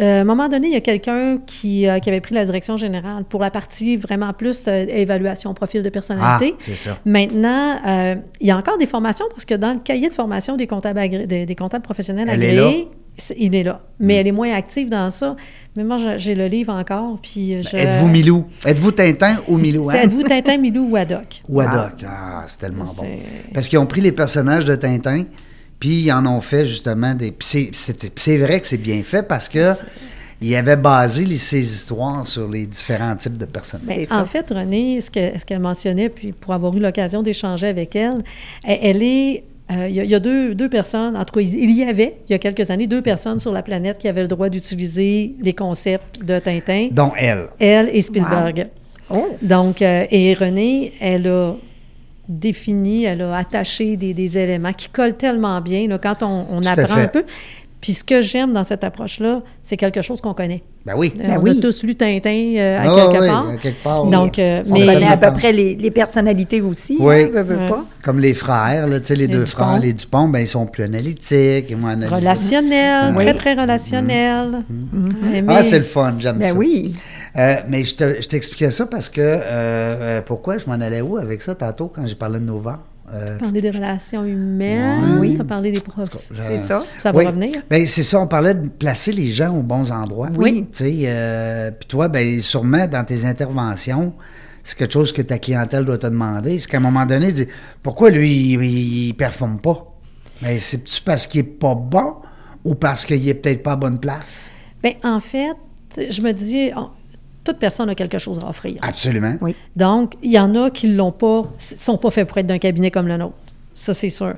euh, 0.00 0.18
à 0.18 0.20
un 0.22 0.24
moment 0.24 0.48
donné, 0.48 0.68
il 0.68 0.72
y 0.72 0.76
a 0.76 0.80
quelqu'un 0.80 1.38
qui, 1.46 1.86
euh, 1.86 1.98
qui 1.98 2.08
avait 2.08 2.22
pris 2.22 2.34
la 2.34 2.44
direction 2.46 2.76
générale 2.78 3.24
pour 3.28 3.40
la 3.40 3.50
partie 3.50 3.96
vraiment 3.98 4.32
plus 4.32 4.64
euh, 4.66 4.86
évaluation, 4.88 5.52
profil 5.52 5.82
de 5.82 5.88
Ah, 5.88 5.90
personnalité. 5.90 6.54
c'est 6.58 6.74
ça. 6.76 6.98
Maintenant, 7.04 7.76
il 8.40 8.46
y 8.46 8.50
a 8.50 8.56
encore 8.56 8.78
des 8.78 8.86
formations 8.86 9.26
parce 9.30 9.44
que 9.44 9.54
dans 9.54 9.74
le 9.74 9.80
cahier 9.80 10.08
de 10.08 10.14
formation 10.14 10.56
des 10.56 10.66
comptables, 10.66 10.98
agré- 10.98 11.26
des, 11.26 11.44
des 11.44 11.54
comptables 11.54 11.84
professionnels 11.84 12.30
agréés, 12.30 12.88
il 13.38 13.54
est 13.54 13.62
là. 13.62 13.80
Mais 14.00 14.14
elle 14.14 14.26
est 14.26 14.32
moins 14.32 14.52
active 14.54 14.88
dans 14.88 15.10
ça. 15.10 15.36
Mais 15.76 15.84
moi, 15.84 15.98
j'ai- 16.16 16.34
le 16.34 16.46
livre 16.46 16.72
encore. 16.72 17.18
Puis 17.22 17.54
euh, 17.54 17.62
je- 17.62 17.76
Ben, 17.76 17.80
Êtes-vous 17.86 18.08
Milou? 18.08 18.46
Êtes-vous 18.66 18.90
Tintin 18.92 19.36
ou 19.48 19.58
Milou? 19.58 19.88
Hein? 19.90 19.94
Êtes-vous 20.02 20.22
Tintin, 20.22 20.58
Milou 20.58 20.88
ou 20.90 20.96
Haddock? 20.96 21.42
Ou 21.48 21.60
Haddock? 21.60 22.04
Ah, 22.06 22.44
c'est 22.46 22.58
tellement 22.58 22.84
bon. 22.84 23.04
Parce 23.54 23.68
qu'ils 23.68 23.78
ont 23.78 23.86
pris 23.86 24.00
les 24.00 24.12
personnages 24.12 24.64
de 24.64 24.74
Tintin, 24.74 25.24
puis 25.78 26.02
ils 26.02 26.12
en 26.12 26.26
ont 26.26 26.40
fait 26.40 26.66
justement 26.66 27.14
des. 27.14 27.30
Puis 27.32 27.70
c'est- 27.72 28.38
vrai 28.38 28.60
que 28.60 28.66
c'est 28.66 28.76
bien 28.78 29.02
fait 29.02 29.22
parce 29.22 29.48
que. 29.48 29.74
Ils 30.40 30.54
avaient 30.54 30.76
basé 30.76 31.24
les- 31.24 31.36
ces 31.36 31.58
histoires 31.58 32.24
sur 32.24 32.48
les 32.48 32.64
différents 32.68 33.16
types 33.16 33.36
de 33.38 33.44
personnages. 33.44 34.06
Ça. 34.06 34.20
en 34.20 34.24
fait, 34.24 34.48
Renée, 34.50 35.00
ce 35.00 35.10
que- 35.10 35.36
ce 35.36 35.44
qu'elle 35.44 35.58
mentionnait, 35.58 36.10
puis 36.10 36.30
pour 36.30 36.54
avoir 36.54 36.72
eu 36.76 36.78
l'occasion 36.78 37.24
d'échanger 37.24 37.66
avec 37.66 37.96
elle, 37.96 38.22
elle, 38.64 38.78
elle 38.82 39.02
est. 39.02 39.42
euh, 39.70 39.88
Il 39.88 39.94
y 39.94 40.00
a, 40.00 40.04
il 40.04 40.10
y 40.10 40.14
a 40.14 40.20
deux, 40.20 40.54
deux 40.54 40.68
personnes, 40.68 41.16
en 41.16 41.24
tout 41.24 41.34
cas, 41.34 41.40
il 41.40 41.70
y 41.70 41.82
avait, 41.84 42.18
il 42.28 42.32
y 42.32 42.34
a 42.34 42.38
quelques 42.38 42.70
années, 42.70 42.86
deux 42.86 43.02
personnes 43.02 43.38
sur 43.38 43.52
la 43.52 43.62
planète 43.62 43.98
qui 43.98 44.08
avaient 44.08 44.22
le 44.22 44.28
droit 44.28 44.48
d'utiliser 44.48 45.34
les 45.40 45.52
concepts 45.52 46.24
de 46.24 46.38
Tintin, 46.38 46.88
Dont 46.92 47.12
elle. 47.16 47.48
elle 47.58 47.90
et 47.92 48.00
Spielberg. 48.00 48.68
Oh. 49.10 49.26
Donc, 49.42 49.82
euh, 49.82 50.04
et 50.10 50.34
Renée, 50.34 50.92
elle 51.00 51.26
a 51.28 51.54
défini, 52.28 53.04
elle 53.04 53.22
a 53.22 53.36
attaché 53.36 53.96
des, 53.96 54.12
des 54.12 54.36
éléments 54.36 54.72
qui 54.72 54.88
collent 54.88 55.16
tellement 55.16 55.60
bien 55.60 55.88
là, 55.88 55.98
quand 55.98 56.22
on, 56.22 56.46
on 56.50 56.64
apprend 56.64 56.96
un 56.96 57.08
peu. 57.08 57.24
Puis 57.80 57.94
ce 57.94 58.04
que 58.04 58.22
j'aime 58.22 58.52
dans 58.52 58.64
cette 58.64 58.84
approche-là, 58.84 59.42
c'est 59.62 59.76
quelque 59.76 60.02
chose 60.02 60.20
qu'on 60.20 60.34
connaît. 60.34 60.62
Ben 60.88 60.94
oui. 60.96 61.12
Euh, 61.20 61.28
Ben 61.28 61.36
on 61.38 61.42
oui. 61.42 61.58
a 61.58 61.60
tous 61.60 61.82
lu 61.82 61.94
Tintin 61.94 62.54
euh, 62.56 62.78
à 62.78 62.80
Ah 62.82 62.96
quelque 63.10 63.20
oui, 63.22 63.28
part. 63.28 63.48
à 63.50 63.56
quelque 63.58 63.82
part. 63.84 64.04
Donc, 64.06 64.38
euh, 64.38 64.62
On 64.68 64.72
mais- 64.72 64.86
connaît 64.86 65.06
à 65.06 65.16
peu 65.18 65.32
près 65.32 65.52
les, 65.52 65.74
les 65.74 65.90
personnalités 65.90 66.62
aussi. 66.62 66.96
Oui. 66.98 67.24
hein, 67.24 67.28
veux, 67.34 67.42
veux 67.42 67.56
Ouais. 67.56 67.68
pas. 67.68 67.84
Comme 68.02 68.20
les 68.20 68.32
frères, 68.32 68.86
là, 68.86 68.98
tu 69.00 69.06
sais, 69.08 69.14
les, 69.14 69.26
Les 69.26 69.34
deux 69.34 69.44
Dupont. 69.44 69.64
frères, 69.64 69.78
les 69.80 69.92
Dupont, 69.92 70.28
ben, 70.28 70.38
ils 70.38 70.48
sont 70.48 70.64
plus 70.66 70.84
analytiques, 70.84 71.66
ils 71.68 71.76
vont 71.76 71.88
analyser. 71.88 72.14
Relationnel, 72.16 73.14
Oui. 73.16 73.24
très, 73.24 73.34
très 73.34 73.54
relationnel. 73.54 74.48
Ouais, 74.50 74.62
Ah, 75.36 75.42
mais- 75.42 75.62
c'est 75.62 75.78
le 75.78 75.84
fun, 75.84 76.14
j'aime 76.18 76.38
Ben 76.38 76.52
ça. 76.52 76.54
oui. 76.54 76.94
Euh, 77.36 77.56
mais 77.68 77.84
je 77.84 77.94
te- 77.94 78.22
je 78.22 78.26
t'expliquais 78.28 78.70
ça 78.70 78.86
parce 78.86 79.10
que, 79.10 80.20
pourquoi 80.22 80.56
je 80.58 80.64
m'en 80.66 80.72
allais 80.80 81.02
où 81.02 81.18
avec 81.18 81.42
ça 81.42 81.54
tantôt 81.54 81.92
quand 81.94 82.06
j'ai 82.06 82.14
parlé 82.14 82.38
de 82.38 82.44
Nova? 82.44 82.78
Euh, 83.12 83.38
parler 83.38 83.60
des 83.60 83.70
relations 83.70 84.24
humaines, 84.24 85.18
Oui. 85.20 85.34
tu 85.34 85.40
as 85.40 85.44
parlé 85.44 85.72
des 85.72 85.80
profs. 85.80 86.08
C'est 86.36 86.58
ça. 86.58 86.84
Ça 86.98 87.10
va 87.12 87.18
oui. 87.18 87.26
revenir. 87.26 87.62
Ben, 87.70 87.86
c'est 87.86 88.02
ça, 88.02 88.20
on 88.20 88.26
parlait 88.26 88.54
de 88.54 88.68
placer 88.68 89.12
les 89.12 89.30
gens 89.30 89.54
aux 89.56 89.62
bons 89.62 89.90
endroits. 89.92 90.28
Oui. 90.36 90.66
Tu 90.72 90.84
sais, 90.84 90.94
euh, 91.06 91.70
puis 91.70 91.86
toi, 91.88 92.08
ben, 92.08 92.40
sûrement 92.42 92.86
dans 92.86 93.04
tes 93.04 93.24
interventions, 93.24 94.12
c'est 94.62 94.76
quelque 94.76 94.92
chose 94.92 95.12
que 95.12 95.22
ta 95.22 95.38
clientèle 95.38 95.84
doit 95.84 95.98
te 95.98 96.06
demander. 96.06 96.58
C'est 96.58 96.68
qu'à 96.70 96.76
un 96.76 96.80
moment 96.80 97.06
donné, 97.06 97.32
dis, 97.32 97.46
pourquoi 97.82 98.10
lui, 98.10 98.52
il, 98.52 98.62
il 99.08 99.14
performe 99.14 99.58
pas? 99.58 99.86
Ben, 100.42 100.58
c'est-tu 100.60 101.00
parce 101.02 101.26
qu'il 101.26 101.40
est 101.40 101.44
pas 101.44 101.74
bon 101.74 102.16
ou 102.64 102.74
parce 102.74 103.04
qu'il 103.06 103.26
est 103.28 103.34
peut-être 103.34 103.62
pas 103.62 103.72
à 103.72 103.76
bonne 103.76 103.98
place? 103.98 104.50
Bien, 104.82 104.92
en 105.02 105.20
fait, 105.20 105.56
je 105.96 106.20
me 106.20 106.32
dis, 106.32 106.70
on- 106.76 106.90
toute 107.48 107.58
personne 107.58 107.88
a 107.88 107.94
quelque 107.94 108.18
chose 108.18 108.38
à 108.42 108.48
offrir. 108.48 108.76
Absolument. 108.82 109.36
Oui. 109.40 109.54
Donc, 109.74 110.14
il 110.22 110.30
y 110.30 110.38
en 110.38 110.54
a 110.54 110.70
qui 110.70 110.88
l'ont 110.88 111.12
pas, 111.12 111.50
sont 111.58 111.96
pas 111.96 112.10
faits 112.10 112.28
pour 112.28 112.38
être 112.38 112.46
d'un 112.46 112.58
cabinet 112.58 112.90
comme 112.90 113.08
le 113.08 113.16
nôtre. 113.16 113.34
Ça, 113.74 113.94
c'est 113.94 114.10
sûr. 114.10 114.34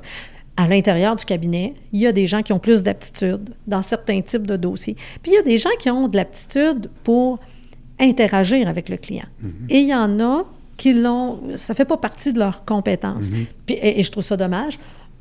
À 0.57 0.67
l'intérieur 0.69 1.17
du 1.17 1.25
cabinet, 1.25 1.75
il 1.93 2.01
y 2.01 2.07
a 2.07 2.13
des 2.13 2.27
gens 2.27 2.43
qui 2.43 2.53
ont 2.53 2.59
plus 2.59 2.83
d'aptitude 2.83 3.51
dans 3.67 3.83
certains 3.83 4.21
types 4.21 4.47
de 4.47 4.57
dossiers. 4.57 4.97
Puis 5.23 5.33
il 5.33 5.35
y 5.35 5.39
a 5.39 5.43
des 5.43 5.59
gens 5.59 5.71
qui 5.79 5.91
ont 5.91 6.07
de 6.07 6.17
l'aptitude 6.17 6.89
pour 7.03 7.41
interagir 7.99 8.69
avec 8.69 8.89
le 8.89 8.97
client. 8.97 9.27
Et 9.69 9.81
il 9.81 9.89
y 9.89 9.95
en 9.95 10.21
a 10.21 10.45
qui 10.77 10.95
l'ont, 10.95 11.41
ça 11.57 11.75
fait 11.75 11.85
pas 11.85 11.97
partie 11.97 12.33
de 12.33 12.39
leurs 12.39 12.65
compétences. 12.65 13.31
Puis, 13.67 13.75
et, 13.75 14.01
et 14.01 14.03
je 14.03 14.11
trouve 14.11 14.25
ça 14.25 14.37
dommage. 14.37 14.79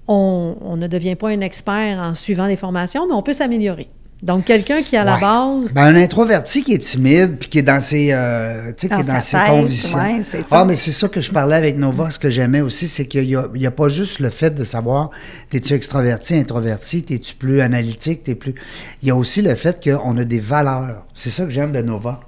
On, 0.08 0.56
on 0.62 0.78
ne 0.78 0.88
devient 0.88 1.16
pas 1.16 1.30
un 1.30 1.42
expert 1.42 2.00
en 2.00 2.14
suivant 2.14 2.48
des 2.48 2.56
formations, 2.56 3.08
mais 3.08 3.14
on 3.14 3.22
peut 3.22 3.34
s'améliorer. 3.34 3.90
Donc, 4.22 4.44
quelqu'un 4.44 4.82
qui, 4.82 4.98
à 4.98 5.06
la 5.06 5.14
Ouais. 5.16 5.22
base, 5.22 5.74
Ben, 5.74 5.84
un 5.84 5.96
introverti 5.96 6.62
qui 6.62 6.74
est 6.74 6.84
timide 6.84 7.38
puis 7.40 7.48
qui 7.48 7.60
est 7.60 7.64
dans 7.64 7.80
ses, 7.80 8.10
euh, 8.12 8.74
tu 8.78 8.88
sais, 8.88 8.88
qui 8.88 8.90
Dans 8.90 9.00
est 9.00 9.14
dans 9.14 9.20
ses 9.22 9.38
tête, 9.38 9.48
convictions. 9.48 9.98
ouais. 9.98 10.22
Ah, 10.52 10.66
mais 10.66 10.76
c'est 10.76 10.92
ça 10.92 11.08
que 11.08 11.22
je 11.22 11.32
parlais 11.32 11.56
avec 11.56 11.78
Nova. 11.78 12.10
Ce 12.12 12.20
que 12.20 12.30
j'aimais 12.30 12.60
aussi, 12.60 12.90
c'est 12.90 13.06
qu'il 13.06 13.26
n'y 13.54 13.66
a, 13.66 13.72
pas 13.72 13.88
juste 13.88 14.20
le 14.20 14.30
fait 14.30 14.54
de 14.54 14.66
savoir 14.66 15.10
t'es-tu 15.50 15.74
extraverti, 15.74 16.36
introverti, 16.36 17.04
t'es-tu 17.04 17.34
plus 17.36 17.62
analytique, 17.62 18.24
t'es 18.24 18.36
plus. 18.36 18.56
Il 19.02 19.08
y 19.08 19.12
a 19.12 19.16
aussi 19.16 19.42
le 19.42 19.56
fait 19.56 19.82
qu'on 19.82 20.18
a 20.18 20.26
des 20.26 20.42
valeurs. 20.42 21.06
C'est 21.16 21.30
ça 21.30 21.46
que 21.46 21.52
j'aime 21.52 21.72
de 21.72 21.82
Nova. 21.82 22.20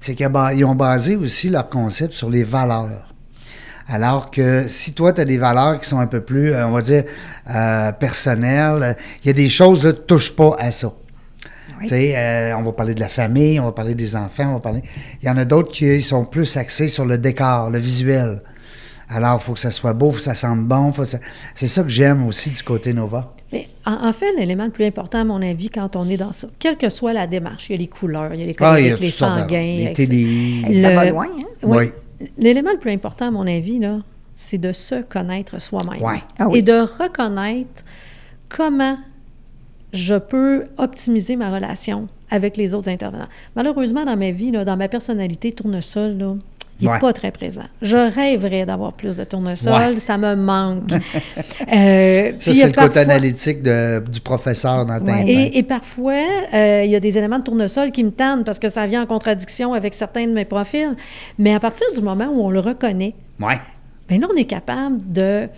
C'est 0.00 0.14
qu'ils 0.14 0.64
ont 0.64 0.74
basé 0.76 1.16
aussi 1.16 1.50
leur 1.50 1.68
concept 1.68 2.12
sur 2.14 2.30
les 2.30 2.44
valeurs. 2.44 3.12
Alors 3.88 4.30
que 4.30 4.66
si 4.68 4.92
toi, 4.92 5.12
tu 5.12 5.20
as 5.20 5.24
des 5.24 5.36
valeurs 5.36 5.80
qui 5.80 5.88
sont 5.88 5.98
un 5.98 6.06
peu 6.06 6.20
plus, 6.20 6.52
euh, 6.52 6.64
on 6.68 6.70
va 6.70 6.80
dire, 6.80 7.02
euh, 7.52 7.90
personnelles, 7.90 8.96
il 9.24 9.26
y 9.26 9.30
a 9.30 9.32
des 9.32 9.48
choses, 9.48 9.84
là, 9.84 9.92
touche 9.92 10.30
pas 10.30 10.54
à 10.60 10.70
ça. 10.70 10.92
Oui. 11.80 11.86
Tu 11.86 11.88
sais, 11.88 12.14
euh, 12.16 12.56
on 12.56 12.62
va 12.62 12.72
parler 12.72 12.94
de 12.94 13.00
la 13.00 13.08
famille, 13.08 13.58
on 13.60 13.64
va 13.64 13.72
parler 13.72 13.94
des 13.94 14.14
enfants, 14.16 14.50
on 14.50 14.54
va 14.54 14.60
parler. 14.60 14.82
Il 15.22 15.26
y 15.26 15.30
en 15.30 15.36
a 15.36 15.44
d'autres 15.44 15.72
qui 15.72 16.02
sont 16.02 16.24
plus 16.24 16.56
axés 16.56 16.88
sur 16.88 17.04
le 17.06 17.18
décor, 17.18 17.70
le 17.70 17.78
visuel. 17.78 18.42
Alors, 19.08 19.40
il 19.40 19.44
faut 19.44 19.54
que 19.54 19.58
ça 19.60 19.70
soit 19.72 19.92
beau, 19.92 20.08
il 20.08 20.12
faut 20.12 20.16
que 20.18 20.22
ça 20.22 20.34
sente 20.34 20.60
bon. 20.64 20.92
faut 20.92 21.02
que 21.02 21.08
ça- 21.08 21.18
C'est 21.54 21.66
ça 21.68 21.82
que 21.82 21.88
j'aime 21.88 22.26
aussi 22.26 22.50
du 22.50 22.62
côté 22.62 22.92
Nova. 22.92 23.34
Mais 23.52 23.66
en, 23.84 24.08
en 24.08 24.12
fait, 24.12 24.32
l'élément 24.38 24.64
le 24.66 24.70
plus 24.70 24.84
important, 24.84 25.18
à 25.20 25.24
mon 25.24 25.42
avis, 25.42 25.68
quand 25.70 25.96
on 25.96 26.08
est 26.08 26.16
dans 26.16 26.32
ça, 26.32 26.46
quelle 26.60 26.76
que 26.76 26.88
soit 26.88 27.12
la 27.12 27.26
démarche, 27.26 27.68
il 27.68 27.72
y 27.72 27.74
a 27.74 27.78
les 27.78 27.88
couleurs, 27.88 28.32
il 28.34 28.40
y 28.40 28.42
a 28.44 28.46
les 28.46 28.54
Ah, 28.60 28.78
il 28.78 28.86
y 28.86 28.90
a 28.90 28.94
coloriques, 28.94 29.00
les 29.00 29.06
de- 29.08 29.12
sanguins. 29.12 30.80
ça 30.80 30.94
va 30.94 31.04
loin, 31.10 31.26
hein? 31.26 31.46
Oui. 31.64 31.90
L'élément 32.38 32.70
le 32.72 32.78
plus 32.78 32.92
important, 32.92 33.26
à 33.28 33.30
mon 33.32 33.46
avis, 33.48 33.78
là, 33.80 33.98
c'est 34.36 34.58
de 34.58 34.70
se 34.72 34.96
connaître 35.02 35.60
soi-même. 35.60 36.00
Ouais. 36.02 36.22
Ah 36.38 36.46
oui. 36.48 36.58
Et 36.58 36.62
de 36.62 36.72
reconnaître 37.02 37.82
comment 38.48 38.96
je 39.92 40.14
peux 40.14 40.64
optimiser 40.78 41.36
ma 41.36 41.50
relation 41.54 42.06
avec 42.30 42.56
les 42.56 42.74
autres 42.74 42.88
intervenants. 42.88 43.28
Malheureusement, 43.56 44.04
dans 44.04 44.16
ma 44.16 44.30
vie, 44.30 44.50
là, 44.50 44.64
dans 44.64 44.76
ma 44.76 44.88
personnalité, 44.88 45.52
tournesol, 45.52 46.16
là, 46.18 46.34
il 46.80 46.86
n'est 46.86 46.92
Ouais. 46.92 46.98
pas 46.98 47.12
très 47.12 47.30
présent. 47.30 47.64
Je 47.82 47.96
rêverais 47.96 48.64
d'avoir 48.64 48.94
plus 48.94 49.16
de 49.16 49.24
tournesol, 49.24 49.72
Ouais. 49.74 49.98
ça 49.98 50.16
me 50.16 50.34
manque. 50.34 50.90
Euh, 51.72 52.32
Ça, 52.40 52.54
c'est 52.54 52.66
le 52.66 52.72
côté 52.72 53.00
analytique 53.00 53.62
de- 53.62 54.00
du 54.08 54.20
professeur 54.20 54.86
dans 54.86 54.98
Tintin. 54.98 55.24
et, 55.26 55.58
et 55.58 55.62
parfois, 55.62 56.14
euh, 56.54 56.82
il 56.84 56.90
y 56.90 56.96
a 56.96 57.00
des 57.00 57.18
éléments 57.18 57.38
de 57.38 57.44
tournesol 57.44 57.90
qui 57.90 58.02
me 58.04 58.10
tannent 58.10 58.44
parce 58.44 58.58
que 58.58 58.68
ça 58.70 58.86
vient 58.86 59.02
en 59.02 59.06
contradiction 59.06 59.74
avec 59.74 59.94
certains 59.94 60.26
de 60.26 60.32
mes 60.32 60.44
profils. 60.44 60.94
Mais 61.38 61.54
à 61.54 61.60
partir 61.60 61.86
du 61.94 62.00
moment 62.00 62.26
où 62.32 62.40
on 62.42 62.50
le 62.50 62.60
reconnaît, 62.60 63.14
Ouais. 63.40 63.58
bien 64.08 64.18
là, 64.18 64.26
on 64.32 64.36
est 64.36 64.44
capable 64.46 64.98
de. 65.12 65.48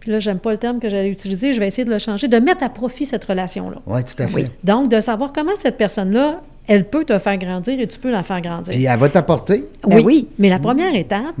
Puis 0.00 0.10
là, 0.10 0.18
j'aime 0.20 0.38
pas 0.38 0.50
le 0.52 0.56
terme 0.56 0.80
que 0.80 0.88
j'allais 0.88 1.10
utiliser, 1.10 1.52
je 1.52 1.60
vais 1.60 1.68
essayer 1.68 1.84
de 1.84 1.90
le 1.90 1.98
changer, 1.98 2.26
de 2.26 2.38
mettre 2.38 2.64
à 2.64 2.70
profit 2.70 3.04
cette 3.04 3.24
relation-là. 3.24 3.76
Oui, 3.86 4.00
tout 4.02 4.22
à 4.22 4.26
fait. 4.28 4.34
Oui. 4.34 4.46
Donc, 4.64 4.88
de 4.90 5.00
savoir 5.00 5.32
comment 5.32 5.52
cette 5.60 5.76
personne-là, 5.76 6.40
elle 6.66 6.88
peut 6.88 7.04
te 7.04 7.18
faire 7.18 7.36
grandir 7.36 7.78
et 7.78 7.86
tu 7.86 7.98
peux 7.98 8.10
la 8.10 8.22
faire 8.22 8.40
grandir. 8.40 8.72
Puis 8.74 8.84
elle 8.84 8.98
va 8.98 9.08
t'apporter? 9.10 9.66
Ben 9.86 10.00
oui. 10.04 10.28
Mais 10.38 10.48
la 10.48 10.58
première 10.58 10.94
étape, 10.94 11.34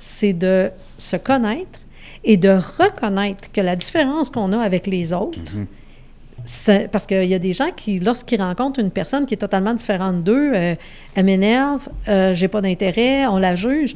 c'est 0.00 0.32
de 0.32 0.70
se 0.98 1.16
connaître 1.16 1.78
et 2.24 2.36
de 2.36 2.48
reconnaître 2.78 3.52
que 3.52 3.60
la 3.60 3.76
différence 3.76 4.30
qu'on 4.30 4.52
a 4.52 4.58
avec 4.58 4.86
les 4.88 5.12
autres, 5.12 5.38
c'est- 6.44 6.88
parce 6.90 7.06
qu'il 7.06 7.24
y 7.26 7.34
a 7.34 7.38
des 7.38 7.52
gens 7.52 7.70
qui, 7.76 7.98
lorsqu'ils 8.00 8.40
rencontrent 8.42 8.80
une 8.80 8.90
personne 8.90 9.26
qui 9.26 9.34
est 9.34 9.38
totalement 9.38 9.74
différente 9.74 10.22
d'eux, 10.24 10.50
euh, 10.54 10.74
elle 11.14 11.24
m'énerve, 11.24 11.88
euh, 12.08 12.34
j'ai 12.34 12.48
pas 12.48 12.60
d'intérêt, 12.60 13.26
on 13.26 13.38
la 13.38 13.54
juge. 13.56 13.94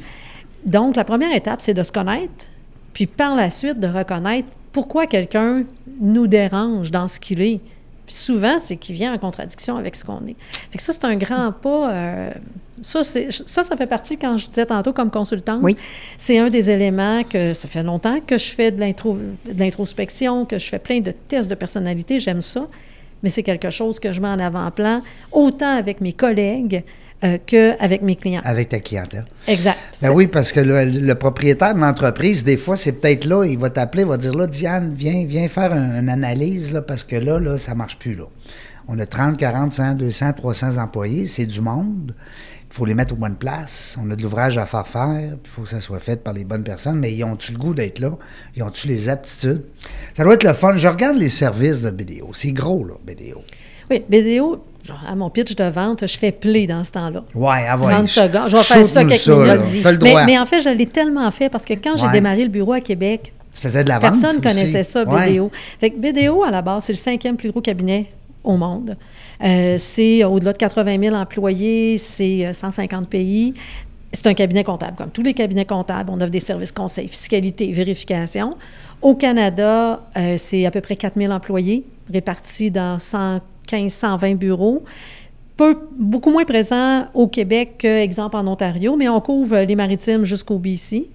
Donc, 0.65 0.95
la 0.95 1.03
première 1.03 1.33
étape, 1.35 1.61
c'est 1.61 1.73
de 1.73 1.83
se 1.83 1.91
connaître, 1.91 2.45
puis 2.93 3.07
par 3.07 3.35
la 3.35 3.49
suite, 3.49 3.79
de 3.79 3.87
reconnaître 3.87 4.47
pourquoi 4.71 5.07
quelqu'un 5.07 5.63
nous 5.99 6.27
dérange 6.27 6.91
dans 6.91 7.07
ce 7.07 7.19
qu'il 7.19 7.41
est. 7.41 7.59
Puis 8.05 8.15
souvent, 8.15 8.57
c'est 8.63 8.77
qu'il 8.77 8.95
vient 8.95 9.13
en 9.13 9.17
contradiction 9.17 9.77
avec 9.77 9.95
ce 9.95 10.03
qu'on 10.03 10.25
est. 10.27 10.35
Fait 10.71 10.77
que 10.77 10.83
ça, 10.83 10.93
c'est 10.93 11.05
un 11.05 11.15
grand 11.15 11.51
pas. 11.51 11.91
euh, 11.93 12.31
ça, 12.81 13.03
ça, 13.03 13.63
ça 13.63 13.77
fait 13.77 13.85
partie, 13.87 14.17
quand 14.17 14.37
je 14.37 14.47
disais 14.47 14.65
tantôt, 14.65 14.91
comme 14.91 15.11
consultante. 15.11 15.59
Oui. 15.61 15.77
C'est 16.17 16.39
un 16.39 16.49
des 16.49 16.71
éléments 16.71 17.23
que 17.23 17.53
ça 17.53 17.67
fait 17.67 17.83
longtemps 17.83 18.19
que 18.25 18.37
je 18.37 18.53
fais 18.53 18.71
de 18.71 18.81
l'introspection, 19.57 20.45
que 20.45 20.57
je 20.57 20.67
fais 20.67 20.79
plein 20.79 20.99
de 20.99 21.11
tests 21.11 21.47
de 21.47 21.55
personnalité. 21.55 22.19
J'aime 22.19 22.41
ça. 22.41 22.67
Mais 23.23 23.29
c'est 23.29 23.43
quelque 23.43 23.69
chose 23.69 23.99
que 23.99 24.11
je 24.11 24.19
mets 24.19 24.29
en 24.29 24.39
avant-plan, 24.39 25.01
autant 25.31 25.77
avec 25.77 26.01
mes 26.01 26.13
collègues 26.13 26.83
euh, 27.23 27.37
qu'avec 27.45 28.01
mes 28.01 28.15
clients. 28.15 28.41
avec 28.43 28.69
ta 28.69 28.79
clientèle. 28.79 29.25
Exact. 29.47 29.77
Ben 30.01 30.09
oui, 30.11 30.27
parce 30.27 30.51
que 30.51 30.59
le, 30.59 30.85
le 30.85 31.15
propriétaire 31.15 31.75
de 31.75 31.79
l'entreprise, 31.79 32.43
des 32.43 32.57
fois, 32.57 32.75
c'est 32.77 32.93
peut-être 32.93 33.25
là, 33.25 33.45
il 33.45 33.57
va 33.59 33.69
t'appeler, 33.69 34.03
il 34.03 34.09
va 34.09 34.17
dire 34.17 34.33
là, 34.35 34.47
Diane, 34.47 34.93
viens, 34.95 35.25
viens 35.25 35.47
faire 35.47 35.73
un- 35.73 35.99
une 35.99 36.09
analyse, 36.09 36.73
là, 36.73 36.81
parce 36.81 37.03
que 37.03 37.15
là, 37.15 37.39
là, 37.39 37.57
ça 37.57 37.75
marche 37.75 37.97
plus, 37.97 38.15
là. 38.15 38.25
On 38.87 38.97
a 38.99 39.05
30, 39.05 39.37
40, 39.37 39.73
100, 39.73 39.93
200, 39.95 40.33
300 40.33 40.77
employés, 40.77 41.27
c'est 41.27 41.45
du 41.45 41.61
monde. 41.61 42.13
Il 42.69 42.73
faut 42.73 42.85
les 42.85 42.93
mettre 42.93 43.13
aux 43.13 43.17
bonnes 43.17 43.35
places. 43.35 43.97
On 44.01 44.09
a 44.11 44.15
de 44.15 44.21
l'ouvrage 44.23 44.57
à 44.57 44.65
faire 44.65 44.87
faire. 44.87 45.33
Il 45.43 45.49
faut 45.49 45.63
que 45.63 45.69
ça 45.69 45.81
soit 45.81 45.99
fait 45.99 46.23
par 46.23 46.31
les 46.33 46.45
bonnes 46.45 46.63
personnes. 46.63 46.99
Mais 46.99 47.13
ils 47.13 47.21
ont-tu 47.25 47.51
le 47.51 47.57
goût 47.57 47.73
d'être 47.73 47.99
là? 47.99 48.11
Ils 48.55 48.63
ont-tu 48.63 48.87
les 48.87 49.09
aptitudes? 49.09 49.63
Ça 50.15 50.23
doit 50.23 50.35
être 50.35 50.45
le 50.45 50.53
fun. 50.53 50.77
Je 50.77 50.87
regarde 50.87 51.17
les 51.17 51.27
services 51.29 51.81
de 51.81 51.89
BDO. 51.89 52.29
C'est 52.33 52.53
gros, 52.53 52.85
là, 52.85 52.93
BDO. 53.05 53.41
Oui, 53.89 54.03
BDO, 54.09 54.63
genre, 54.83 54.99
à 55.07 55.15
mon 55.15 55.29
pitch 55.29 55.55
de 55.55 55.63
vente, 55.65 56.05
je 56.07 56.17
fais 56.17 56.31
play 56.31 56.67
dans 56.67 56.83
ce 56.83 56.91
temps-là. 56.91 57.23
Ouais, 57.35 57.65
ah 57.67 57.77
ouais. 57.77 57.93
30 57.93 58.07
secondes. 58.07 58.49
Je 58.49 58.57
vais 58.57 58.63
faire 58.63 58.85
ça 58.85 59.05
quelques 59.05 59.27
minutes. 59.27 59.83
Le 59.85 59.91
Mais, 59.91 60.09
droit. 60.09 60.25
mais 60.25 60.39
en 60.39 60.45
fait, 60.45 60.61
je 60.61 60.69
l'ai 60.69 60.85
tellement 60.87 61.29
fait 61.31 61.49
parce 61.49 61.65
que 61.65 61.73
quand 61.73 61.97
j'ai 61.97 62.09
démarré 62.09 62.43
le 62.43 62.49
bureau 62.49 62.73
à 62.73 62.81
Québec, 62.81 63.33
tu 63.53 63.61
faisais 63.61 63.83
de 63.83 63.89
la 63.89 63.99
vente 63.99 64.11
personne 64.11 64.37
ne 64.37 64.41
connaissait 64.41 64.83
ça, 64.83 65.03
Ouais. 65.03 65.33
BDO. 65.33 65.51
Fait 65.79 65.89
que 65.89 65.97
BDO, 65.97 66.43
à 66.43 66.51
la 66.51 66.61
base, 66.61 66.85
c'est 66.85 66.93
le 66.93 66.97
cinquième 66.97 67.35
plus 67.35 67.51
gros 67.51 67.59
cabinet 67.61 68.05
au 68.43 68.55
monde. 68.55 68.95
Euh, 69.43 69.75
c'est 69.77 70.23
au-delà 70.23 70.53
de 70.53 70.57
80 70.57 70.97
000 71.03 71.15
employés, 71.15 71.97
c'est 71.97 72.45
euh, 72.47 72.53
150 72.53 73.09
pays. 73.09 73.53
C'est 74.13 74.27
un 74.27 74.33
cabinet 74.33 74.63
comptable, 74.63 74.95
comme 74.97 75.09
tous 75.09 75.21
les 75.21 75.33
cabinets 75.33 75.65
comptables. 75.65 76.09
On 76.13 76.19
offre 76.21 76.31
des 76.31 76.39
services 76.39 76.71
conseils, 76.71 77.07
fiscalité, 77.07 77.71
vérification. 77.71 78.55
Au 79.01 79.15
Canada, 79.15 80.01
euh, 80.17 80.35
c'est 80.37 80.65
à 80.65 80.71
peu 80.71 80.81
près 80.81 80.95
4 80.95 81.17
000 81.19 81.31
employés 81.33 81.83
répartis 82.11 82.71
dans 82.71 82.99
115, 82.99 83.41
120 83.69 84.35
bureaux. 84.35 84.83
Peu, 85.57 85.77
beaucoup 85.97 86.31
moins 86.31 86.45
présents 86.45 87.07
au 87.13 87.27
Québec 87.27 87.75
qu'exemple 87.79 88.35
en 88.35 88.47
Ontario, 88.47 88.95
mais 88.95 89.09
on 89.09 89.21
couvre 89.21 89.59
les 89.59 89.75
maritimes 89.75 90.23
jusqu'au 90.23 90.57
BC. 90.57 91.09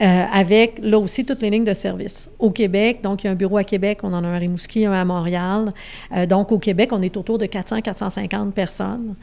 euh, 0.00 0.24
avec 0.32 0.80
là 0.82 0.98
aussi 0.98 1.24
toutes 1.24 1.40
les 1.42 1.50
lignes 1.50 1.64
de 1.64 1.74
service. 1.74 2.28
Au 2.38 2.50
Québec, 2.50 3.00
donc 3.02 3.22
il 3.22 3.26
y 3.26 3.28
a 3.28 3.32
un 3.32 3.36
bureau 3.36 3.58
à 3.58 3.64
Québec, 3.64 4.00
on 4.02 4.12
en 4.12 4.24
a 4.24 4.26
un 4.26 4.34
à 4.34 4.38
Rimouski, 4.38 4.86
un 4.86 4.92
à 4.92 5.04
Montréal. 5.04 5.72
Euh, 6.16 6.26
donc 6.26 6.50
au 6.50 6.58
Québec, 6.58 6.90
on 6.92 7.02
est 7.02 7.16
autour 7.16 7.38
de 7.38 7.46
400-450 7.46 8.50
personnes. 8.52 9.14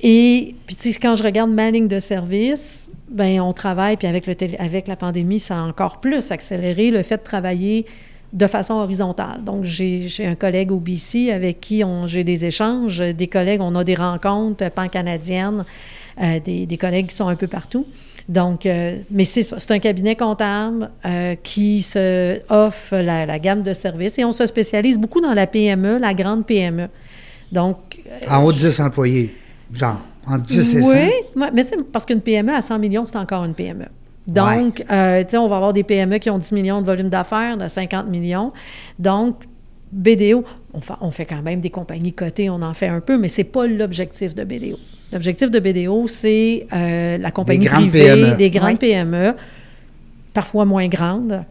Et 0.00 0.54
puis 0.66 0.94
quand 0.94 1.16
je 1.16 1.22
regarde 1.22 1.50
ma 1.50 1.70
ligne 1.70 1.88
de 1.88 1.98
service, 1.98 2.90
ben 3.10 3.40
on 3.40 3.52
travaille, 3.52 3.96
puis 3.96 4.06
avec, 4.06 4.26
le 4.26 4.34
avec 4.58 4.88
la 4.88 4.96
pandémie, 4.96 5.40
ça 5.40 5.58
a 5.58 5.62
encore 5.62 6.00
plus 6.00 6.30
accéléré 6.30 6.90
le 6.90 7.02
fait 7.02 7.18
de 7.18 7.22
travailler 7.22 7.84
de 8.32 8.46
façon 8.46 8.74
horizontale. 8.74 9.42
Donc, 9.44 9.64
j'ai 9.64 10.08
un 10.20 10.34
collègue 10.34 10.70
au 10.72 10.78
BC 10.78 11.30
avec 11.30 11.60
qui 11.60 11.82
on- 11.84 12.06
j'ai 12.06 12.24
des 12.24 12.44
échanges, 12.44 12.98
des 12.98 13.26
collègues, 13.26 13.60
on 13.62 13.74
a 13.74 13.84
des 13.84 13.94
rencontres 13.94 14.68
pan-canadiennes, 14.70 15.64
euh, 16.20 16.40
des, 16.44 16.66
des 16.66 16.76
collègues 16.76 17.06
qui 17.06 17.16
sont 17.16 17.28
un 17.28 17.36
peu 17.36 17.46
partout. 17.46 17.86
Donc, 18.28 18.66
euh, 18.66 18.96
mais 19.10 19.24
c'est 19.24 19.42
c'est 19.42 19.70
un 19.70 19.78
cabinet 19.78 20.14
comptable 20.14 20.90
euh, 21.06 21.34
qui 21.42 21.80
se 21.80 22.38
offre 22.50 22.96
la, 22.96 23.24
la 23.24 23.38
gamme 23.38 23.62
de 23.62 23.72
services 23.72 24.18
et 24.18 24.24
on 24.26 24.32
se 24.32 24.46
spécialise 24.46 24.98
beaucoup 24.98 25.22
dans 25.22 25.32
la 25.32 25.46
PME, 25.46 25.98
la 25.98 26.12
grande 26.12 26.44
PME. 26.44 26.88
Donc, 27.50 28.00
En 28.28 28.42
haut 28.44 28.52
de 28.52 28.58
10 28.58 28.80
employés, 28.80 29.34
genre, 29.72 30.00
entre 30.26 30.42
10 30.46 30.76
et 30.76 30.82
100. 30.82 30.88
oui, 30.90 31.10
mais 31.54 31.64
tu 31.64 31.70
sais, 31.70 31.76
parce 31.90 32.04
qu'une 32.04 32.20
PME 32.20 32.52
à 32.52 32.60
100 32.60 32.78
millions, 32.78 33.06
c'est 33.06 33.16
encore 33.16 33.44
une 33.44 33.54
PME. 33.54 33.86
Donc, 34.28 34.84
euh, 34.90 35.24
tu 35.24 35.30
sais, 35.30 35.36
on 35.38 35.48
va 35.48 35.56
avoir 35.56 35.72
des 35.72 35.82
PME 35.82 36.18
qui 36.18 36.28
ont 36.28 36.38
10 36.38 36.52
millions 36.52 36.80
de 36.80 36.86
volume 36.86 37.08
d'affaires, 37.08 37.56
de 37.56 37.66
50 37.66 38.08
millions. 38.08 38.52
Donc, 38.98 39.44
BDO, 39.90 40.44
on 40.74 40.80
fait, 40.80 40.94
on 41.00 41.10
fait 41.10 41.24
quand 41.24 41.42
même 41.42 41.60
des 41.60 41.70
compagnies 41.70 42.12
cotées, 42.12 42.50
on 42.50 42.60
en 42.60 42.74
fait 42.74 42.88
un 42.88 43.00
peu, 43.00 43.16
mais 43.16 43.28
c'est 43.28 43.44
pas 43.44 43.66
l'objectif 43.66 44.34
de 44.34 44.44
BDO. 44.44 44.78
L'objectif 45.12 45.50
de 45.50 45.58
BDO, 45.58 46.06
c'est 46.08 46.66
euh, 46.72 47.16
la 47.16 47.30
compagnie 47.30 47.66
privée, 47.66 48.14
PME. 48.14 48.36
des 48.36 48.50
grandes. 48.50 48.78
PME, 48.78 49.34
parfois 50.34 50.66
moins 50.66 50.88
grandes. 50.88 51.44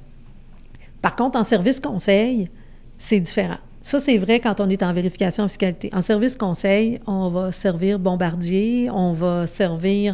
Par 1.01 1.15
contre, 1.15 1.39
en 1.39 1.43
service 1.43 1.79
conseil, 1.79 2.49
c'est 2.99 3.19
différent. 3.19 3.57
Ça, 3.87 4.01
c'est 4.01 4.17
vrai 4.17 4.41
quand 4.41 4.59
on 4.59 4.69
est 4.69 4.83
en 4.83 4.91
vérification 4.91 5.45
en 5.45 5.47
fiscalité. 5.47 5.89
En 5.93 6.01
service 6.01 6.35
conseil, 6.35 6.99
on 7.07 7.29
va 7.29 7.53
servir 7.53 7.99
Bombardier, 7.99 8.89
on 8.91 9.13
va 9.13 9.47
servir 9.47 10.13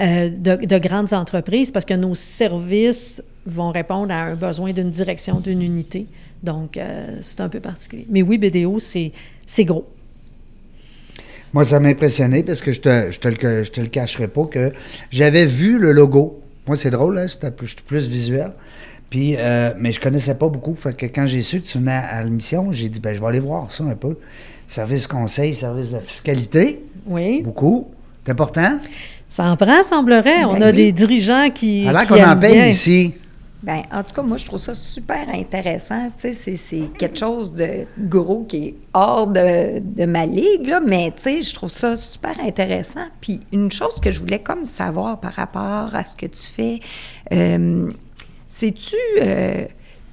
euh, 0.00 0.28
de, 0.28 0.66
de 0.66 0.78
grandes 0.78 1.12
entreprises 1.12 1.70
parce 1.70 1.84
que 1.84 1.94
nos 1.94 2.16
services 2.16 3.22
vont 3.46 3.70
répondre 3.70 4.12
à 4.12 4.22
un 4.22 4.34
besoin 4.34 4.72
d'une 4.72 4.90
direction, 4.90 5.38
d'une 5.38 5.62
unité. 5.62 6.06
Donc, 6.42 6.76
euh, 6.76 7.18
c'est 7.20 7.40
un 7.40 7.48
peu 7.48 7.60
particulier. 7.60 8.08
Mais 8.10 8.22
oui, 8.22 8.38
BDO, 8.38 8.80
c'est 8.80 9.12
gros. 9.60 9.86
Moi, 11.52 11.62
ça 11.62 11.78
m'a 11.78 11.90
impressionné 11.90 12.42
parce 12.42 12.60
que 12.60 12.72
je 12.72 12.80
te, 12.80 13.12
je 13.12 13.20
te, 13.20 13.28
le, 13.28 13.62
je 13.62 13.70
te 13.70 13.80
le 13.80 13.86
cacherai 13.86 14.26
pas 14.26 14.46
que 14.46 14.72
j'avais 15.12 15.46
vu 15.46 15.78
le 15.78 15.92
logo. 15.92 16.42
Moi, 16.66 16.74
c'est 16.74 16.90
drôle, 16.90 17.16
hein, 17.18 17.28
je 17.28 17.66
suis 17.66 17.76
plus 17.86 18.08
visuel. 18.08 18.50
Puis, 19.12 19.36
euh, 19.38 19.74
mais 19.78 19.92
je 19.92 20.00
connaissais 20.00 20.34
pas 20.34 20.48
beaucoup. 20.48 20.74
Fait 20.74 20.94
que 20.94 21.04
quand 21.04 21.26
j'ai 21.26 21.42
su 21.42 21.60
que 21.60 21.66
tu 21.66 21.76
venais 21.76 21.92
à 21.92 22.24
l'émission, 22.24 22.72
j'ai 22.72 22.88
dit, 22.88 22.98
ben, 22.98 23.14
je 23.14 23.20
vais 23.20 23.26
aller 23.26 23.40
voir 23.40 23.70
ça 23.70 23.84
un 23.84 23.94
peu. 23.94 24.16
Service 24.66 25.06
conseil, 25.06 25.54
service 25.54 25.92
de 25.92 25.98
fiscalité, 25.98 26.82
Oui. 27.06 27.42
beaucoup. 27.42 27.88
C'est 28.24 28.32
important? 28.32 28.78
Ça 29.28 29.44
en 29.44 29.56
prend, 29.58 29.82
semblerait. 29.82 30.46
On 30.46 30.54
Ben 30.54 30.62
a 30.62 30.66
oui. 30.70 30.76
des 30.76 30.92
dirigeants 30.92 31.50
qui. 31.50 31.86
Alors 31.86 32.06
qu'on 32.06 32.24
en 32.24 32.38
paye 32.38 32.54
bien. 32.54 32.66
ici. 32.68 33.14
Ben, 33.62 33.82
en 33.92 34.02
tout 34.02 34.14
cas, 34.14 34.22
moi, 34.22 34.38
je 34.38 34.46
trouve 34.46 34.58
ça 34.58 34.74
super 34.74 35.28
intéressant. 35.28 36.06
Tu 36.06 36.12
sais, 36.16 36.32
c'est- 36.32 36.56
c'est 36.56 36.82
quelque 36.98 37.18
chose 37.18 37.52
de 37.52 37.84
gros 37.98 38.44
qui 38.48 38.56
est 38.68 38.74
hors 38.94 39.26
de, 39.26 39.78
de 39.78 40.06
ma 40.06 40.24
ligue, 40.24 40.66
là, 40.68 40.80
mais 40.80 41.12
tu 41.14 41.22
sais, 41.24 41.42
je 41.42 41.52
trouve 41.54 41.70
ça 41.70 41.96
super 41.96 42.40
intéressant. 42.40 43.04
Puis, 43.20 43.40
une 43.52 43.70
chose 43.70 43.96
que 44.02 44.10
je 44.10 44.20
voulais 44.20 44.38
comme 44.40 44.64
savoir 44.64 45.20
par 45.20 45.34
rapport 45.34 45.94
à 45.94 46.02
ce 46.06 46.16
que 46.16 46.24
tu 46.26 46.42
fais, 46.46 46.80
euh, 47.32 47.90
c'est-tu. 48.54 48.96
euh, 49.20 49.64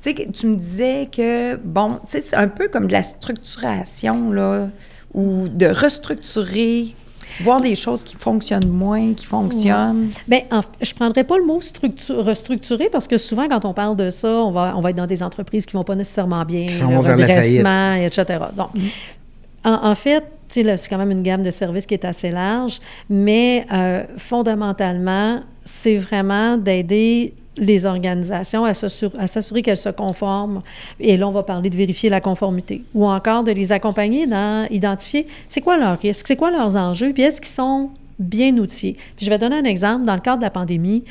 tu 0.01 0.15
sais, 0.15 0.27
tu 0.31 0.47
me 0.47 0.55
disais 0.55 1.09
que, 1.11 1.55
bon, 1.57 1.95
tu 2.05 2.11
sais, 2.11 2.21
c'est 2.21 2.37
un 2.37 2.47
peu 2.47 2.69
comme 2.69 2.87
de 2.87 2.93
la 2.93 3.03
structuration, 3.03 4.31
là, 4.31 4.69
ou 5.13 5.49
de 5.49 5.65
restructurer, 5.65 6.95
voir 7.41 7.59
les 7.59 7.75
choses 7.75 8.03
qui 8.03 8.15
fonctionnent 8.15 8.69
moins, 8.69 9.13
qui 9.13 9.25
fonctionnent. 9.25 10.07
Bien, 10.27 10.39
en- 10.51 10.61
je 10.81 10.91
ne 10.91 10.95
prendrais 10.95 11.25
pas 11.25 11.37
le 11.37 11.43
mot 11.45 11.59
structu- 11.59 12.13
restructurer 12.13 12.89
parce 12.89 13.07
que 13.07 13.17
souvent, 13.17 13.47
quand 13.49 13.65
on 13.65 13.73
parle 13.73 13.97
de 13.97 14.09
ça, 14.09 14.29
on 14.29 14.51
va, 14.51 14.73
on 14.77 14.81
va 14.81 14.91
être 14.91 14.95
dans 14.95 15.05
des 15.07 15.21
entreprises 15.21 15.65
qui 15.65 15.75
ne 15.75 15.79
vont 15.79 15.83
pas 15.85 15.95
nécessairement 15.95 16.45
bien, 16.45 16.67
le 16.67 16.95
vont 16.95 17.01
vers 17.01 17.17
la 17.17 17.25
redressement, 17.61 17.93
etc. 18.05 18.39
Donc, 18.55 18.69
en, 19.65 19.89
en 19.89 19.95
fait, 19.95 20.21
tu 20.47 20.61
sais, 20.61 20.63
là, 20.63 20.77
c'est 20.77 20.87
quand 20.89 20.97
même 20.97 21.11
une 21.11 21.23
gamme 21.23 21.43
de 21.43 21.51
services 21.51 21.85
qui 21.85 21.93
est 21.93 22.05
assez 22.05 22.31
large, 22.31 22.79
mais 23.09 23.65
euh, 23.73 24.03
fondamentalement, 24.17 25.41
c'est 25.65 25.97
vraiment 25.97 26.57
d'aider 26.57 27.33
les 27.59 27.85
organisations 27.85 28.65
à 28.65 28.73
s'assur- 28.73 29.11
à 29.19 29.27
s'assurer 29.27 29.61
qu'elles 29.61 29.77
se 29.77 29.89
conforment. 29.89 30.61
Et 30.99 31.17
là, 31.17 31.27
on 31.27 31.31
va 31.31 31.43
parler 31.43 31.69
de 31.69 31.75
vérifier 31.75 32.09
la 32.09 32.21
conformité. 32.21 32.83
Ou 32.95 33.05
encore 33.05 33.43
de 33.43 33.51
les 33.51 33.71
accompagner 33.71 34.25
dans 34.25 34.67
identifier 34.71 35.27
c'est 35.47 35.61
quoi 35.61 35.77
leurs 35.77 35.99
risques, 35.99 36.27
c'est 36.27 36.35
quoi 36.35 36.51
leurs 36.51 36.75
enjeux, 36.75 37.13
puis 37.13 37.23
est-ce 37.23 37.41
qu'ils 37.41 37.53
sont 37.53 37.89
bien 38.17 38.57
outillés. 38.57 38.93
Puis 39.15 39.25
je 39.25 39.29
vais 39.29 39.37
donner 39.37 39.57
un 39.57 39.63
exemple. 39.63 40.05
Dans 40.05 40.15
le 40.15 40.21
cadre 40.21 40.39
de 40.39 40.43
la 40.43 40.49
pandémie, 40.49 41.03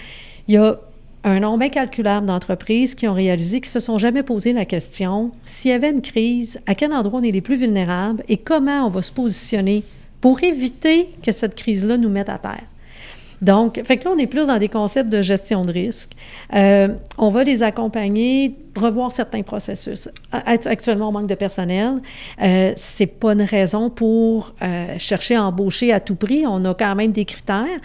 il 0.46 0.54
y 0.54 0.56
a 0.56 0.78
un 1.24 1.40
nombre 1.40 1.64
incalculable 1.64 2.26
d'entreprises 2.26 2.94
qui 2.94 3.08
ont 3.08 3.14
réalisé 3.14 3.60
qu'ils 3.60 3.70
ne 3.70 3.80
se 3.80 3.86
sont 3.86 3.98
jamais 3.98 4.22
posé 4.22 4.52
la 4.52 4.64
question 4.64 5.32
s'il 5.44 5.70
y 5.70 5.74
avait 5.74 5.90
une 5.90 6.00
crise, 6.00 6.60
à 6.66 6.74
quel 6.74 6.92
endroit 6.92 7.20
on 7.20 7.22
est 7.22 7.32
les 7.32 7.40
plus 7.40 7.56
vulnérables 7.56 8.22
et 8.28 8.36
comment 8.36 8.86
on 8.86 8.90
va 8.90 9.02
se 9.02 9.12
positionner 9.12 9.82
pour 10.20 10.42
éviter 10.42 11.08
que 11.22 11.32
cette 11.32 11.54
crise-là 11.54 11.96
nous 11.96 12.08
mette 12.08 12.28
à 12.28 12.38
terre. 12.38 12.62
Donc, 13.40 13.80
fait 13.84 13.98
que 13.98 14.04
là, 14.04 14.12
on 14.14 14.18
est 14.18 14.26
plus 14.26 14.46
dans 14.46 14.58
des 14.58 14.68
concepts 14.68 15.08
de 15.08 15.22
gestion 15.22 15.62
de 15.62 15.72
risque. 15.72 16.10
Euh, 16.54 16.88
on 17.16 17.28
va 17.28 17.44
les 17.44 17.62
accompagner, 17.62 18.56
revoir 18.76 19.12
certains 19.12 19.42
processus. 19.42 20.08
Actuellement, 20.32 21.08
on 21.08 21.12
manque 21.12 21.28
de 21.28 21.34
personnel. 21.34 22.00
Euh, 22.42 22.72
c'est 22.76 23.06
pas 23.06 23.32
une 23.32 23.42
raison 23.42 23.90
pour 23.90 24.54
euh, 24.62 24.94
chercher 24.98 25.36
à 25.36 25.44
embaucher 25.44 25.92
à 25.92 26.00
tout 26.00 26.16
prix. 26.16 26.44
On 26.46 26.64
a 26.64 26.74
quand 26.74 26.94
même 26.94 27.12
des 27.12 27.24
critères. 27.24 27.80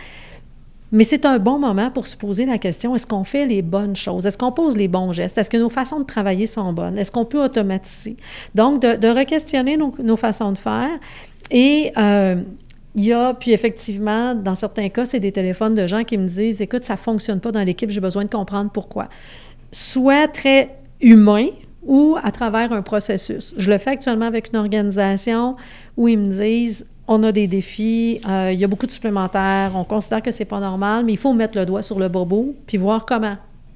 Mais 0.91 1.03
c'est 1.03 1.25
un 1.25 1.39
bon 1.39 1.57
moment 1.57 1.89
pour 1.89 2.05
se 2.05 2.15
poser 2.15 2.45
la 2.45 2.59
question, 2.59 2.93
est-ce 2.93 3.07
qu'on 3.07 3.23
fait 3.23 3.47
les 3.47 3.63
bonnes 3.63 3.95
choses? 3.95 4.27
Est-ce 4.27 4.37
qu'on 4.37 4.51
pose 4.51 4.77
les 4.77 4.87
bons 4.87 5.11
gestes? 5.11 5.39
Est-ce 5.39 5.49
que 5.49 5.57
nos 5.57 5.71
façons 5.71 5.99
de 5.99 6.05
travailler 6.05 6.45
sont 6.45 6.71
bonnes? 6.71 6.99
Est-ce 6.99 7.11
qu'on 7.11 7.25
peut 7.25 7.43
automatiser? 7.43 8.15
Donc, 8.53 8.79
de, 8.83 9.07
re-questionner 9.07 9.75
nos, 9.75 9.91
nos 9.97 10.17
façons 10.17 10.51
de 10.51 10.57
faire. 10.57 10.91
Et 11.49 11.91
euh, 11.97 12.35
il 12.95 13.05
y 13.05 13.13
a, 13.13 13.33
puis 13.33 13.51
effectivement, 13.51 14.35
dans 14.35 14.55
certains 14.55 14.89
cas, 14.89 15.05
c'est 15.05 15.19
des 15.19 15.31
téléphones 15.31 15.75
de 15.75 15.87
gens 15.87 16.03
qui 16.03 16.17
me 16.17 16.27
disent, 16.27 16.61
écoute, 16.61 16.83
ça 16.83 16.93
ne 16.93 16.99
fonctionne 16.99 17.39
pas 17.39 17.51
dans 17.51 17.63
l'équipe, 17.63 17.89
j'ai 17.89 18.01
besoin 18.01 18.23
de 18.23 18.29
comprendre 18.29 18.69
pourquoi. 18.71 19.09
Soit 19.71 20.27
très 20.27 20.77
humain, 21.01 21.47
ou 21.85 22.17
à 22.21 22.31
travers 22.31 22.71
un 22.71 22.81
processus. 22.81 23.53
Je 23.57 23.69
le 23.69 23.77
fais 23.77 23.91
actuellement 23.91 24.25
avec 24.25 24.49
une 24.53 24.57
organisation 24.57 25.55
où 25.97 26.07
ils 26.07 26.17
me 26.17 26.27
disent 26.27 26.85
on 27.07 27.21
a 27.23 27.33
des 27.33 27.47
défis, 27.47 28.21
euh, 28.27 28.51
il 28.53 28.59
y 28.59 28.63
a 28.63 28.67
beaucoup 28.67 28.85
de 28.85 28.91
supplémentaires, 28.91 29.73
on 29.75 29.83
considère 29.83 30.21
que 30.21 30.31
c'est 30.31 30.45
pas 30.45 30.61
normal, 30.61 31.03
mais 31.03 31.11
il 31.11 31.17
faut 31.17 31.33
mettre 31.33 31.57
le 31.57 31.65
doigt 31.65 31.81
sur 31.81 31.99
le 31.99 32.07
bobo 32.07 32.55
puis 32.65 32.77
voir 32.77 33.05
comment 33.05 33.35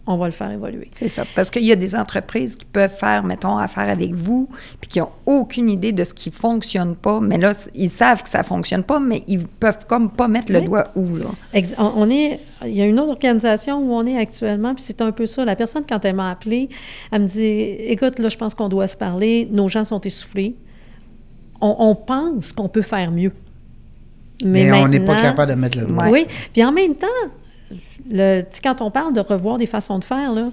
on 0.10 0.16
va 0.18 0.26
le 0.28 0.32
faire 0.32 0.49
évoluer. 0.49 0.89
C'est 0.93 1.10
ça. 1.10 1.26
Parce 1.36 1.49
qu'il 1.51 1.64
y 1.66 1.72
a 1.72 1.76
des 1.76 1.93
entreprises 1.95 2.55
qui 2.55 2.64
peuvent 2.66 2.95
faire, 2.95 3.24
mettons, 3.24 3.58
affaire 3.58 3.89
avec 3.89 4.14
vous, 4.14 4.47
puis 4.80 4.89
qui 4.89 4.99
n'ont 4.99 5.10
aucune 5.26 5.70
idée 5.70 5.91
de 5.91 6.03
ce 6.05 6.14
qui 6.14 6.30
ne 6.30 6.34
fonctionne 6.34 6.95
pas. 6.95 7.20
Mais 7.20 7.38
là, 7.38 7.51
ils 7.76 7.89
savent 7.89 8.24
que 8.24 8.30
ça 8.30 8.39
ne 8.39 8.43
fonctionne 8.43 8.84
pas, 8.84 8.99
mais 8.99 9.24
ils 9.28 9.45
peuvent 9.45 9.86
comme 9.88 10.10
pas 10.10 10.28
mettre 10.30 10.51
le 10.51 10.60
Oui. 10.60 10.66
doigt 10.66 10.86
où, 10.95 11.16
là. 11.16 11.26
Ex- 11.53 11.74
on- 11.78 12.10
est, 12.10 12.39
il 12.66 12.74
y 12.74 12.82
a 12.82 12.86
une 12.86 12.99
autre 12.99 13.12
organisation 13.12 13.80
où 13.80 13.93
on 13.93 14.05
est 14.05 14.18
actuellement, 14.18 14.74
puis 14.74 14.84
c'est 14.88 15.01
un 15.01 15.12
peu 15.12 15.26
ça. 15.26 15.43
La 15.43 15.55
personne, 15.58 15.84
quand 15.88 16.03
elle 16.05 16.16
m'a 16.16 16.32
appelé, 16.32 16.70
elle 17.12 17.24
me 17.24 17.28
dit 17.28 17.43
Écoute, 17.45 18.18
là, 18.20 18.30
je 18.30 18.38
pense 18.38 18.55
qu'on 18.55 18.70
doit 18.70 18.88
se 18.88 18.95
parler. 18.97 19.47
Nos 19.51 19.68
gens 19.68 19.84
sont 19.84 19.99
essoufflés. 20.01 20.55
On, 21.60 21.76
on 21.80 21.95
pense 21.95 22.53
qu'on 22.53 22.70
peut 22.70 22.82
faire 22.82 23.12
mieux. 23.12 23.34
Mais 24.45 24.72
on 24.72 24.88
n'est 24.88 24.99
pas 24.99 25.20
capable 25.22 25.53
de 25.55 25.60
mettre 25.60 25.80
le 25.80 25.86
doigt. 25.88 26.08
Oui. 26.10 26.28
Puis 26.53 26.64
en 26.64 26.72
même 26.72 26.95
temps, 26.95 27.08
le, 28.11 28.43
quand 28.63 28.82
on 28.82 28.91
parle 28.91 29.13
de 29.13 29.20
revoir 29.20 29.57
des 29.57 29.65
façons 29.68 29.99
de 29.99 30.03
faire, 30.03 30.34
là, 30.34 30.49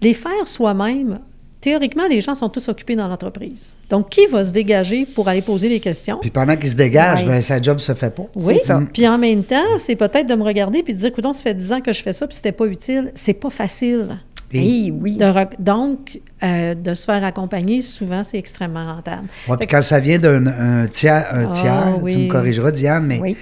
les 0.00 0.14
faire 0.14 0.46
soi-même, 0.46 1.20
théoriquement, 1.60 2.06
les 2.08 2.20
gens 2.20 2.34
sont 2.34 2.48
tous 2.48 2.68
occupés 2.68 2.96
dans 2.96 3.06
l'entreprise. 3.08 3.76
Donc, 3.88 4.10
qui 4.10 4.26
va 4.26 4.42
se 4.44 4.50
dégager 4.50 5.06
pour 5.06 5.28
aller 5.28 5.42
poser 5.42 5.68
les 5.68 5.78
questions? 5.80 6.18
Puis 6.20 6.30
pendant 6.30 6.56
qu'il 6.56 6.70
se 6.70 6.74
dégage, 6.74 7.22
Ouais. 7.22 7.28
ben, 7.28 7.40
sa 7.40 7.60
job 7.62 7.78
se 7.78 7.92
fait 7.94 8.10
pas. 8.10 8.24
Oui. 8.34 8.56
Puis 8.92 9.06
en 9.06 9.16
même 9.18 9.44
temps, 9.44 9.78
c'est 9.78 9.94
peut-être 9.96 10.26
de 10.26 10.34
me 10.34 10.42
regarder 10.42 10.82
puis 10.82 10.92
de 10.94 10.98
dire, 10.98 11.08
écoute, 11.10 11.24
ça 11.24 11.34
fait 11.34 11.54
10 11.54 11.72
ans 11.72 11.80
que 11.80 11.92
je 11.92 12.02
fais 12.02 12.12
ça, 12.12 12.26
puis 12.26 12.34
c'était 12.36 12.52
pas 12.52 12.66
utile. 12.66 13.12
C'est 13.14 13.34
pas 13.34 13.50
facile. 13.50 14.18
Et- 14.54 14.58
Oui, 14.60 14.92
oui. 15.00 15.16
De 15.16 15.24
rec- 15.24 15.56
donc, 15.60 16.20
euh, 16.42 16.74
de 16.74 16.92
se 16.92 17.04
faire 17.04 17.24
accompagner, 17.24 17.80
souvent, 17.80 18.22
c'est 18.22 18.36
extrêmement 18.38 18.96
rentable. 18.96 19.28
Ouais, 19.48 19.56
puis 19.56 19.66
que- 19.66 19.72
quand 19.76 19.80
ça 19.82 19.98
vient 19.98 20.18
d'un 20.18 20.46
un 20.46 20.86
tiers, 20.88 21.26
un 21.32 21.46
Ah, 21.48 21.54
tiers 21.54 21.94
tu 21.98 22.02
oui. 22.02 22.26
me 22.26 22.30
corrigeras, 22.30 22.70
Diane, 22.70 23.06
mais 23.06 23.18
Oui. 23.20 23.36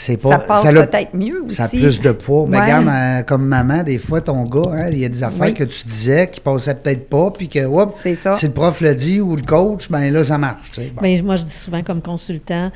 C'est 0.00 0.16
pas. 0.16 0.28
Ça 0.30 0.38
passe 0.38 0.64
a- 0.66 0.72
peut-être 0.86 1.14
mieux 1.14 1.42
aussi. 1.44 1.56
Ça 1.56 1.64
a 1.64 1.68
plus 1.68 2.00
de 2.00 2.12
poids. 2.12 2.46
Mais 2.48 2.60
regarde, 2.60 2.88
euh, 2.88 3.22
comme 3.22 3.44
maman, 3.46 3.82
des 3.82 3.98
fois, 3.98 4.20
ton 4.20 4.42
gars, 4.44 4.62
hein, 4.72 4.88
il 4.90 4.98
y 4.98 5.04
a 5.04 5.08
des 5.08 5.22
affaires 5.22 5.46
Oui. 5.48 5.54
que 5.54 5.64
tu 5.64 5.86
disais 5.86 6.28
qui 6.30 6.40
passaient 6.40 6.74
peut-être 6.74 7.08
pas, 7.08 7.30
puis 7.30 7.48
que, 7.48 7.64
oups, 7.66 7.94
C'est 7.96 8.14
ça. 8.14 8.36
si 8.36 8.46
le 8.46 8.52
prof 8.52 8.80
le 8.80 8.94
dit 8.94 9.20
ou 9.20 9.36
le 9.36 9.42
coach, 9.42 9.90
ben 9.90 10.12
là, 10.12 10.24
ça 10.24 10.38
marche. 10.38 10.70
tu 10.72 10.80
sais. 10.80 10.92
Bon. 10.94 11.02
Mais 11.02 11.20
moi, 11.22 11.36
je 11.36 11.44
dis 11.44 11.54
souvent 11.54 11.82
comme 11.82 12.00
consultant, 12.02 12.70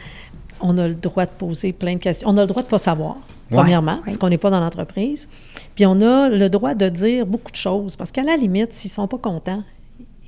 on 0.60 0.76
a 0.78 0.88
le 0.88 0.94
droit 0.94 1.24
de 1.26 1.30
poser 1.36 1.72
plein 1.72 1.94
de 1.94 1.98
questions. 2.00 2.28
On 2.28 2.36
a 2.36 2.42
le 2.42 2.46
droit 2.46 2.62
de 2.62 2.66
ne 2.66 2.70
pas 2.70 2.78
savoir, 2.78 3.16
Ouais. 3.50 3.58
premièrement, 3.58 4.00
parce 4.04 4.16
qu'on 4.18 4.28
n'est 4.28 4.38
pas 4.38 4.50
dans 4.50 4.60
l'entreprise. 4.60 5.28
Puis 5.74 5.84
on 5.86 6.00
a 6.00 6.28
le 6.28 6.48
droit 6.48 6.74
de 6.74 6.88
dire 6.88 7.26
beaucoup 7.26 7.50
de 7.50 7.56
choses, 7.56 7.96
parce 7.96 8.10
qu'à 8.12 8.22
la 8.22 8.36
limite, 8.36 8.72
s'ils 8.72 8.90
ne 8.90 8.94
sont 8.94 9.08
pas 9.08 9.18
contents, 9.18 9.62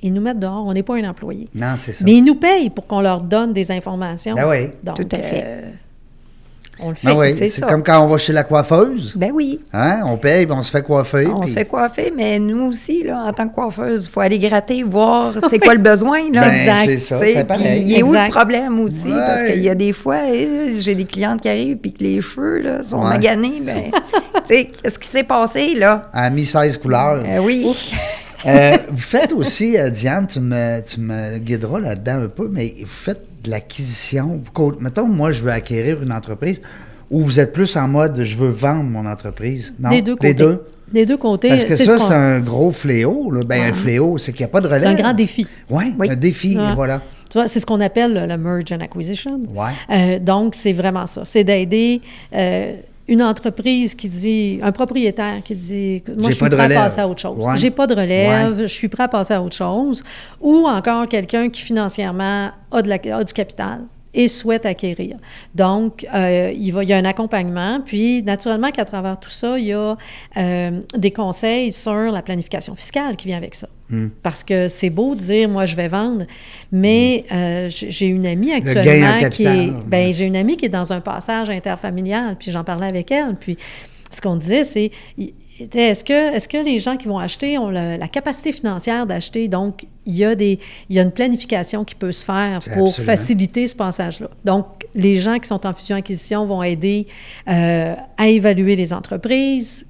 ils 0.03 0.13
nous 0.13 0.21
mettent 0.21 0.39
dehors. 0.39 0.63
On 0.67 0.73
n'est 0.73 0.83
pas 0.83 0.95
un 0.95 1.09
employé. 1.09 1.47
non, 1.55 1.73
c'est 1.75 1.91
ça. 1.93 2.05
Mais 2.05 2.13
ils 2.13 2.23
nous 2.23 2.35
payent 2.35 2.69
pour 2.69 2.85
qu'on 2.85 3.01
leur 3.01 3.21
donne 3.21 3.53
des 3.53 3.71
informations. 3.71 4.35
Ben 4.35 4.47
oui. 4.47 4.69
Donc, 4.83 4.95
Tout 4.97 5.15
à 5.15 5.19
fait. 5.19 5.43
euh, 5.45 5.61
On 6.79 6.89
le 6.89 6.95
fait. 6.95 7.07
Ben 7.07 7.17
oui, 7.17 7.31
c'est 7.31 7.47
ça. 7.47 7.65
comme 7.67 7.83
quand 7.83 7.99
on 8.03 8.07
va 8.07 8.17
chez 8.17 8.33
la 8.33 8.43
coiffeuse. 8.43 9.13
Ben 9.15 9.31
oui. 9.33 9.59
Hein? 9.73 10.01
On 10.05 10.17
paye, 10.17 10.45
puis 10.45 10.55
on 10.57 10.61
se 10.61 10.69
fait 10.71 10.83
coiffer. 10.83 11.27
On 11.27 11.39
puis- 11.41 11.49
se 11.49 11.55
fait 11.55 11.65
coiffer, 11.65 12.13
mais 12.15 12.37
nous 12.39 12.67
aussi, 12.67 13.03
là, 13.03 13.23
en 13.27 13.33
tant 13.33 13.47
que 13.47 13.55
coiffeuse, 13.55 14.05
il 14.05 14.09
faut 14.11 14.19
aller 14.19 14.37
gratter, 14.39 14.83
voir 14.83 15.33
c'est 15.49 15.59
quoi 15.59 15.73
le 15.73 15.79
besoin. 15.81 16.19
Là. 16.31 16.41
Ben, 16.41 16.53
Exact. 16.53 16.85
c'est 16.85 16.97
ça, 16.99 17.17
c'est 17.19 17.43
pareil. 17.45 17.83
il 17.85 17.93
est 17.99 18.03
où 18.03 18.07
Exact. 18.09 18.25
le 18.27 18.31
problème 18.31 18.79
aussi? 18.79 19.09
Parce 19.09 19.43
qu'il 19.43 19.61
y 19.63 19.69
a 19.69 19.75
des 19.75 19.93
fois, 19.93 20.17
eh, 20.31 20.75
j'ai 20.75 20.93
des 20.95 21.05
clientes 21.05 21.41
qui 21.41 21.49
arrivent 21.49 21.77
puis 21.77 21.93
que 21.93 22.03
les 22.03 22.21
cheveux 22.21 22.59
là, 22.61 22.83
sont 22.83 22.99
Ouais. 23.01 23.09
maganés. 23.09 23.61
Ben, 23.65 23.91
tu 23.91 24.41
sais, 24.45 24.71
qu'est-ce 24.83 24.99
qui 24.99 25.07
s'est 25.07 25.23
passé, 25.23 25.73
là? 25.75 26.09
À 26.13 26.29
mis 26.29 26.45
16 26.45 26.77
couleurs. 26.77 27.23
Euh, 27.25 27.39
oui. 27.39 27.65
Euh, 28.47 28.77
vous 28.89 28.97
faites 28.97 29.33
aussi, 29.33 29.77
euh, 29.77 29.89
Diane, 29.89 30.27
tu 30.27 30.39
me, 30.39 30.79
tu 30.81 30.99
me 30.99 31.37
guideras 31.39 31.79
là-dedans 31.79 32.23
un 32.23 32.27
peu, 32.29 32.49
mais 32.51 32.73
vous 32.79 32.85
faites 32.87 33.25
de 33.43 33.49
l'acquisition. 33.51 34.41
Mettons, 34.79 35.07
moi, 35.07 35.31
je 35.31 35.41
veux 35.41 35.51
acquérir 35.51 36.01
une 36.01 36.11
entreprise, 36.11 36.61
ou 37.11 37.21
vous 37.21 37.39
êtes 37.39 37.53
plus 37.53 37.75
en 37.75 37.87
mode 37.87 38.23
je 38.23 38.35
veux 38.35 38.49
vendre 38.49 38.83
mon 38.83 39.05
entreprise. 39.05 39.73
Non? 39.79 39.89
Des 39.89 40.01
deux 40.01 40.15
côtés. 40.15 40.27
Les 40.29 40.33
deux? 40.33 40.63
Des 40.91 41.05
deux 41.05 41.17
côtés. 41.17 41.49
Parce 41.49 41.65
que 41.65 41.75
c'est 41.75 41.83
ça, 41.83 41.97
ce 41.97 42.07
c'est 42.07 42.13
un 42.13 42.39
gros 42.39 42.71
fléau. 42.71 43.29
Là. 43.31 43.41
Ben, 43.45 43.71
un 43.71 43.73
fléau, 43.73 44.17
c'est 44.17 44.31
qu'il 44.31 44.41
n'y 44.41 44.45
a 44.45 44.53
pas 44.53 44.61
de 44.61 44.67
relève. 44.67 44.83
c'est 44.83 44.87
un 44.87 44.93
grand 45.03 45.13
défi. 45.13 45.45
Ouais, 45.69 45.91
Oui. 45.99 46.09
un 46.09 46.15
défi, 46.15 46.57
voilà. 46.75 47.01
Tu 47.29 47.37
vois, 47.37 47.49
c'est 47.49 47.59
ce 47.59 47.65
qu'on 47.65 47.81
appelle 47.81 48.13
le, 48.13 48.25
le 48.25 48.37
merge 48.37 48.71
and 48.71 48.79
acquisition. 48.79 49.37
Ouais. 49.53 49.71
Euh, 49.91 50.19
donc, 50.19 50.55
c'est 50.55 50.71
vraiment 50.71 51.05
ça. 51.05 51.23
C'est 51.25 51.43
d'aider 51.43 51.99
euh, 52.33 52.73
une 53.07 53.21
entreprise 53.21 53.95
qui 53.95 54.09
dit, 54.09 54.59
un 54.61 54.71
propriétaire 54.71 55.41
qui 55.43 55.55
dit, 55.55 56.03
moi, 56.17 56.29
je 56.29 56.35
suis 56.35 56.45
prêt 56.49 56.63
relève. 56.63 56.77
à 56.77 56.83
passer 56.83 56.99
à 57.01 57.07
autre 57.07 57.21
chose. 57.21 57.37
Ouais. 57.43 57.55
J'ai 57.55 57.71
pas 57.71 57.87
de 57.87 57.93
relève, 57.95 58.59
je 58.61 58.65
suis 58.65 58.89
prêt 58.89 59.03
à 59.03 59.07
passer 59.07 59.33
à 59.33 59.41
autre 59.41 59.55
chose. 59.55 60.03
Ou 60.41 60.67
encore 60.67 61.07
quelqu'un 61.07 61.49
qui 61.49 61.61
financièrement 61.61 62.49
a, 62.71 62.81
de 62.81 62.89
la- 62.89 63.17
a 63.17 63.23
du 63.23 63.33
capital 63.33 63.81
et 64.17 64.27
souhaite 64.27 64.65
acquérir. 64.65 65.17
Donc, 65.53 66.05
euh, 66.13 66.51
il, 66.53 66.71
va, 66.71 66.83
il 66.83 66.89
y 66.89 66.93
a 66.93 66.97
un 66.97 67.05
accompagnement. 67.05 67.79
Puis, 67.85 68.23
naturellement 68.23 68.71
qu'à 68.71 68.83
travers 68.83 69.19
tout 69.19 69.29
ça, 69.29 69.59
il 69.59 69.65
y 69.65 69.73
a 69.73 69.95
euh, 70.37 70.81
des 70.97 71.11
conseils 71.11 71.71
sur 71.71 71.93
la 71.93 72.23
planification 72.23 72.75
fiscale 72.75 73.15
qui 73.15 73.27
vient 73.27 73.37
avec 73.37 73.53
ça. 73.53 73.69
Hmm. 73.89 74.07
Parce 74.23 74.43
que 74.43 74.69
c'est 74.69 74.89
beau 74.89 75.13
de 75.13 75.19
dire, 75.21 75.47
moi, 75.47 75.67
je 75.67 75.75
vais 75.75 75.87
vendre, 75.87 76.25
mais 76.71 77.25
euh, 77.31 77.67
j'ai 77.69 78.07
une 78.07 78.25
amie 78.25 78.51
actuellement 78.51 79.29
qui 79.29 79.45
est... 79.45 79.71
Ben, 79.85 80.11
j'ai 80.11 80.25
une 80.25 80.35
amie 80.35 80.57
qui 80.57 80.65
est 80.65 80.69
dans 80.69 80.91
un 80.91 80.99
passage 80.99 81.51
interfamilial, 81.51 82.35
puis 82.39 82.51
j'en 82.51 82.63
parlais 82.63 82.87
avec 82.87 83.11
elle, 83.11 83.35
puis 83.35 83.55
ce 84.13 84.19
qu'on 84.19 84.35
disait, 84.35 84.63
c'est... 84.63 84.91
Est-ce 85.59 86.03
que, 86.03 86.35
est 86.35 86.47
que 86.47 86.63
les 86.63 86.79
gens 86.79 86.97
qui 86.97 87.07
vont 87.07 87.17
acheter 87.17 87.57
ont 87.57 87.69
la, 87.69 87.97
la 87.97 88.07
capacité 88.07 88.51
financière 88.51 89.05
d'acheter? 89.07 89.47
Donc, 89.47 89.85
il 90.07 90.15
y, 90.15 90.25
a 90.25 90.35
des, 90.35 90.57
il 90.89 90.95
y 90.95 90.99
a 90.99 91.03
une 91.03 91.11
planification 91.11 91.83
qui 91.83 91.93
peut 91.93 92.13
se 92.13 92.23
faire 92.23 92.59
pour 92.73 92.87
absolument. 92.87 92.91
faciliter 92.91 93.67
ce 93.67 93.75
passage-là. 93.75 94.29
Donc, 94.45 94.87
les 94.95 95.17
gens 95.17 95.37
qui 95.37 95.47
sont 95.47 95.65
en 95.67 95.73
fusion-acquisition 95.73 96.45
vont 96.45 96.63
aider 96.63 97.07
euh, 97.49 97.93
à 98.17 98.27
évaluer 98.29 98.75
les 98.77 98.93
entreprises, 98.93 99.85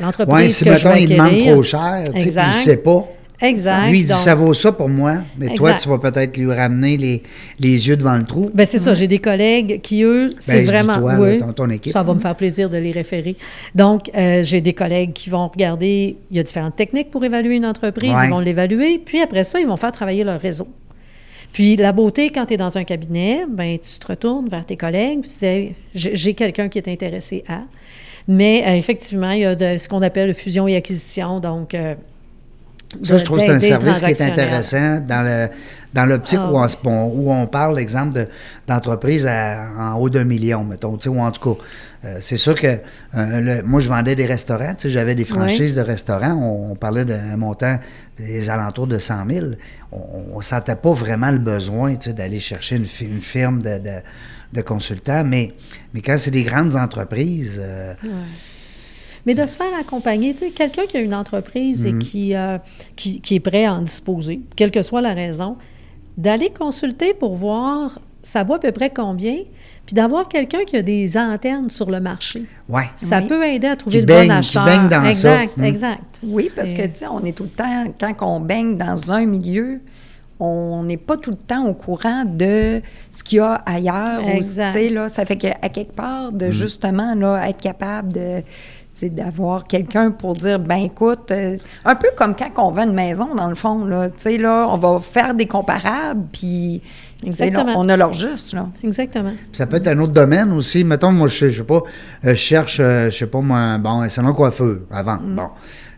l'entreprise 0.00 0.34
Oui, 0.34 0.50
si 0.50 0.64
que 0.64 0.76
je 0.76 0.88
vais 0.88 1.02
il 1.02 1.10
demande 1.10 1.38
trop 1.38 1.62
cher, 1.62 2.04
tu 2.04 2.06
sais, 2.06 2.12
puis 2.12 2.22
il 2.22 2.28
Exact. 2.28 2.46
ne 2.46 2.52
sait 2.52 2.76
pas. 2.78 3.08
Exact. 3.40 3.90
Lui, 3.90 4.00
il 4.00 4.04
dit 4.04 4.08
Donc- 4.10 4.18
ça 4.18 4.34
vaut 4.34 4.52
ça 4.52 4.72
pour 4.72 4.88
moi, 4.88 5.18
mais 5.38 5.54
toi, 5.54 5.74
tu 5.74 5.88
vas 5.88 5.98
peut-être 5.98 6.36
lui 6.36 6.52
ramener 6.52 6.96
les, 6.96 7.22
les 7.60 7.86
yeux 7.88 7.96
devant 7.96 8.16
le 8.16 8.24
trou. 8.24 8.50
Ben 8.52 8.66
c'est 8.66 8.78
ça. 8.80 8.94
J'ai 8.94 9.06
des 9.06 9.20
collègues 9.20 9.80
qui, 9.80 10.02
eux, 10.02 10.30
c'est 10.40 10.52
Ben, 10.52 10.58
je 10.58 10.70
dis 10.70 10.76
vraiment... 10.76 10.98
toi, 11.00 11.12
là, 11.14 11.20
oui, 11.20 11.38
ton- 11.38 11.52
ton 11.52 11.70
équipe. 11.70 11.92
Ça 11.92 12.02
va 12.02 12.14
me 12.14 12.20
faire 12.20 12.34
plaisir 12.34 12.68
de 12.68 12.78
les 12.78 12.90
référer. 12.90 13.36
Donc, 13.74 14.10
euh, 14.16 14.42
j'ai 14.42 14.60
des 14.60 14.72
collègues 14.72 15.12
qui 15.12 15.30
vont 15.30 15.46
regarder... 15.48 16.16
Il 16.30 16.36
y 16.36 16.40
a 16.40 16.42
différentes 16.42 16.74
techniques 16.76 17.10
pour 17.10 17.24
évaluer 17.24 17.56
une 17.56 17.66
entreprise. 17.66 18.10
Ouais. 18.10 18.26
Ils 18.26 18.30
vont 18.30 18.40
l'évaluer. 18.40 18.98
Puis 18.98 19.20
après 19.20 19.44
ça, 19.44 19.60
ils 19.60 19.66
vont 19.66 19.76
faire 19.76 19.92
travailler 19.92 20.24
leur 20.24 20.40
réseau. 20.40 20.66
Puis 21.52 21.76
la 21.76 21.92
beauté, 21.92 22.30
quand 22.30 22.46
tu 22.46 22.54
es 22.54 22.56
dans 22.56 22.76
un 22.76 22.84
cabinet, 22.84 23.46
ben 23.48 23.78
tu 23.78 23.98
te 23.98 24.06
retournes 24.06 24.48
vers 24.50 24.66
tes 24.66 24.76
collègues, 24.76 25.22
tu 25.22 25.28
dis 25.46 25.72
j'ai 25.94 26.14
j'ai 26.14 26.34
quelqu'un 26.34 26.68
qui 26.68 26.76
est 26.78 26.88
intéressé 26.88 27.42
à. 27.48 27.60
Mais 28.28 28.62
euh, 28.66 28.74
effectivement, 28.74 29.30
il 29.30 29.40
y 29.40 29.44
a 29.46 29.54
de, 29.54 29.78
ce 29.78 29.88
qu'on 29.88 30.02
appelle 30.02 30.28
le 30.28 30.34
fusion 30.34 30.68
et 30.68 30.76
acquisition, 30.76 31.40
donc 31.40 31.72
euh, 31.74 31.94
Ça, 33.02 33.18
je 33.18 33.24
trouve 33.24 33.38
que 33.38 33.44
c'est 33.44 33.50
un 33.52 33.60
service 33.60 33.98
qui 34.00 34.04
est 34.06 34.20
intéressant 34.22 35.00
dans 35.00 35.22
le 35.22 35.48
dans 35.94 36.04
l'optique 36.04 36.38
Ah. 36.42 36.52
où, 36.52 36.58
on, 36.90 37.42
où 37.44 37.46
parle, 37.46 37.78
exemple, 37.78 38.12
de- 38.14 38.28
d'entreprise 38.66 39.26
à- 39.26 39.68
en 39.78 39.94
haut 39.96 40.10
d'un 40.10 40.24
million, 40.24 40.62
mettons, 40.62 40.98
ou 41.06 41.18
en 41.20 41.30
tout 41.32 41.54
cas. 41.54 41.60
euh, 42.04 42.18
c'est 42.20 42.36
sûr 42.36 42.54
que 42.54 42.66
euh, 42.66 42.80
le- 43.14 43.62
moi, 43.62 43.80
je 43.80 43.88
vendais 43.88 44.14
des 44.14 44.26
restaurants, 44.26 44.74
j'avais 44.84 45.14
des 45.14 45.24
franchises 45.24 45.76
de 45.76 45.80
restaurants, 45.80 46.34
on, 46.34 46.72
on 46.72 46.74
parlait 46.76 47.06
d'un 47.06 47.36
montant 47.38 47.78
des 48.18 48.50
alentours 48.50 48.86
de 48.86 48.98
100 48.98 49.24
000. 49.30 49.46
On 49.92 50.36
ne 50.36 50.42
sentait 50.42 50.76
pas 50.76 50.92
vraiment 50.92 51.30
le 51.30 51.38
besoin, 51.38 51.94
d'aller 52.08 52.38
chercher 52.40 52.76
une, 52.76 52.86
une 53.00 53.20
firme 53.22 53.62
de, 53.62 53.78
de, 53.78 53.90
de 54.52 54.60
consultants, 54.60 55.24
mais, 55.24 55.54
mais 55.94 56.02
quand 56.02 56.18
c'est 56.18 56.30
des 56.30 56.42
grandes 56.42 56.76
entreprises, 56.76 57.58
euh, 57.58 57.94
Mais 59.28 59.34
de 59.34 59.46
se 59.46 59.58
faire 59.58 59.66
accompagner, 59.78 60.32
tu 60.32 60.38
sais, 60.46 60.50
quelqu'un 60.52 60.86
qui 60.88 60.96
a 60.96 61.00
une 61.00 61.12
entreprise 61.14 61.86
Mhm. 61.86 61.94
et 61.94 61.98
qui, 62.02 62.34
euh, 62.34 62.56
qui, 62.96 63.20
qui 63.20 63.34
est 63.34 63.40
prêt 63.40 63.66
à 63.66 63.74
en 63.74 63.82
disposer, 63.82 64.40
quelle 64.56 64.70
que 64.70 64.80
soit 64.80 65.02
la 65.02 65.12
raison, 65.12 65.58
d'aller 66.16 66.48
consulter 66.50 67.12
pour 67.12 67.34
voir 67.34 67.98
ça 68.22 68.42
vaut 68.42 68.54
à 68.54 68.58
peu 68.58 68.72
près 68.72 68.88
combien, 68.90 69.36
puis 69.86 69.94
d'avoir 69.94 70.28
quelqu'un 70.28 70.64
qui 70.66 70.76
a 70.76 70.82
des 70.82 71.16
antennes 71.18 71.68
sur 71.68 71.90
le 71.90 72.00
marché. 72.00 72.44
ouais. 72.70 72.84
Ça 72.96 73.18
Oui. 73.20 73.26
peut 73.28 73.44
aider 73.46 73.66
à 73.66 73.76
trouver 73.76 73.96
Qui 73.96 74.00
le 74.00 74.06
baigne- 74.06 74.28
bon 74.28 74.34
qui 74.34 74.38
acheteur. 74.38 74.64
baigne 74.64 74.88
dans 74.88 75.02
ça. 75.02 75.08
exact, 75.10 75.56
Mm. 75.58 75.64
exact. 75.64 76.18
Oui, 76.22 76.50
parce 76.56 76.72
que, 76.72 76.82
tu 76.86 76.90
sais, 76.94 77.06
on 77.10 77.22
est 77.24 77.32
tout 77.32 77.42
le 77.44 77.48
temps, 77.50 77.84
quand 78.00 78.14
on 78.36 78.40
baigne 78.40 78.78
dans 78.78 79.12
un 79.12 79.26
milieu, 79.26 79.80
on 80.40 80.82
n'est 80.84 80.96
pas 80.96 81.16
tout 81.16 81.30
le 81.30 81.36
temps 81.36 81.66
au 81.66 81.74
courant 81.74 82.24
de 82.24 82.80
ce 83.10 83.24
qu'il 83.24 83.38
y 83.38 83.40
a 83.40 83.54
ailleurs. 83.66 84.26
Exact. 84.28 84.66
tu 84.68 84.72
sais, 84.72 84.88
là, 84.90 85.08
ça 85.08 85.24
fait 85.26 85.36
qu'à 85.36 85.54
quelque 85.68 85.92
part, 85.92 86.32
Mm. 86.32 86.38
de 86.38 86.50
justement 86.50 87.14
là, 87.14 87.48
être 87.48 87.60
capable 87.60 88.12
de 88.12 88.42
d'avoir 89.04 89.64
quelqu'un 89.64 90.10
pour 90.10 90.34
dire, 90.34 90.58
ben 90.58 90.76
écoute, 90.76 91.30
euh, 91.30 91.56
un 91.84 91.94
peu 91.94 92.08
comme 92.16 92.34
quand 92.34 92.50
on 92.56 92.70
vend 92.70 92.84
une 92.84 92.94
maison, 92.94 93.34
dans 93.34 93.48
le 93.48 93.54
fond, 93.54 93.84
là, 93.84 94.08
tu 94.08 94.14
sais, 94.18 94.38
là, 94.38 94.66
on 94.68 94.76
va 94.76 95.00
faire 95.00 95.34
des 95.34 95.46
comparables, 95.46 96.24
puis 96.32 96.82
là, 97.24 97.64
on 97.76 97.88
a 97.88 97.96
leur 97.96 98.12
juste, 98.12 98.54
là. 98.54 98.68
Exactement. 98.82 99.32
Ça 99.52 99.66
peut 99.66 99.76
être 99.76 99.88
un 99.88 99.98
autre 99.98 100.12
domaine 100.12 100.52
aussi. 100.52 100.84
Mettons, 100.84 101.12
moi, 101.12 101.28
je, 101.28 101.48
je 101.48 101.58
sais 101.58 101.64
pas, 101.64 101.82
euh, 102.24 102.30
je 102.30 102.34
cherche, 102.34 102.78
euh, 102.80 103.10
je 103.10 103.16
sais 103.16 103.26
pas, 103.26 103.40
moi, 103.40 103.78
bon, 103.78 104.02
un 104.02 104.08
salon 104.08 104.34
coiffeur 104.34 104.76
à 104.90 105.02
vendre. 105.02 105.22
Mm. 105.22 105.36
Bon. 105.36 105.48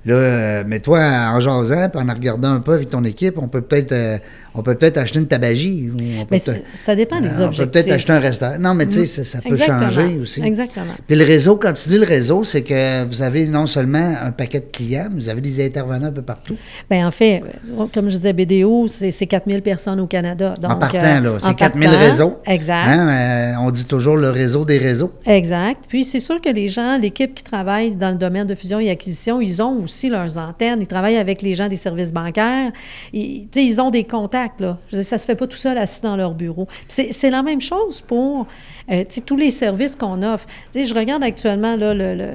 Là, 0.07 0.15
euh, 0.15 0.65
mais 0.67 0.81
toi, 0.81 0.99
en 1.35 1.41
jasant, 1.41 1.89
puis 1.91 2.01
en 2.01 2.15
regardant 2.15 2.55
un 2.55 2.61
peu 2.61 2.73
avec 2.73 2.89
ton 2.89 3.05
équipe, 3.05 3.37
on 3.37 3.49
peut 3.49 3.61
peut-être 3.61 3.93
euh, 3.93 4.19
on 4.55 4.63
peut 4.63 4.75
peut-être 4.75 4.99
acheter 4.99 5.19
une 5.19 5.27
tabagie. 5.27 5.91
Ou 5.91 5.97
on 6.21 6.25
peut 6.25 6.37
Mais 6.47 6.63
ça 6.79 6.97
dépend 6.97 7.21
des 7.21 7.29
euh, 7.29 7.31
On 7.33 7.37
peut 7.37 7.45
objectifs. 7.45 7.73
Peut-être 7.73 7.93
acheter 7.93 8.13
un 8.13 8.21
restaurant. 8.21 8.59
Non, 8.59 8.75
mais 8.75 8.87
tu 8.87 8.93
sais, 8.93 9.07
ça, 9.07 9.25
ça 9.25 9.41
peut 9.41 9.57
changer 9.57 10.19
aussi. 10.21 10.43
Exactement. 10.43 10.95
Puis 11.07 11.17
le 11.17 11.25
réseau, 11.25 11.57
quand 11.57 11.73
tu 11.73 11.89
dis 11.89 11.99
le 11.99 12.07
réseau, 12.07 12.45
c'est 12.45 12.63
que 12.63 13.05
vous 13.05 13.23
avez 13.23 13.47
non 13.47 13.67
seulement 13.67 14.15
un 14.23 14.33
paquet 14.33 14.61
de 14.61 14.67
clients, 14.73 15.09
mais 15.11 15.21
vous 15.21 15.29
avez 15.29 15.41
des 15.41 15.65
intervenants 15.65 16.09
un 16.09 16.13
peu 16.13 16.23
partout. 16.23 16.57
Bien, 16.91 17.07
en 17.07 17.11
fait, 17.11 17.43
euh, 17.79 17.87
comme 17.93 18.11
je 18.11 18.17
disais, 18.17 18.33
BDO, 18.33 18.89
c'est 18.89 19.11
c'est 19.11 19.27
4000 19.27 19.63
personnes 19.63 20.01
au 20.01 20.07
Canada. 20.07 20.55
Donc, 20.61 20.73
en 20.73 20.77
partant, 20.77 20.99
euh, 20.99 21.21
là, 21.21 21.37
c'est 21.39 21.49
en 21.49 21.55
4000 21.55 21.89
partant, 21.89 22.01
réseaux. 22.01 22.39
Exact. 22.47 22.87
Hein, 22.87 23.09
euh, 23.09 23.61
on 23.61 23.71
dit 23.71 23.85
toujours 23.85 24.17
le 24.17 24.31
réseau 24.31 24.65
des 24.65 24.79
réseaux. 24.79 25.13
Exact. 25.27 25.85
Puis 25.89 26.05
c'est 26.05 26.21
sûr 26.21 26.41
que 26.41 26.49
les 26.49 26.69
gens, 26.69 26.97
l'équipe 26.99 27.35
qui 27.35 27.45
travaille 27.45 27.95
dans 27.95 28.11
le 28.11 28.17
domaine 28.17 28.47
de 28.47 28.55
fusion 28.55 28.81
et 28.81 28.91
acquisition, 28.91 29.41
ils 29.41 29.63
ont 29.63 29.83
aussi 29.83 30.09
leurs 30.09 30.39
antennes. 30.39 30.79
Ils 30.81 30.87
travaillent 30.87 31.19
avec 31.19 31.43
les 31.43 31.55
gens 31.55 31.69
des 31.69 31.77
services 31.77 32.13
bancaires. 32.13 32.73
Ils 33.13 33.81
ont 33.81 33.91
des 33.91 34.05
contacts. 34.05 34.40
Là. 34.61 34.79
Je 34.91 34.97
veux 34.97 35.03
dire, 35.03 35.09
ça 35.09 35.19
se 35.19 35.27
fait 35.27 35.35
pas 35.37 35.47
tout 35.47 35.57
seul 35.57 35.77
assis 35.79 36.01
dans 36.03 36.17
leur 36.17 36.33
bureau. 36.35 36.67
C'est 36.89 37.31
la 37.31 37.43
même 37.43 37.61
chose 37.61 38.01
pour 38.01 38.47
euh, 38.91 39.05
tous 39.27 39.37
les 39.37 39.51
services 39.51 39.97
qu'on 39.97 40.23
offre. 40.23 40.47
Je 40.75 40.95
regarde 40.95 41.23
actuellement 41.23 41.77
là, 41.77 41.95
le, 41.95 42.15
le- 42.15 42.31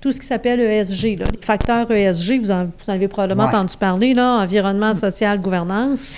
tout 0.00 0.12
ce 0.12 0.20
qui 0.20 0.26
s'appelle 0.26 0.60
ESG, 0.60 1.18
là, 1.18 1.26
les 1.30 1.40
facteurs 1.44 1.90
ESG, 1.90 2.40
vous 2.40 2.50
en, 2.50 2.64
vous 2.64 2.70
en 2.88 2.92
avez 2.94 3.06
probablement 3.06 3.42
Ouais. 3.42 3.48
entendu 3.50 3.76
parler, 3.76 4.14
là, 4.14 4.38
environnement, 4.38 4.94
social, 4.94 5.38
gouvernance. 5.40 6.08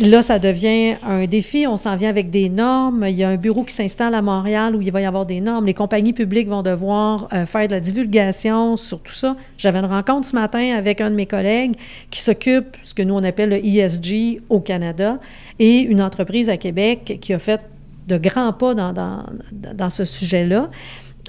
Là, 0.00 0.22
ça 0.22 0.38
devient 0.38 0.94
un 1.06 1.26
défi. 1.26 1.66
On 1.66 1.76
s'en 1.76 1.96
vient 1.96 2.08
avec 2.08 2.30
des 2.30 2.48
normes. 2.48 3.04
Il 3.06 3.14
y 3.14 3.24
a 3.24 3.28
un 3.28 3.36
bureau 3.36 3.62
qui 3.62 3.74
s'installe 3.74 4.14
à 4.14 4.22
Montréal 4.22 4.74
où 4.74 4.80
il 4.80 4.90
va 4.90 5.02
y 5.02 5.04
avoir 5.04 5.26
des 5.26 5.40
normes. 5.40 5.66
Les 5.66 5.74
compagnies 5.74 6.14
publiques 6.14 6.48
vont 6.48 6.62
devoir 6.62 7.28
euh, 7.32 7.44
faire 7.44 7.66
de 7.68 7.72
la 7.74 7.80
divulgation 7.80 8.78
sur 8.78 9.00
tout 9.00 9.12
ça. 9.12 9.36
J'avais 9.58 9.80
une 9.80 9.86
rencontre 9.86 10.26
ce 10.26 10.34
matin 10.34 10.74
avec 10.76 11.02
un 11.02 11.10
de 11.10 11.14
mes 11.14 11.26
collègues 11.26 11.74
qui 12.10 12.20
s'occupe, 12.20 12.76
ce 12.82 12.94
que 12.94 13.02
nous 13.02 13.14
on 13.14 13.22
appelle 13.22 13.50
le 13.50 13.64
ESG 13.64 14.40
au 14.48 14.60
Canada, 14.60 15.18
et 15.58 15.80
une 15.80 16.00
entreprise 16.00 16.48
à 16.48 16.56
Québec 16.56 17.18
qui 17.20 17.34
a 17.34 17.38
fait 17.38 17.60
de 18.08 18.16
grands 18.16 18.52
pas 18.52 18.74
dans, 18.74 19.90
ce 19.90 20.04
sujet-là. 20.04 20.70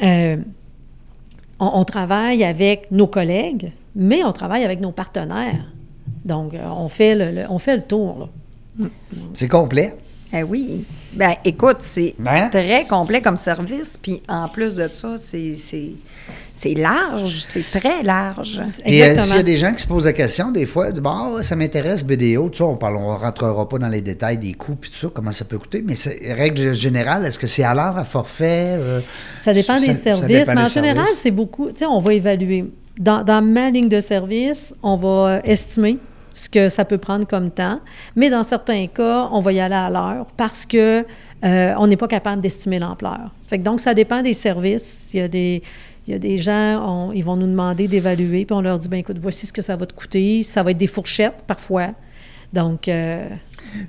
Euh, 0.02 0.38
on, 1.60 1.84
travaille 1.84 2.44
avec 2.44 2.90
nos 2.92 3.08
collègues, 3.08 3.74
mais 3.96 4.24
on 4.24 4.32
travaille 4.32 4.64
avec 4.64 4.80
nos 4.80 4.92
partenaires. 4.92 5.66
Donc, 6.26 6.54
euh, 6.54 6.66
on 6.66 6.88
fait 6.88 7.16
le, 7.16 7.82
tour. 7.82 8.30
C'est 9.34 9.48
complet. 9.48 9.96
Eh 10.36 10.42
oui. 10.42 10.84
Ben, 11.14 11.34
écoute, 11.46 11.78
c'est 11.82 12.16
Hein? 12.26 12.50
très 12.50 12.88
complet 12.88 13.22
comme 13.22 13.38
service. 13.38 14.00
Puis 14.02 14.22
en 14.28 14.48
plus 14.48 14.76
de 14.78 14.90
ça, 14.92 15.16
c'est, 15.20 15.56
c'est, 15.64 15.92
c'est 16.56 16.74
large. 16.74 17.40
C'est 17.40 17.62
très 17.80 18.02
large. 18.02 18.60
Puis 18.84 19.04
euh, 19.04 19.20
s'il 19.20 19.36
y 19.36 19.40
a 19.40 19.44
des 19.44 19.58
gens 19.58 19.72
qui 19.72 19.84
se 19.84 19.88
posent 19.88 20.06
la 20.08 20.14
question, 20.14 20.50
des 20.52 20.66
fois, 20.66 20.88
ils 20.88 20.94
disent 20.94 21.04
Bon, 21.04 21.36
ouais, 21.36 21.44
ça 21.44 21.56
m'intéresse, 21.56 22.04
BDO, 22.04 22.50
tu 22.50 22.58
sais, 22.58 22.64
on 22.64 22.76
parle, 22.76 22.98
on 22.98 23.16
rentrera 23.16 23.70
pas 23.70 23.78
dans 23.78 23.88
les 23.90 24.02
détails 24.02 24.40
des 24.40 24.54
coûts 24.54 24.74
puis 24.76 24.90
tout 24.90 24.98
ça, 24.98 25.08
comment 25.14 25.32
ça 25.32 25.46
peut 25.46 25.60
coûter, 25.60 25.84
mais 25.86 25.94
c'est 25.94 26.34
règle 26.34 26.74
générale, 26.74 27.24
est-ce 27.26 27.38
que 27.38 27.46
c'est 27.48 27.64
à 27.64 27.76
l'heure, 27.76 27.96
à 28.00 28.04
forfait? 28.04 28.76
euh, 28.80 29.02
Ça 29.40 29.54
dépend 29.54 29.80
des 29.80 29.88
ça- 29.88 29.94
ça 29.94 30.02
services, 30.18 30.28
dépend 30.48 30.54
mais 30.56 30.62
en 30.62 30.68
général, 30.68 31.08
c'est 31.14 31.30
beaucoup. 31.32 31.68
Tu 31.68 31.80
sais, 31.80 31.86
on 31.86 32.00
va 32.00 32.12
évaluer. 32.12 32.66
Dans, 32.98 33.24
dans 33.24 33.44
ma 33.44 33.70
ligne 33.70 33.90
de 33.90 34.02
service, 34.02 34.74
on 34.82 34.96
va 34.98 35.42
estimer 35.44 36.00
ce 36.34 36.50
que 36.50 36.70
ça 36.70 36.86
peut 36.86 36.98
prendre 36.98 37.26
comme 37.28 37.52
temps, 37.52 37.80
mais 38.16 38.30
dans 38.30 38.44
certains 38.44 38.88
cas, 38.88 39.30
on 39.32 39.40
va 39.40 39.54
y 39.54 39.60
aller 39.60 39.76
à 39.76 39.90
l'heure 39.90 40.26
parce 40.38 40.66
que 40.66 41.06
euh, 41.44 41.74
on 41.78 41.88
n'est 41.88 41.98
pas 41.98 42.08
capable 42.08 42.42
d'estimer 42.42 42.80
l'ampleur. 42.80 43.32
Donc, 43.60 43.82
ça 43.82 43.94
dépend 43.94 44.22
des 44.22 44.34
services. 44.34 45.10
Il 45.14 45.20
y 45.20 45.24
a 45.24 45.28
des, 45.28 45.62
il 46.08 46.14
y 46.14 46.16
a 46.16 46.20
des 46.20 46.38
gens, 46.38 47.12
ils 47.14 47.24
vont 47.24 47.36
nous 47.36 47.48
demander 47.48 47.88
d'évaluer, 47.88 48.46
puis 48.46 48.56
on 48.56 48.62
leur 48.62 48.80
dit, 48.80 48.88
ben 48.88 48.98
écoute, 48.98 49.18
voici 49.20 49.46
ce 49.46 49.54
que 49.54 49.62
ça 49.62 49.76
va 49.76 49.86
te 49.86 49.94
coûter. 49.94 50.44
Ça 50.44 50.64
va 50.64 50.72
être 50.72 50.78
des 50.78 50.88
fourchettes 50.88 51.44
parfois. 51.46 51.90
Donc, 52.52 52.88
euh, 52.88 53.28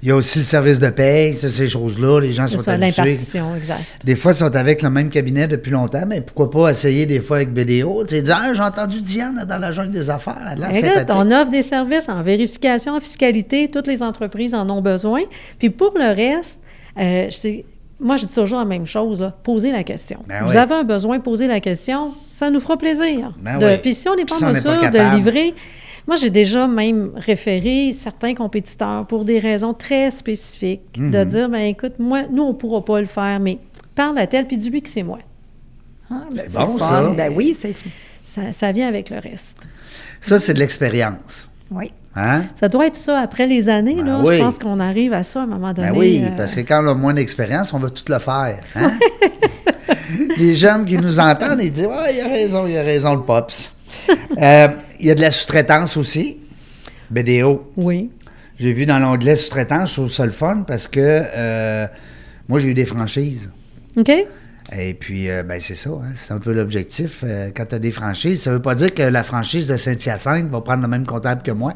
Il 0.03 0.09
y 0.09 0.13
a 0.13 0.17
aussi 0.17 0.39
le 0.39 0.45
service 0.45 0.81
de 0.81 0.89
paye, 0.91 1.35
c'est 1.35 1.49
ces 1.49 1.69
choses-là, 1.69 2.21
les 2.21 2.33
gens 2.33 2.47
sont 2.47 2.59
ça, 2.59 2.73
habitués. 2.73 3.13
exact. 3.13 3.83
Des 4.05 4.17
fois, 4.17 4.33
ils 4.33 4.37
sont 4.37 4.55
avec 4.57 4.83
le 4.83 4.91
même 4.91 5.09
cabinet 5.09 5.47
depuis 5.49 5.71
longtemps, 5.71 6.05
mais 6.07 6.21
pourquoi 6.21 6.51
pas 6.51 6.71
essayer 6.71 7.07
des 7.07 7.21
fois 7.21 7.37
avec 7.39 7.53
BDO? 7.53 8.05
Tu 8.07 8.17
sais, 8.17 8.23
dire, 8.23 8.37
ah, 8.41 8.53
j'ai 8.55 8.63
entendu 8.63 9.01
Diane 9.01 9.37
là, 9.37 9.45
dans 9.45 9.59
la 9.59 9.73
jungle 9.73 9.93
des 9.93 10.11
affaires, 10.11 10.39
elle 10.53 10.63
a 10.63 10.73
Écoute, 10.77 11.11
on 11.15 11.31
offre 11.31 11.51
des 11.51 11.63
services 11.63 12.09
en 12.09 12.23
vérification, 12.23 12.93
en 12.95 13.01
fiscalité. 13.01 13.69
Toutes 13.73 13.87
les 13.87 14.03
entreprises 14.03 14.55
en 14.55 14.69
ont 14.71 14.81
besoin. 14.83 15.21
Puis 15.59 15.71
pour 15.71 15.93
le 15.97 16.15
reste, 16.15 16.59
euh, 16.99 17.27
je 17.31 17.35
sais- 17.37 17.65
moi, 18.01 18.17
je 18.17 18.27
dis 18.27 18.35
toujours 18.35 18.59
la 18.59 18.65
même 18.65 18.87
chose. 18.87 19.21
là, 19.21 19.33
posez 19.43 19.71
la 19.73 19.83
question. 19.85 20.19
Ben 20.29 20.43
Vous 20.45 20.51
oui. 20.51 20.57
avez 20.57 20.75
un 20.75 20.83
besoin, 20.83 21.21
posez 21.21 21.47
la 21.47 21.61
question. 21.61 22.13
Ça 22.27 22.51
nous 22.51 22.61
fera 22.61 22.77
plaisir. 22.77 23.33
Ben 23.41 23.59
De- 23.59 23.67
oui. 23.67 23.77
Puis 23.83 23.95
si 23.95 24.09
on 24.09 24.17
n'est 24.17 24.25
pas 24.25 24.35
Si 24.37 24.45
en 24.45 24.49
pas 24.49 24.53
mesure 24.55 24.91
de 24.91 25.17
livrer... 25.17 25.55
Moi, 26.07 26.17
j'ai 26.17 26.31
déjà 26.31 26.67
même 26.69 27.13
référé 27.17 27.93
certains 27.93 28.35
compétiteurs 28.35 29.07
pour 29.07 29.25
des 29.25 29.39
raisons 29.39 29.73
très 29.73 30.11
spécifiques, 30.11 30.83
Mhm. 30.99 31.11
de 31.11 31.25
dire, 31.25 31.49
ben 31.49 31.63
écoute, 31.63 31.95
moi, 31.99 32.23
nous, 32.31 32.43
on 32.43 32.49
ne 32.49 32.53
pourra 32.53 32.85
pas 32.85 33.01
le 33.01 33.07
faire, 33.07 33.41
mais 33.41 33.59
parle 33.95 34.19
à 34.19 34.27
tel, 34.27 34.47
puis 34.47 34.59
dis-lui 34.59 34.83
que 34.83 34.89
c'est 34.91 35.03
moi. 35.03 35.19
Ah, 36.11 36.21
ben, 36.35 36.43
C'est 36.47 36.59
bon, 36.59 36.77
fun. 36.79 36.87
ça. 36.89 37.09
Ben 37.17 37.33
oui, 37.35 37.55
c'est... 37.57 37.75
Ça, 38.23 38.43
ça 38.53 38.73
vient 38.73 38.89
avec 38.89 39.11
le 39.11 39.19
reste. 39.19 39.57
Ça, 40.21 40.39
c'est 40.39 40.55
de 40.55 40.59
l'expérience. 40.59 41.49
Oui. 41.71 41.93
Hein? 42.17 42.45
Ça 42.55 42.69
doit 42.69 42.87
être 42.89 42.97
ça 42.97 43.21
après 43.21 43.47
les 43.47 43.69
années. 43.69 43.97
Ben 43.97 44.05
là, 44.07 44.21
oui. 44.25 44.37
Je 44.37 44.43
pense 44.43 44.59
qu'on 44.59 44.81
arrive 44.81 45.13
à 45.13 45.23
ça 45.23 45.41
à 45.41 45.43
un 45.45 45.47
moment 45.47 45.73
donné. 45.73 45.91
Ben 45.91 45.97
oui, 45.97 46.21
euh, 46.25 46.31
parce 46.37 46.55
que 46.55 46.61
quand 46.61 46.85
on 46.85 46.89
a 46.89 46.95
moins 46.95 47.15
d'expérience, 47.15 47.73
on 47.73 47.79
va 47.79 47.91
tout 47.91 48.05
le 48.09 48.19
faire. 48.19 48.59
hein? 48.77 48.93
Les 50.37 50.55
jeunes 50.55 50.85
qui 50.85 50.99
nous 50.99 51.19
entendent, 51.19 51.61
ils 51.63 51.71
disent 51.73 51.87
Ouais, 51.87 52.15
il 52.15 52.21
a 52.21 52.29
raison, 52.29 52.67
il 52.67 52.77
a 52.77 52.83
raison, 52.83 53.15
le 53.15 53.23
Pops. 53.23 53.73
Euh, 54.41 54.69
Il 55.01 55.07
y 55.07 55.11
a 55.11 55.15
de 55.15 55.21
la 55.21 55.31
sous-traitance 55.31 55.97
aussi. 55.97 56.39
BDO. 57.11 57.73
Oui. 57.77 58.11
J'ai 58.59 58.73
vu 58.73 58.87
dans 58.87 58.99
l'onglet 58.99 59.37
sous-traitance, 59.37 59.91
je 59.91 59.95
trouve 59.95 60.11
ça 60.11 60.25
le 60.25 60.33
fun 60.33 60.65
parce 60.67 60.87
que 60.87 61.01
euh, 61.01 61.87
moi, 62.49 62.61
j'ai 62.61 62.69
eu 62.69 62.75
des 62.75 62.85
franchises. 62.85 63.51
OK? 63.97 64.11
Et 64.77 64.95
puis, 64.95 65.31
euh, 65.31 65.43
ben, 65.43 65.61
c'est 65.61 65.75
ça, 65.75 65.91
hein, 65.91 66.13
c'est 66.17 66.33
un 66.33 66.39
peu 66.39 66.53
l'objectif. 66.53 67.25
Quand 67.55 67.67
tu 67.67 67.75
as 67.75 67.79
des 67.79 67.93
franchises, 67.93 68.43
ça 68.43 68.51
veut 68.51 68.63
pas 68.63 68.75
dire 68.75 68.93
que 68.93 69.03
la 69.03 69.23
franchise 69.23 69.69
de 69.69 69.77
Saint-Hyacinthe 69.77 70.49
va 70.51 70.61
prendre 70.61 70.83
le 70.83 70.89
même 70.89 71.07
comptable 71.07 71.43
que 71.43 71.51
moi. 71.51 71.75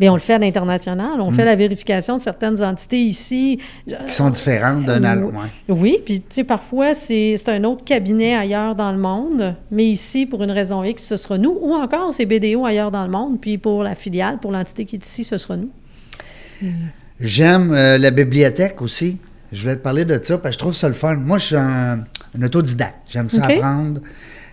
Mais 0.00 0.08
on 0.08 0.14
le 0.14 0.20
fait 0.20 0.34
à 0.34 0.38
l'international. 0.38 1.20
On 1.20 1.30
Mm. 1.30 1.34
fait 1.34 1.44
la 1.44 1.56
vérification 1.56 2.16
de 2.16 2.22
certaines 2.22 2.62
entités 2.62 3.02
ici. 3.02 3.58
Qui 3.86 4.12
sont 4.12 4.30
différentes 4.30 4.84
d'un 4.84 5.02
à 5.04 5.14
l'autre. 5.14 5.36
Oui, 5.68 5.98
puis 6.04 6.20
tu 6.20 6.26
sais, 6.30 6.44
parfois, 6.44 6.94
c'est 6.94 7.36
un 7.48 7.64
autre 7.64 7.84
cabinet 7.84 8.34
ailleurs 8.34 8.74
dans 8.74 8.92
le 8.92 8.98
monde, 8.98 9.54
mais 9.70 9.84
ici, 9.86 10.26
pour 10.26 10.42
une 10.42 10.50
raison 10.50 10.82
X, 10.84 11.04
ce 11.04 11.16
sera 11.16 11.38
nous, 11.38 11.56
ou 11.60 11.74
encore 11.74 12.12
c'est 12.12 12.26
BDO 12.26 12.64
ailleurs 12.64 12.90
dans 12.90 13.04
le 13.04 13.10
monde, 13.10 13.40
puis 13.40 13.58
pour 13.58 13.82
la 13.82 13.94
filiale, 13.94 14.38
pour 14.38 14.52
l'entité 14.52 14.84
qui 14.84 14.96
est 14.96 15.06
ici, 15.06 15.24
ce 15.24 15.38
sera 15.38 15.56
nous. 15.56 15.70
J'aime 17.20 17.72
euh, 17.72 17.98
la 17.98 18.10
bibliothèque 18.10 18.80
aussi. 18.82 19.18
Je 19.52 19.62
voulais 19.62 19.76
te 19.76 19.82
parler 19.82 20.04
de 20.04 20.18
ça 20.22 20.36
parce 20.38 20.50
que 20.50 20.52
je 20.54 20.58
trouve 20.58 20.74
ça 20.74 20.88
le 20.88 20.94
fun. 20.94 21.14
Moi, 21.14 21.38
je 21.38 21.44
suis 21.46 21.56
un, 21.56 22.00
un 22.38 22.42
autodidacte. 22.42 22.96
J'aime 23.08 23.28
ça 23.30 23.44
apprendre. 23.44 24.00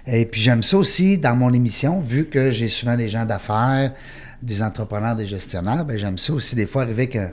Et 0.05 0.26
puis, 0.26 0.41
j'aime 0.41 0.62
ça 0.64 0.78
aussi 0.78 1.18
dans 1.18 1.36
mon 1.36 1.51
émission, 1.53 2.01
vu 2.01 2.26
que 2.26 2.51
j'ai 2.51 2.68
souvent 2.68 2.97
des 2.97 3.09
gens 3.09 3.26
d'affaires, 3.26 3.93
des 4.41 4.61
entrepreneurs, 4.63 5.15
des 5.15 5.25
gestionnaires. 5.27 5.85
Ben, 5.85 5.97
j'aime 5.97 6.17
ça 6.17 6.33
aussi 6.33 6.55
des 6.55 6.65
fois 6.65 6.83
arriver 6.83 7.03
avec 7.03 7.15
une 7.15 7.31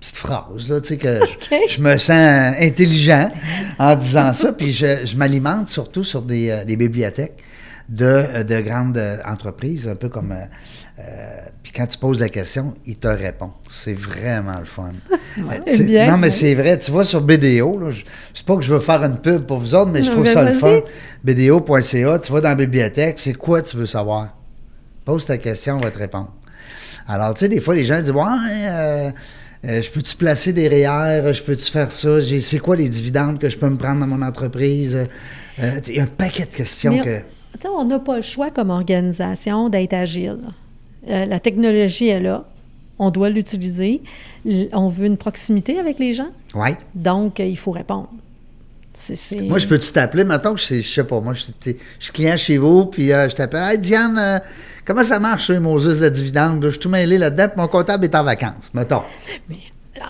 petite 0.00 0.16
phrase, 0.16 0.70
là, 0.70 0.80
tu 0.80 0.88
sais, 0.88 0.96
que 0.96 1.20
je, 1.68 1.74
je 1.76 1.80
me 1.80 1.96
sens 1.96 2.56
intelligent 2.60 3.30
en 3.78 3.94
disant 3.96 4.32
ça. 4.32 4.52
Puis, 4.52 4.72
je, 4.72 5.04
je 5.06 5.16
m'alimente 5.16 5.68
surtout 5.68 6.04
sur 6.04 6.22
des, 6.22 6.50
euh, 6.50 6.64
des 6.64 6.76
bibliothèques 6.76 7.36
de, 7.88 8.04
euh, 8.06 8.42
de 8.44 8.60
grandes 8.60 8.96
euh, 8.98 9.18
entreprises, 9.26 9.86
un 9.88 9.94
peu 9.94 10.08
comme. 10.08 10.32
euh, 10.32 10.44
euh, 10.98 11.02
puis 11.62 11.72
quand 11.72 11.86
tu 11.86 11.98
poses 11.98 12.20
la 12.20 12.28
question, 12.28 12.74
ils 12.86 12.96
te 12.96 13.08
répondent. 13.08 13.52
C'est 13.70 13.94
vraiment 13.94 14.58
le 14.58 14.64
fun. 14.64 14.90
Bien. 15.36 16.10
non, 16.10 16.18
mais 16.18 16.30
c'est 16.30 16.54
vrai. 16.54 16.78
Tu 16.78 16.90
vois, 16.90 17.04
sur 17.04 17.20
BDO, 17.22 17.78
là, 17.78 17.90
je- 17.90 18.04
c'est 18.34 18.44
pas 18.44 18.56
que 18.56 18.62
je 18.62 18.72
veux 18.74 18.80
faire 18.80 19.02
une 19.04 19.18
pub 19.18 19.46
pour 19.46 19.58
vous 19.58 19.74
autres, 19.74 19.90
mais 19.90 20.02
je 20.02 20.10
trouve 20.10 20.26
ça 20.32 20.42
le 20.42 20.52
fun. 20.58 20.80
BDO.ca, 21.24 22.18
tu 22.18 22.32
vas 22.32 22.40
dans 22.40 22.48
la 22.50 22.54
bibliothèque, 22.54 23.18
c'est 23.18 23.32
quoi 23.34 23.62
tu 23.62 23.76
veux 23.76 23.86
savoir? 23.86 24.36
Pose 25.04 25.26
ta 25.26 25.38
question, 25.38 25.76
on 25.76 25.80
va 25.80 25.90
te 25.90 25.98
répondre. 25.98 26.32
Alors, 27.08 27.34
tu 27.34 27.40
sais, 27.40 27.48
des 27.48 27.60
fois, 27.60 27.74
les 27.74 27.84
gens 27.84 27.98
disent 27.98 28.10
Ouais, 28.10 28.22
euh, 28.66 29.10
euh, 29.64 29.82
je 29.82 29.90
peux-tu 29.90 30.16
placer 30.16 30.52
des 30.52 30.68
REER? 30.68 31.32
Je 31.32 31.42
peux-tu 31.42 31.70
faire 31.70 31.90
ça? 31.90 32.18
C'est 32.40 32.58
quoi 32.58 32.76
les 32.76 32.88
dividendes 32.88 33.38
que 33.38 33.48
je 33.48 33.58
peux 33.58 33.68
me 33.68 33.76
prendre 33.76 34.00
dans 34.00 34.06
mon 34.06 34.22
entreprise? 34.22 34.96
Euh, 35.58 35.80
Il 35.88 35.96
y 35.96 36.00
a 36.00 36.04
un 36.04 36.06
paquet 36.06 36.44
de 36.44 36.54
questions 36.54 36.92
Mais 36.92 37.00
que. 37.00 37.18
Tu 37.54 37.62
sais, 37.62 37.68
on 37.68 37.84
n'a 37.84 37.98
pas 37.98 38.16
le 38.16 38.22
choix 38.22 38.50
comme 38.50 38.70
organisation 38.70 39.68
d'être 39.68 39.92
agile. 39.92 40.38
La 41.06 41.40
technologie 41.40 42.08
est 42.08 42.20
là. 42.20 42.44
On 42.98 43.10
doit 43.10 43.28
l'utiliser. 43.28 44.02
On 44.72 44.88
veut 44.88 45.06
une 45.06 45.16
proximité 45.16 45.78
avec 45.78 45.98
les 45.98 46.12
gens. 46.12 46.30
Ouais. 46.54 46.76
Donc, 46.94 47.40
il 47.40 47.58
faut 47.58 47.72
répondre. 47.72 48.08
Moi, 49.48 49.58
je 49.58 49.66
peux-tu 49.66 49.90
t'appeler? 49.90 50.24
Mettons 50.24 50.54
que 50.54 50.60
je 50.60 50.64
sais- 50.66 50.82
je 50.82 50.88
sais 50.92 51.04
pas, 51.04 51.20
moi, 51.20 51.34
je, 51.34 51.44
je 51.64 51.72
suis 51.98 52.12
client 52.12 52.36
chez 52.36 52.58
vous, 52.58 52.86
puis 52.86 53.12
euh, 53.12 53.28
je 53.28 53.34
t'appelle. 53.34 53.62
Hey, 53.72 53.78
Diane, 53.78 54.18
euh, 54.18 54.38
comment 54.84 55.02
ça 55.04 55.18
marche, 55.18 55.44
sur 55.46 55.60
Moses 55.60 56.00
de 56.00 56.08
dividende? 56.08 56.64
Je 56.64 56.70
suis 56.70 56.78
tout 56.78 56.88
mêlé 56.90 57.18
là-dedans, 57.18 57.48
puis 57.48 57.60
mon 57.60 57.68
comptable 57.68 58.04
est 58.04 58.14
en 58.14 58.24
vacances, 58.24 58.70
mettons. 58.74 59.02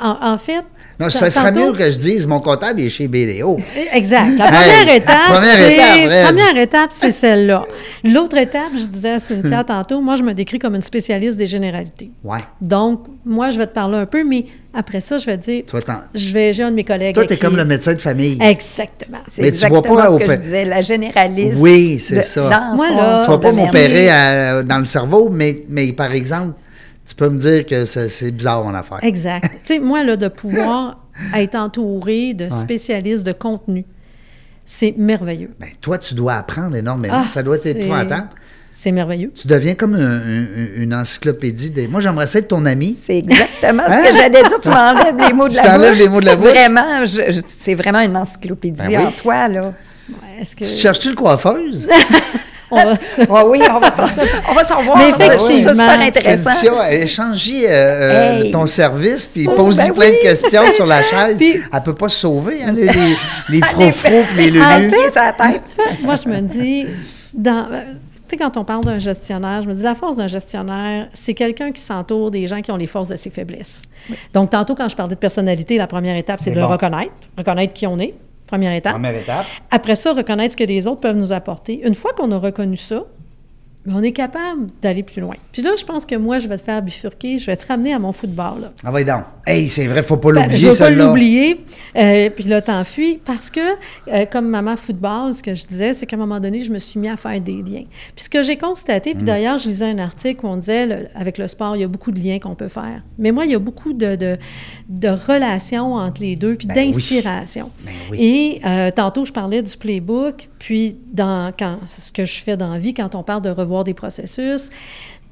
En, 0.01 0.33
en 0.35 0.39
fait. 0.39 0.63
Non, 1.01 1.11
ça 1.11 1.29
serait 1.29 1.51
mieux 1.51 1.73
que 1.73 1.91
je 1.91 1.99
dise 1.99 2.25
mon 2.27 2.39
comptable 2.39 2.81
est 2.81 2.89
chez 2.89 3.09
BDO. 3.09 3.59
Exact. 3.93 4.29
La 4.39 4.45
première 4.47 4.95
étape, 4.95 5.17
première 5.29 5.55
c'est, 5.57 5.75
étape, 5.75 6.09
reste. 6.09 6.29
première 6.29 6.57
étape, 6.63 6.91
c'est 6.93 7.11
celle-là. 7.11 7.65
L'autre 8.05 8.37
étape, 8.37 8.71
je 8.79 8.85
disais 8.85 9.11
à 9.11 9.19
Cynthia 9.19 9.65
tantôt, 9.65 10.01
moi, 10.01 10.15
je 10.15 10.23
me 10.23 10.35
décris 10.35 10.61
comme 10.61 10.77
une 10.77 10.83
spécialiste 10.83 11.37
des 11.37 11.49
généralités. 11.49 12.13
Ouais. 12.23 12.39
Donc, 12.61 13.07
moi, 13.27 13.51
je 13.51 13.59
vais 13.59 13.67
te 13.67 13.75
parler 13.75 13.99
un 13.99 14.07
peu, 14.07 14.23
mais 14.23 14.47
après 14.73 15.01
ça, 15.01 15.19
je 15.19 15.27
vais 15.27 15.37
te 15.37 15.45
dire, 15.47 15.65
Toi, 15.67 15.81
je 16.15 16.33
vais, 16.33 16.53
j'ai 16.53 16.63
un 16.63 16.71
de 16.71 16.77
mes 16.77 16.85
collègues. 16.85 17.15
toi, 17.15 17.27
t'es 17.27 17.35
qui- 17.35 17.41
comme 17.41 17.57
le 17.57 17.65
médecin 17.65 17.95
de 17.95 18.01
famille. 18.01 18.39
Exactement. 18.41 19.19
C'est 19.27 19.43
Mais 19.43 19.51
tu 19.51 19.59
vois 19.67 19.79
exactement 19.79 19.97
pas 19.97 20.13
ce 20.13 20.17
que 20.25 20.33
je 20.33 20.39
disais, 20.39 20.65
la 20.65 20.81
généraliste. 20.83 21.57
Oui, 21.59 21.99
c'est 21.99 22.17
de- 22.19 22.23
ça. 22.23 22.49
Dans 22.49 22.77
Moi, 22.77 22.87
son 22.87 22.97
là, 22.97 23.23
Tu 23.25 23.31
vas 23.33 23.39
pas 23.39 23.53
m'opérer 23.53 24.11
à- 24.11 24.63
dans 24.63 24.79
le 24.79 24.85
cerveau, 24.85 25.29
mais, 25.31 25.65
mais 25.69 25.93
par 25.93 26.13
exemple, 26.13 26.53
tu 27.07 27.15
peux 27.15 27.29
me 27.29 27.39
dire 27.39 27.67
que 27.67 27.85
c'est 27.85 28.31
bizarre 28.31 28.63
mon 28.65 28.75
affaire. 28.75 28.99
Exact. 29.03 29.45
tu 29.67 29.75
sais, 29.75 29.79
moi, 29.79 30.05
là, 30.05 30.17
de 30.17 30.29
pouvoir 30.29 30.99
être 31.35 31.55
entouré 31.57 32.35
de 32.35 32.49
spécialistes 32.49 33.25
de 33.25 33.33
contenu, 33.33 33.85
c'est 34.65 34.95
merveilleux. 34.97 35.51
Ben, 35.61 35.69
toi, 35.81 35.99
tu 35.99 36.15
dois 36.15 36.35
apprendre 36.35 36.77
énormément. 36.77 37.23
Ah, 37.25 37.29
ça 37.29 37.43
doit 37.43 37.57
être 37.57 37.63
c'est- 37.63 37.71
épouvantable. 37.73 38.29
C'est 38.75 38.91
merveilleux. 38.91 39.31
Tu 39.35 39.47
deviens 39.47 39.75
comme 39.75 39.95
un- 39.95 40.21
un- 40.21 40.47
une 40.77 40.95
encyclopédie. 40.95 41.71
Des... 41.71 41.87
Moi, 41.89 42.01
j'aimerais 42.01 42.27
ça 42.27 42.39
être 42.39 42.49
ton 42.49 42.65
ami. 42.65 42.97
C'est 43.01 43.19
exactement 43.19 43.85
ce 43.87 43.93
Hein? 43.95 44.03
que 44.09 44.15
j'allais 44.17 44.43
dire. 44.43 44.61
Tu 44.61 44.71
m'enlèves 44.71 45.17
les 45.29 45.33
mots 45.35 45.47
de 45.49 45.53
Je 45.53 45.57
la 45.59 45.63
t'enlève 45.63 45.91
bouche. 45.91 45.99
les 46.01 46.09
mots 46.09 46.21
de 46.21 46.25
la 46.27 46.37
bouche. 46.37 46.49
Vraiment, 46.49 47.05
je- 47.05 47.31
je- 47.31 47.41
c'est 47.47 47.75
vraiment 47.75 48.01
une 48.01 48.17
encyclopédie 48.17 48.81
Ben 48.89 48.89
oui. 48.89 49.07
en 49.07 49.11
soi, 49.11 49.49
là. 49.49 49.67
Ouais, 50.09 50.41
Est-ce 50.41 50.57
que 50.57 50.65
Tu 50.65 50.71
te 50.75 50.79
cherches-tu 50.79 51.11
le 51.11 51.15
coiffeuse? 51.17 51.87
on 52.73 52.85
va 52.85 52.95
se- 52.97 53.21
Ah 53.31 53.47
oui, 53.47 53.61
on 53.71 53.79
va 53.79 53.91
s'en 53.91 54.07
revoir. 54.79 54.97
Mais 54.99 55.11
Ça, 55.13 55.17
c'est 55.19 55.25
effectivement, 55.55 55.73
super 55.73 56.01
intéressant. 56.01 56.51
Cynthia, 56.51 56.93
échange 56.95 57.51
euh, 57.55 58.41
Hey. 58.43 58.51
ton 58.51 58.67
service, 58.67 59.27
puis 59.29 59.47
Oh, 59.49 59.55
pose-y 59.55 59.89
ben 59.89 59.95
plein 59.95 60.07
oui, 60.11 60.13
de 60.17 60.23
questions 60.23 60.63
sur 60.75 60.87
la 60.87 61.03
chaise. 61.03 61.37
Puis- 61.37 61.61
Elle 61.73 61.83
peut 61.83 61.95
pas 61.95 62.09
se 62.09 62.19
sauver, 62.21 62.63
hein, 62.65 62.73
les, 62.73 62.87
les, 62.87 63.61
les 64.37 64.51
les 64.51 64.61
En 64.63 64.79
lulus. 64.79 64.91
fait, 64.91 65.11
sa 65.13 65.33
tête. 65.33 65.77
Moi, 66.03 66.15
je 66.23 66.29
me 66.29 66.41
dis, 66.41 66.87
dans, 67.35 67.67
euh, 67.73 67.81
tu 68.29 68.31
sais, 68.31 68.37
quand 68.37 68.57
on 68.57 68.65
parle 68.65 68.85
d'un 68.85 68.99
gestionnaire, 68.99 69.61
je 69.63 69.69
me 69.69 69.75
dis, 69.75 69.83
la 69.83 69.95
force 69.95 70.17
d'un 70.17 70.27
gestionnaire, 70.29 71.09
c'est 71.13 71.35
quelqu'un 71.35 71.71
qui 71.73 71.81
s'entoure 71.81 72.31
des 72.31 72.47
gens 72.47 72.61
qui 72.63 72.71
ont 72.71 72.77
les 72.77 72.87
forces 72.87 73.09
de 73.09 73.17
ses 73.17 73.31
faiblesses. 73.31 73.83
Donc, 74.33 74.51
tantôt, 74.51 74.75
quand 74.75 74.89
je 74.89 74.97
parlais 74.97 75.15
de 75.15 75.21
personnalité, 75.21 75.77
la 75.79 75.87
première 75.87 76.17
étape, 76.17 76.41
c'est 76.41 76.51
de 76.51 76.57
le 76.57 76.65
reconnaître, 76.65 77.13
reconnaître 77.37 77.73
qui 77.75 77.87
on 77.87 77.99
est, 77.99 78.15
première 78.53 78.75
étape. 78.75 78.93
Première 78.93 79.17
étape. 79.17 79.47
Après 79.71 79.95
ça, 79.95 80.13
reconnaître 80.13 80.53
ce 80.53 80.57
que 80.59 80.65
les 80.65 80.87
autres 80.87 81.01
peuvent 81.01 81.17
nous 81.17 81.33
apporter. 81.33 81.81
Une 81.87 81.95
fois 81.95 82.13
qu'on 82.13 82.31
a 82.33 82.39
reconnu 82.39 82.77
ça, 82.77 83.05
mais 83.85 83.93
on 83.95 84.03
est 84.03 84.13
capable 84.13 84.67
d'aller 84.81 85.03
plus 85.03 85.21
loin. 85.21 85.35
Puis 85.53 85.63
là, 85.63 85.71
je 85.79 85.85
pense 85.85 86.07
que 86.07 86.15
moi, 86.15 86.39
je 86.39 86.49
vais 86.49 86.57
te 86.57 86.63
faire 86.63 86.81
bifurquer, 86.83 87.39
je 87.39 87.47
vais 87.47 87.57
te 87.57 87.67
ramener 87.67 87.93
à 87.93 87.99
mon 87.99 88.13
football. 88.13 88.61
Là. 88.63 88.73
Ah, 88.85 88.91
va 88.91 89.03
donc. 89.05 89.23
Hey, 89.47 89.67
c'est 89.69 89.87
vrai, 89.87 90.03
faut 90.05 90.17
pas 90.19 90.31
Ben, 90.33 90.43
l'oublier, 90.43 90.61
je 90.61 90.67
ne 90.67 90.73
veux 90.73 90.79
pas 90.79 90.91
l'oublier. 90.91 91.61
Euh, 91.97 92.31
puis 92.31 92.45
là, 92.45 92.63
t'enfuis. 92.63 93.19
Parce 93.25 93.51
que, 93.51 93.61
euh, 94.09 94.25
comme 94.27 94.49
maman 94.49 94.77
football, 94.77 95.35
ce 95.35 95.43
que 95.43 95.55
je 95.55 95.67
disais, 95.67 95.95
c'est 95.95 96.07
qu'à 96.07 96.15
un 96.17 96.19
moment 96.21 96.39
donné, 96.39 96.63
je 96.63 96.71
me 96.71 96.79
suis 96.79 97.01
mis 97.01 97.09
à 97.09 97.17
faire 97.17 97.41
des 97.41 97.57
liens. 97.63 97.85
Puis 98.15 98.25
ce 98.25 98.31
que 98.31 98.43
j'ai 98.45 98.57
constaté, 98.57 99.15
Mm. 99.15 99.17
puis 99.17 99.27
d'ailleurs, 99.27 99.59
je 99.59 99.69
lisais 99.69 99.87
un 99.87 99.99
article 99.99 100.47
où 100.47 100.49
on 100.49 100.57
disait, 100.57 100.87
le- 100.87 101.09
avec 101.17 101.39
le 101.39 101.49
sport, 101.49 101.75
il 101.77 101.81
y 101.81 101.85
a 101.85 101.89
beaucoup 101.89 102.13
de 102.13 102.21
liens 102.21 102.39
qu'on 102.39 102.55
peut 102.55 102.69
faire. 102.69 103.03
Mais 103.19 103.33
moi, 103.33 103.45
il 103.47 103.51
y 103.51 103.55
a 103.55 103.59
beaucoup 103.59 103.93
de, 103.93 104.15
de, 104.17 104.37
de 104.89 105.09
relations 105.09 105.95
entre 105.95 106.23
les 106.23 106.37
deux, 106.37 106.55
puis 106.55 106.67
Ben 106.69 106.75
oui. 106.79 106.87
d'inspiration. 106.93 107.71
Ben 107.85 107.93
oui. 108.13 108.19
Et 108.21 108.61
euh, 108.65 108.91
tantôt, 108.93 109.25
je 109.25 109.33
parlais 109.33 109.63
du 109.63 109.77
playbook, 109.77 110.49
puis 110.63 110.97
dans 111.13 111.53
quand, 111.59 111.81
ce 111.89 112.13
que 112.13 112.25
je 112.25 112.41
fais 112.41 112.57
dans 112.57 112.73
la 112.73 112.79
vie, 112.79 112.95
quand 112.95 113.17
on 113.17 113.25
parle 113.25 113.43
de 113.43 113.51
revoir 113.51 113.83
des 113.83 113.95
processus, 113.95 114.71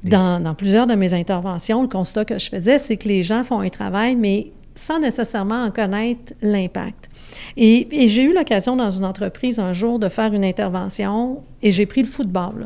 dans, 0.03 0.43
dans 0.43 0.53
plusieurs 0.53 0.87
de 0.87 0.95
mes 0.95 1.13
interventions, 1.13 1.81
le 1.81 1.87
constat 1.87 2.25
que 2.25 2.37
je 2.37 2.49
faisais, 2.49 2.79
c'est 2.79 2.97
que 2.97 3.07
les 3.07 3.23
gens 3.23 3.45
font 3.45 3.61
un 3.61 3.69
travail, 3.69 4.17
mais 4.17 4.51
sans 4.75 4.99
nécessairement 4.99 5.63
en 5.63 5.71
connaître 5.71 6.33
l'impact. 6.41 7.09
Et, 7.55 8.03
et 8.03 8.09
j'ai 8.09 8.23
eu 8.23 8.33
l'occasion 8.33 8.75
dans 8.75 8.91
une 8.91 9.05
entreprise 9.05 9.57
un 9.57 9.71
jour 9.71 9.99
de 9.99 10.09
faire 10.09 10.33
une 10.33 10.43
intervention 10.43 11.41
et 11.63 11.71
j'ai 11.71 11.85
pris 11.85 12.01
le 12.01 12.09
football 12.09 12.59
là, 12.59 12.65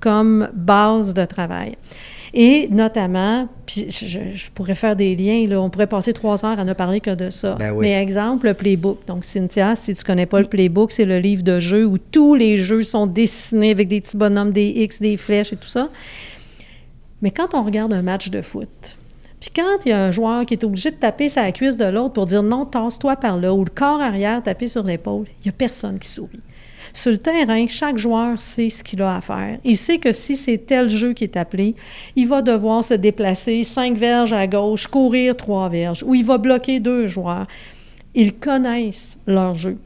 comme 0.00 0.50
base 0.52 1.14
de 1.14 1.24
travail. 1.24 1.76
Et 2.32 2.68
notamment, 2.70 3.48
puis 3.66 3.90
je, 3.90 4.50
pourrais 4.52 4.74
faire 4.74 4.94
des 4.94 5.16
liens, 5.16 5.46
là, 5.48 5.60
on 5.60 5.68
pourrait 5.68 5.88
passer 5.88 6.12
trois 6.12 6.44
heures 6.44 6.58
à 6.58 6.64
ne 6.64 6.72
parler 6.72 7.00
que 7.00 7.14
de 7.14 7.30
ça. 7.30 7.56
Ben 7.56 7.72
oui. 7.72 7.86
Mais 7.86 8.00
exemple, 8.00 8.46
le 8.46 8.54
playbook. 8.54 9.00
Donc, 9.06 9.24
Cynthia, 9.24 9.74
si 9.74 9.94
tu 9.94 10.04
connais 10.04 10.26
pas 10.26 10.40
le 10.40 10.46
playbook, 10.46 10.92
c'est 10.92 11.04
le 11.04 11.18
livre 11.18 11.42
de 11.42 11.58
jeu 11.58 11.84
où 11.84 11.98
tous 11.98 12.34
les 12.34 12.56
jeux 12.56 12.82
sont 12.82 13.06
dessinés 13.06 13.70
avec 13.70 13.88
des 13.88 14.00
petits 14.00 14.16
bonhommes, 14.16 14.52
des 14.52 14.68
X, 14.68 15.00
des 15.00 15.16
flèches 15.16 15.52
et 15.52 15.56
tout 15.56 15.68
ça. 15.68 15.90
Mais 17.22 17.30
quand 17.32 17.54
on 17.54 17.64
regarde 17.64 17.92
un 17.92 18.02
match 18.02 18.30
de 18.30 18.42
foot, 18.42 18.96
puis 19.40 19.50
quand 19.54 19.84
il 19.84 19.88
y 19.88 19.92
a 19.92 20.04
un 20.04 20.10
joueur 20.10 20.44
qui 20.44 20.54
est 20.54 20.64
obligé 20.64 20.90
de 20.90 20.96
taper 20.96 21.28
sa 21.28 21.50
cuisse 21.50 21.76
de 21.76 21.86
l'autre 21.86 22.12
pour 22.12 22.26
dire 22.26 22.42
non, 22.42 22.66
tasse-toi 22.66 23.16
par 23.16 23.38
là, 23.38 23.54
ou 23.54 23.64
le 23.64 23.70
corps 23.70 24.00
arrière 24.00 24.42
taper 24.42 24.66
sur 24.66 24.82
l'épaule, 24.82 25.26
il 25.40 25.48
n'y 25.48 25.48
a 25.48 25.52
personne 25.52 25.98
qui 25.98 26.08
sourit. 26.08 26.40
Sur 26.92 27.12
le 27.12 27.18
terrain, 27.18 27.66
chaque 27.66 27.98
joueur 27.98 28.40
sait 28.40 28.70
ce 28.70 28.82
qu'il 28.82 29.02
a 29.02 29.16
à 29.16 29.20
faire. 29.20 29.58
Il 29.64 29.76
sait 29.76 29.98
que 29.98 30.12
si 30.12 30.36
c'est 30.36 30.58
tel 30.58 30.88
jeu 30.88 31.12
qui 31.12 31.24
est 31.24 31.36
appelé, 31.36 31.74
il 32.16 32.28
va 32.28 32.42
devoir 32.42 32.84
se 32.84 32.94
déplacer 32.94 33.62
cinq 33.62 33.96
verges 33.96 34.32
à 34.32 34.46
gauche, 34.46 34.86
courir 34.86 35.36
trois 35.36 35.68
verges, 35.68 36.02
ou 36.02 36.14
il 36.14 36.24
va 36.24 36.38
bloquer 36.38 36.80
deux 36.80 37.06
joueurs. 37.06 37.46
Ils 38.14 38.34
connaissent 38.34 39.18
leur 39.26 39.54
jeu. 39.54 39.78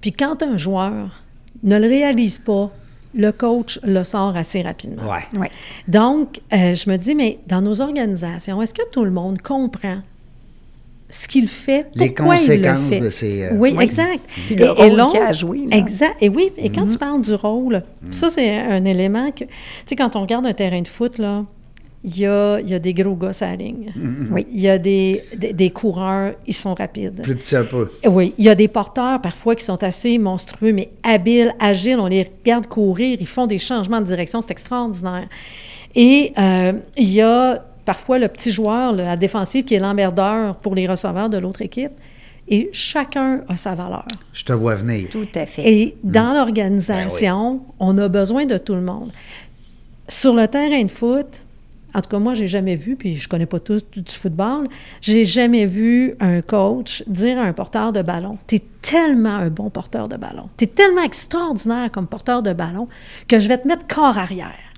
Puis 0.00 0.12
quand 0.12 0.42
un 0.42 0.56
joueur 0.56 1.22
ne 1.62 1.78
le 1.78 1.86
réalise 1.86 2.38
pas, 2.38 2.70
le 3.14 3.30
coach 3.30 3.78
le 3.82 4.04
sort 4.04 4.36
assez 4.36 4.62
rapidement. 4.62 5.02
Ouais. 5.34 5.50
Donc, 5.86 6.40
euh, 6.52 6.74
je 6.74 6.88
me 6.88 6.96
dis, 6.96 7.14
mais 7.14 7.38
dans 7.46 7.60
nos 7.60 7.80
organisations, 7.80 8.62
est-ce 8.62 8.74
que 8.74 8.88
tout 8.90 9.04
le 9.04 9.10
monde 9.10 9.40
comprend 9.42 9.98
ce 11.14 11.28
qu'il 11.28 11.46
fait, 11.46 11.88
Les 11.94 12.10
pourquoi 12.10 12.36
il 12.36 12.48
le 12.48 12.56
conséquences 12.68 12.88
fait? 12.88 13.00
de 13.00 13.10
ces, 13.10 13.42
euh, 13.42 13.50
oui, 13.56 13.74
Oui. 13.76 13.84
exact. 13.84 14.20
Puis 14.46 14.54
le 14.54 14.70
rôle 14.70 15.10
qu'il 15.10 15.20
a 15.20 15.30
là. 15.30 15.76
Exact. 15.76 16.16
Et 16.22 16.30
oui, 16.30 16.50
et 16.56 16.70
quand 16.70 16.86
Mm-hmm. 16.86 16.92
tu 16.92 16.96
parles 16.98 17.20
du 17.20 17.34
rôle, 17.34 17.82
ça, 18.10 18.30
c'est 18.30 18.50
un 18.58 18.82
élément 18.86 19.30
que, 19.30 19.44
tu 19.44 19.50
sais, 19.86 19.94
quand 19.96 20.16
on 20.16 20.22
regarde 20.22 20.46
un 20.46 20.54
terrain 20.54 20.80
de 20.80 20.88
foot, 20.88 21.18
là, 21.18 21.44
il 22.02 22.18
y 22.18 22.24
a, 22.26 22.60
il 22.60 22.70
y 22.70 22.74
a 22.74 22.78
des 22.78 22.94
gros 22.94 23.14
gosses 23.14 23.42
à 23.42 23.48
la 23.50 23.56
ligne. 23.56 23.92
Mm-hmm. 23.94 24.26
Oui. 24.32 24.46
Il 24.50 24.60
y 24.60 24.68
a 24.70 24.78
des, 24.78 25.22
des, 25.36 25.52
des 25.52 25.68
coureurs, 25.70 26.32
ils 26.46 26.54
sont 26.54 26.72
rapides. 26.72 27.20
Plus 27.22 27.36
petit 27.36 27.56
un 27.56 27.64
peu. 27.64 27.90
Oui, 28.06 28.32
il 28.38 28.44
y 28.46 28.48
a 28.48 28.54
des 28.54 28.68
porteurs 28.68 29.20
parfois 29.20 29.54
qui 29.54 29.64
sont 29.66 29.82
assez 29.84 30.16
monstrueux, 30.16 30.72
mais 30.72 30.88
habiles, 31.02 31.54
agiles. 31.60 31.98
On 32.00 32.06
les 32.06 32.22
regarde 32.42 32.66
courir, 32.68 33.18
ils 33.20 33.26
font 33.28 33.46
des 33.46 33.58
changements 33.58 34.00
de 34.00 34.06
direction, 34.06 34.40
c'est 34.40 34.50
extraordinaire. 34.52 35.28
Et 35.94 36.32
euh, 36.38 36.72
il 36.96 37.10
y 37.12 37.20
a 37.20 37.66
parfois 37.84 38.18
le 38.18 38.28
petit 38.28 38.50
joueur, 38.50 38.92
là, 38.92 39.04
la 39.04 39.16
défensive, 39.16 39.64
qui 39.64 39.74
est 39.74 39.80
l'emmerdeur 39.80 40.56
pour 40.56 40.74
les 40.74 40.86
receveurs 40.86 41.28
de 41.28 41.38
l'autre 41.38 41.62
équipe. 41.62 41.92
Et 42.48 42.70
chacun 42.72 43.42
a 43.48 43.56
sa 43.56 43.74
valeur. 43.74 44.06
Je 44.32 44.44
te 44.44 44.52
vois 44.52 44.74
venir. 44.74 45.08
Tout 45.10 45.28
à 45.34 45.46
fait. 45.46 45.62
Et 45.64 45.96
dans 46.02 46.34
l'organisation, 46.34 47.62
on 47.78 47.96
a 47.98 48.08
besoin 48.08 48.46
de 48.46 48.58
tout 48.58 48.74
le 48.74 48.80
monde. 48.80 49.12
Sur 50.08 50.34
le 50.34 50.48
terrain 50.48 50.82
de 50.82 50.90
foot, 50.90 51.42
en 51.94 52.00
tout 52.00 52.08
cas, 52.08 52.18
moi, 52.18 52.34
j'ai 52.34 52.48
jamais 52.48 52.74
vu, 52.74 52.96
puis 52.96 53.14
je 53.14 53.28
connais 53.28 53.46
pas 53.46 53.60
tous 53.60 53.84
du, 53.90 54.02
du 54.02 54.12
football, 54.12 54.66
j'ai 55.00 55.24
jamais 55.24 55.66
vu 55.66 56.14
un 56.20 56.40
coach 56.40 57.04
dire 57.06 57.38
à 57.38 57.42
un 57.42 57.52
porteur 57.52 57.92
de 57.92 58.02
ballon 58.02 58.38
Tu 58.46 58.56
es 58.56 58.62
tellement 58.80 59.36
un 59.36 59.48
bon 59.48 59.70
porteur 59.70 60.08
de 60.08 60.16
ballon, 60.16 60.48
tu 60.56 60.64
es 60.64 60.66
tellement 60.66 61.02
extraordinaire 61.02 61.90
comme 61.90 62.06
porteur 62.06 62.42
de 62.42 62.52
ballon 62.52 62.88
que 63.28 63.38
je 63.38 63.48
vais 63.48 63.58
te 63.58 63.68
mettre 63.68 63.86
corps 63.86 64.16
arrière. 64.16 64.71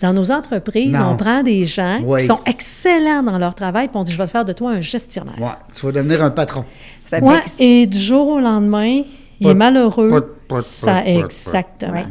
Dans 0.00 0.12
nos 0.12 0.30
entreprises, 0.30 0.92
Non. 0.96 1.10
on 1.12 1.16
prend 1.16 1.42
des 1.42 1.66
gens 1.66 1.98
Oui. 2.04 2.20
qui 2.20 2.26
sont 2.26 2.38
excellents 2.46 3.22
dans 3.22 3.38
leur 3.38 3.54
travail, 3.54 3.88
puis 3.88 3.96
on 3.96 4.04
dit 4.04 4.12
Je 4.12 4.18
vais 4.18 4.26
te 4.26 4.30
faire 4.30 4.44
de 4.44 4.52
toi 4.52 4.72
un 4.72 4.80
gestionnaire. 4.80 5.34
Ouais. 5.40 5.48
Tu 5.74 5.84
vas 5.86 5.92
devenir 5.92 6.22
un 6.22 6.30
patron. 6.30 6.64
Ça 7.04 7.18
Ouais, 7.20 7.42
et 7.58 7.86
du 7.86 7.98
jour 7.98 8.28
au 8.28 8.40
lendemain, 8.40 9.02
il 9.40 9.46
est 9.48 9.54
malheureux. 9.54 10.10
pas- 10.48 10.56
pas- 10.56 10.62
ça, 10.62 10.86
pas- 10.96 11.02
pas- 11.02 11.08
exactement. 11.08 11.92
Ouais. 11.92 12.06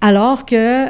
Alors 0.00 0.44
que, 0.44 0.86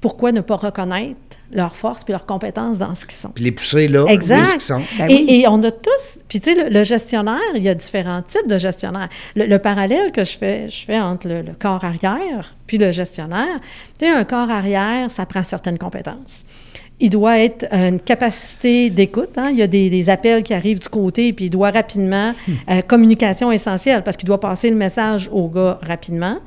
pourquoi 0.00 0.32
ne 0.32 0.40
pas 0.40 0.56
reconnaître 0.56 1.35
leurs 1.52 1.76
forces 1.76 2.04
puis 2.04 2.12
leurs 2.12 2.26
compétences 2.26 2.78
dans 2.78 2.94
ce 2.94 3.06
qu'ils 3.06 3.16
sont? 3.16 3.30
Puis 3.30 3.44
les 3.44 3.52
pousser 3.52 3.88
là, 3.88 4.04
Exact. 4.08 4.38
où 4.38 4.42
est-ce 4.42 4.52
qu'ils 4.52 4.60
sont? 4.60 4.82
Ben 4.98 5.10
et, 5.10 5.14
oui. 5.14 5.26
et 5.28 5.48
on 5.48 5.62
a 5.62 5.70
tous, 5.70 6.18
puis 6.28 6.40
tu 6.40 6.54
sais, 6.54 6.64
le, 6.64 6.70
le 6.70 6.84
gestionnaire, 6.84 7.40
il 7.54 7.62
y 7.62 7.68
a 7.68 7.74
différents 7.74 8.22
types 8.22 8.46
de 8.48 8.58
gestionnaires. 8.58 9.08
Le, 9.34 9.46
le 9.46 9.58
parallèle 9.58 10.12
que 10.12 10.24
je 10.24 10.36
fais, 10.36 10.68
je 10.68 10.84
fais 10.84 10.98
entre 11.00 11.28
le, 11.28 11.42
le 11.42 11.52
corps 11.52 11.84
arrière 11.84 12.54
puis 12.66 12.78
le 12.78 12.90
gestionnaire, 12.90 13.60
tu 13.98 14.06
sais, 14.06 14.10
un 14.10 14.24
corps 14.24 14.50
arrière, 14.50 15.08
ça 15.10 15.24
prend 15.24 15.44
certaines 15.44 15.78
compétences. 15.78 16.44
Il 16.98 17.10
doit 17.10 17.38
être 17.40 17.66
une 17.74 18.00
capacité 18.00 18.88
d'écoute. 18.88 19.36
hein. 19.36 19.50
Il 19.50 19.58
y 19.58 19.62
a 19.62 19.66
des, 19.66 19.90
des 19.90 20.08
appels 20.08 20.42
qui 20.42 20.54
arrivent 20.54 20.80
du 20.80 20.88
côté, 20.88 21.32
puis 21.34 21.46
il 21.46 21.50
doit 21.50 21.70
rapidement, 21.70 22.32
euh, 22.70 22.80
communication 22.80 23.52
essentielle, 23.52 24.02
parce 24.02 24.16
qu'il 24.16 24.26
doit 24.26 24.40
passer 24.40 24.70
le 24.70 24.76
message 24.76 25.28
au 25.30 25.48
gars 25.48 25.78
rapidement. 25.82 26.38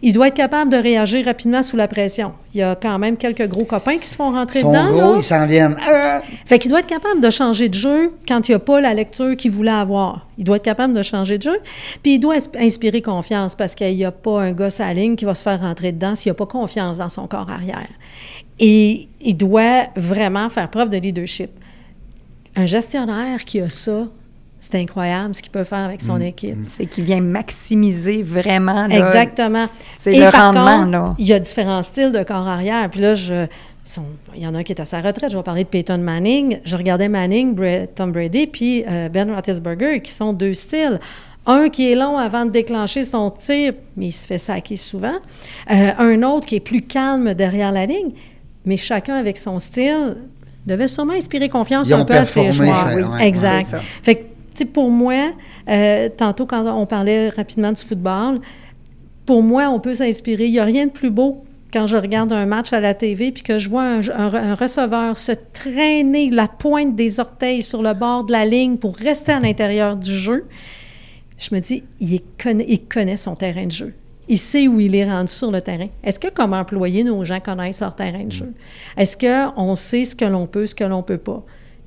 Il 0.00 0.14
doit 0.14 0.28
être 0.28 0.34
capable 0.34 0.70
de 0.72 0.78
réagir 0.78 1.26
rapidement 1.26 1.62
sous 1.62 1.76
la 1.76 1.88
pression. 1.88 2.32
Il 2.54 2.60
y 2.60 2.62
a 2.62 2.74
quand 2.74 2.98
même 2.98 3.18
quelques 3.18 3.46
gros 3.48 3.64
copains 3.64 3.98
qui 3.98 4.08
se 4.08 4.16
font 4.16 4.32
rentrer 4.32 4.62
dedans. 4.70 4.86
gros, 4.86 5.12
là. 5.12 5.14
ils 5.18 5.22
s'en 5.22 5.46
viennent. 5.46 5.76
Ah! 5.86 6.22
Fait 6.46 6.58
qu'il 6.58 6.70
doit 6.70 6.80
être 6.80 6.86
capable 6.86 7.20
de 7.20 7.28
changer 7.28 7.68
de 7.68 7.74
jeu 7.74 8.12
quand 8.26 8.48
il 8.48 8.52
n'y 8.52 8.56
a 8.56 8.58
pas 8.60 8.80
la 8.80 8.94
lecture 8.94 9.36
qu'il 9.36 9.50
voulait 9.50 9.70
avoir. 9.70 10.26
Il 10.38 10.44
doit 10.44 10.56
être 10.56 10.62
capable 10.64 10.94
de 10.94 11.02
changer 11.02 11.36
de 11.36 11.42
jeu. 11.42 11.58
Puis 12.02 12.14
il 12.14 12.18
doit 12.18 12.36
ins- 12.36 12.58
inspirer 12.64 13.02
confiance 13.02 13.54
parce 13.54 13.74
qu'il 13.74 13.94
n'y 13.94 14.04
a 14.06 14.12
pas 14.12 14.40
un 14.40 14.52
gars 14.52 14.68
à 14.78 14.94
ligne 14.94 15.16
qui 15.16 15.26
va 15.26 15.34
se 15.34 15.42
faire 15.42 15.60
rentrer 15.60 15.92
dedans 15.92 16.14
s'il 16.14 16.30
n'a 16.30 16.34
pas 16.34 16.46
confiance 16.46 16.96
dans 16.98 17.08
son 17.10 17.26
corps 17.26 17.50
arrière. 17.50 17.88
Et 18.60 19.08
il 19.20 19.36
doit 19.36 19.84
vraiment 19.96 20.48
faire 20.48 20.68
preuve 20.70 20.90
de 20.90 20.96
leadership. 20.96 21.50
Un 22.56 22.66
gestionnaire 22.66 23.44
qui 23.44 23.60
a 23.60 23.68
ça, 23.68 24.08
c'est 24.60 24.74
incroyable 24.74 25.34
ce 25.36 25.42
qu'il 25.42 25.52
peut 25.52 25.62
faire 25.64 25.84
avec 25.84 26.00
son 26.02 26.20
équipe. 26.20 26.58
C'est 26.64 26.86
qui 26.86 27.02
vient 27.02 27.20
maximiser 27.20 28.22
vraiment 28.24 28.86
là, 28.88 28.98
Exactement. 28.98 29.66
c'est 29.96 30.14
le 30.18 30.30
par 30.32 30.46
rendement, 30.54 30.78
contre, 30.80 30.90
là. 30.90 31.14
Il 31.18 31.26
y 31.26 31.32
a 31.32 31.38
différents 31.38 31.82
styles 31.84 32.10
de 32.10 32.22
corps 32.24 32.48
arrière. 32.48 32.90
Puis 32.90 33.00
là, 33.00 33.14
je, 33.14 33.46
il 34.34 34.42
y 34.42 34.46
en 34.46 34.54
a 34.56 34.58
un 34.58 34.62
qui 34.64 34.72
est 34.72 34.80
à 34.80 34.84
sa 34.84 34.98
retraite. 35.00 35.30
Je 35.30 35.36
vais 35.36 35.42
parler 35.44 35.62
de 35.62 35.68
Peyton 35.68 35.98
Manning. 35.98 36.58
Je 36.64 36.76
regardais 36.76 37.08
Manning, 37.08 37.54
Bra- 37.54 37.86
Tom 37.86 38.10
Brady, 38.10 38.48
puis 38.48 38.84
euh, 38.88 39.08
Ben 39.08 39.30
Roethlisberger, 39.32 40.02
qui 40.02 40.10
sont 40.10 40.32
deux 40.32 40.54
styles. 40.54 40.98
Un 41.46 41.68
qui 41.68 41.90
est 41.92 41.94
long 41.94 42.18
avant 42.18 42.44
de 42.44 42.50
déclencher 42.50 43.04
son 43.04 43.30
tir, 43.30 43.72
mais 43.96 44.06
il 44.06 44.12
se 44.12 44.26
fait 44.26 44.36
saquer 44.38 44.76
souvent. 44.76 45.14
Euh, 45.70 45.90
un 45.98 46.22
autre 46.24 46.46
qui 46.46 46.56
est 46.56 46.60
plus 46.60 46.82
calme 46.82 47.32
derrière 47.34 47.70
la 47.72 47.86
ligne. 47.86 48.10
Mais 48.68 48.76
chacun 48.76 49.14
avec 49.14 49.36
son 49.38 49.58
style 49.58 50.16
devait 50.66 50.88
sûrement 50.88 51.14
inspirer 51.14 51.48
confiance 51.48 51.88
Ils 51.88 51.94
un 51.94 52.04
peu 52.04 52.14
à 52.14 52.24
ses 52.24 52.52
joueurs. 52.52 52.76
ça, 52.76 52.94
Oui, 52.94 53.02
ouais. 53.02 53.26
exact. 53.26 53.74
Fait 54.02 54.14
que, 54.16 54.20
tu 54.20 54.26
sais, 54.54 54.64
pour 54.66 54.90
moi, 54.90 55.32
euh, 55.68 56.08
tantôt 56.14 56.44
quand 56.46 56.66
on 56.66 56.84
parlait 56.86 57.30
rapidement 57.30 57.72
du 57.72 57.82
football, 57.82 58.40
pour 59.24 59.42
moi, 59.42 59.68
on 59.70 59.80
peut 59.80 59.94
s'inspirer. 59.94 60.44
Il 60.46 60.52
n'y 60.52 60.58
a 60.58 60.64
rien 60.64 60.86
de 60.86 60.90
plus 60.90 61.10
beau 61.10 61.44
quand 61.72 61.86
je 61.86 61.96
regarde 61.96 62.32
un 62.32 62.46
match 62.46 62.72
à 62.72 62.80
la 62.80 62.94
TV 62.94 63.30
puis 63.32 63.42
que 63.42 63.58
je 63.58 63.68
vois 63.68 63.82
un, 63.84 64.00
un- 64.10 64.34
un 64.34 64.54
receveur 64.54 65.16
se 65.16 65.32
traîner 65.52 66.28
la 66.30 66.48
pointe 66.48 66.94
des 66.96 67.20
orteils 67.20 67.62
sur 67.62 67.82
le 67.82 67.92
bord 67.94 68.24
de 68.24 68.32
la 68.32 68.44
ligne 68.46 68.76
pour 68.76 68.96
rester 68.96 69.32
à 69.32 69.40
l'intérieur 69.40 69.96
du 69.96 70.14
jeu. 70.14 70.46
Je 71.38 71.54
me 71.54 71.60
dis, 71.60 71.84
il, 72.00 72.20
connaît, 72.42 72.66
il 72.68 72.80
connaît 72.84 73.16
son 73.16 73.34
terrain 73.36 73.66
de 73.66 73.70
jeu. 73.70 73.94
Il 74.28 74.38
sait 74.38 74.68
où 74.68 74.78
il 74.78 74.94
est 74.94 75.08
rendu 75.10 75.32
sur 75.32 75.50
le 75.50 75.60
terrain. 75.60 75.88
Est-ce 76.04 76.20
que, 76.20 76.28
comme 76.28 76.52
employé, 76.52 77.02
nos 77.04 77.24
gens 77.24 77.40
connaissent 77.40 77.80
leur 77.80 77.94
terrain 77.94 78.24
de 78.24 78.32
jeu? 78.32 78.52
Est-ce 78.96 79.16
qu'on 79.16 79.74
sait 79.74 80.04
ce 80.04 80.14
que 80.14 80.24
l'on 80.26 80.46
peut, 80.46 80.66
ce 80.66 80.74
que 80.74 80.84
l'on 80.84 80.98
ne 80.98 81.02
peut 81.02 81.18
pas? 81.18 81.42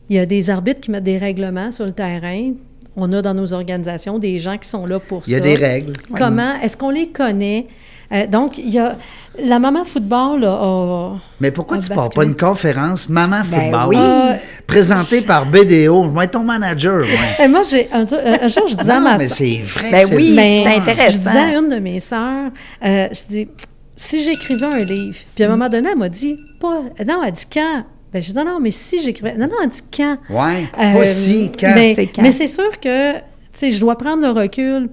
Il 0.10 0.16
y 0.16 0.20
a 0.20 0.26
des 0.26 0.50
arbitres 0.50 0.82
qui 0.82 0.92
mettent 0.92 1.04
des 1.04 1.18
règlements 1.18 1.72
sur 1.72 1.86
le 1.86 1.94
terrain. 1.94 2.52
On 2.98 3.12
a 3.14 3.22
dans 3.22 3.34
nos 3.34 3.54
organisations 3.54 4.18
des 4.20 4.38
gens 4.39 4.58
qui 4.58 4.68
sont 4.68 4.86
là 4.86 5.00
pour 5.00 5.22
Il 5.28 5.32
y 5.34 5.36
a 5.36 5.38
ça. 5.38 5.44
des 5.44 5.56
règles. 5.56 5.94
Comment? 6.18 6.60
Est-ce 6.62 6.76
qu'on 6.76 6.89
les 6.89 7.10
connaît? 7.10 7.68
Euh, 8.14 8.28
donc, 8.28 8.57
il 8.57 8.70
y 8.70 8.80
a... 8.80 8.97
La 9.41 9.59
maman 9.59 9.86
football 9.86 10.41
là, 10.41 10.59
a... 10.62 11.14
Mais 11.39 11.51
pourquoi 11.51 11.78
a 11.78 11.80
tu 11.80 11.88
pars 11.89 12.09
pas 12.09 12.26
une 12.26 12.36
conférence 12.36 13.07
Maman 13.07 13.43
Ben 13.49 13.62
Football? 13.62 13.88
oui. 13.88 13.95
Euh, 13.97 14.34
présentée 14.68 15.22
par 15.22 15.45
BDO? 15.45 16.03
Je 16.03 16.09
vais 16.09 16.26
être 16.26 16.32
ton 16.32 16.43
manager. 16.43 16.99
ouais. 17.05 17.45
et 17.45 17.47
moi, 17.47 17.62
j'ai 17.70 17.88
un, 17.93 18.01
un 18.01 18.47
jour, 18.49 18.68
je 18.68 18.76
disais 18.76 18.91
à 18.91 18.95
non, 18.99 19.01
ma 19.05 19.18
mais 19.18 19.30
c'est 19.30 19.62
vrai. 19.64 19.89
Ben 19.89 20.05
c'est 20.05 20.16
oui, 20.18 20.38
intéressant. 20.68 21.12
Je 21.12 21.18
disais 21.18 21.30
à 21.55 21.57
une 21.59 21.70
de 21.70 21.78
mes 21.80 22.01
sœurs, 22.01 22.51
euh, 22.84 23.07
je 23.14 23.22
dis, 23.30 23.47
si 23.95 24.22
j'écrivais 24.26 24.66
un 24.66 24.84
livre, 24.84 25.18
puis 25.34 25.45
à 25.45 25.47
un 25.47 25.51
moment 25.51 25.70
donné, 25.70 25.88
elle 25.93 25.97
m'a 25.97 26.09
dit, 26.09 26.38
pas, 26.59 26.82
non, 27.07 27.22
elle 27.26 27.32
dit 27.32 27.45
quand? 27.51 27.86
Ben, 28.12 28.22
je 28.22 28.32
dis, 28.32 28.36
non, 28.36 28.43
non, 28.43 28.59
mais 28.59 28.72
si 28.72 29.01
j'écrivais, 29.01 29.36
non, 29.36 29.47
non, 29.47 29.55
elle 29.64 29.70
dit 29.70 29.80
quand? 29.95 30.18
Ouais. 30.30 30.68
Euh, 30.78 30.93
Pas 30.99 31.05
si, 31.05 31.49
quand. 31.57 31.72
Mais 31.74 31.93
C'est 31.93 32.07
quand. 32.07 32.22
mais 32.22 32.32
c'est 32.32 32.47
sûr 32.47 32.70
que, 32.82 33.14
tu 33.14 33.22
sais, 33.53 33.72
je 33.72 33.80
dois 33.80 33.97
prendre 33.97 34.22
le 34.22 34.30
recul 34.38 34.89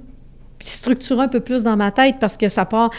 structurer 0.60 1.22
un 1.22 1.28
peu 1.28 1.40
plus 1.40 1.62
dans 1.62 1.76
ma 1.76 1.90
tête 1.90 2.16
parce 2.20 2.36
que 2.36 2.48
ça 2.48 2.64
part, 2.64 2.90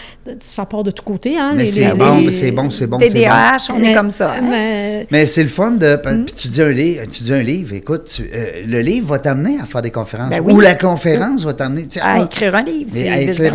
ça 0.42 0.66
part 0.66 0.84
de 0.84 0.92
tous 0.92 1.04
côtés, 1.04 1.38
hein. 1.38 1.54
Mais 1.56 1.64
les- 1.66 1.72
c'est 1.72 1.86
les- 1.88 1.94
bon, 1.94 2.18
les- 2.20 2.32
c'est 2.32 2.52
bon, 2.52 2.70
c'est 2.70 2.88
bon. 2.88 2.98
TDAH, 2.98 3.70
on 3.74 3.78
est 3.78 3.82
Mais- 3.88 3.94
comme 3.94 4.10
ça. 4.10 4.32
hein? 4.34 4.42
mais- 4.50 5.08
Mais 5.12 5.26
c'est 5.26 5.44
le 5.44 5.50
fun 5.50 5.72
de. 5.72 5.96
Hmm? 5.96 6.26
Puis 6.26 6.36
tu 6.36 6.48
dis 6.48 6.62
un 6.62 6.70
livre, 6.70 7.04
tu 7.12 7.24
dis 7.24 7.34
un 7.34 7.42
livre, 7.42 7.74
écoute, 7.74 8.06
tu- 8.06 8.30
euh, 8.34 8.64
le 8.66 8.80
livre 8.82 9.08
va 9.10 9.20
t'amener 9.20 9.60
à 9.60 9.66
faire 9.66 9.82
des 9.82 9.92
conférences. 9.92 10.30
Ben 10.30 10.42
oui. 10.44 10.54
Ou 10.54 10.60
la 10.60 10.76
conférence 10.76 11.44
va 11.44 11.54
t'amener. 11.54 11.88
À 12.02 12.14
ah, 12.14 12.24
écrire 12.24 12.56
un 12.56 12.64
livre, 12.64 12.90
mais 12.94 13.02
c'est 13.02 13.10
à 13.10 13.20
écrire 13.22 13.54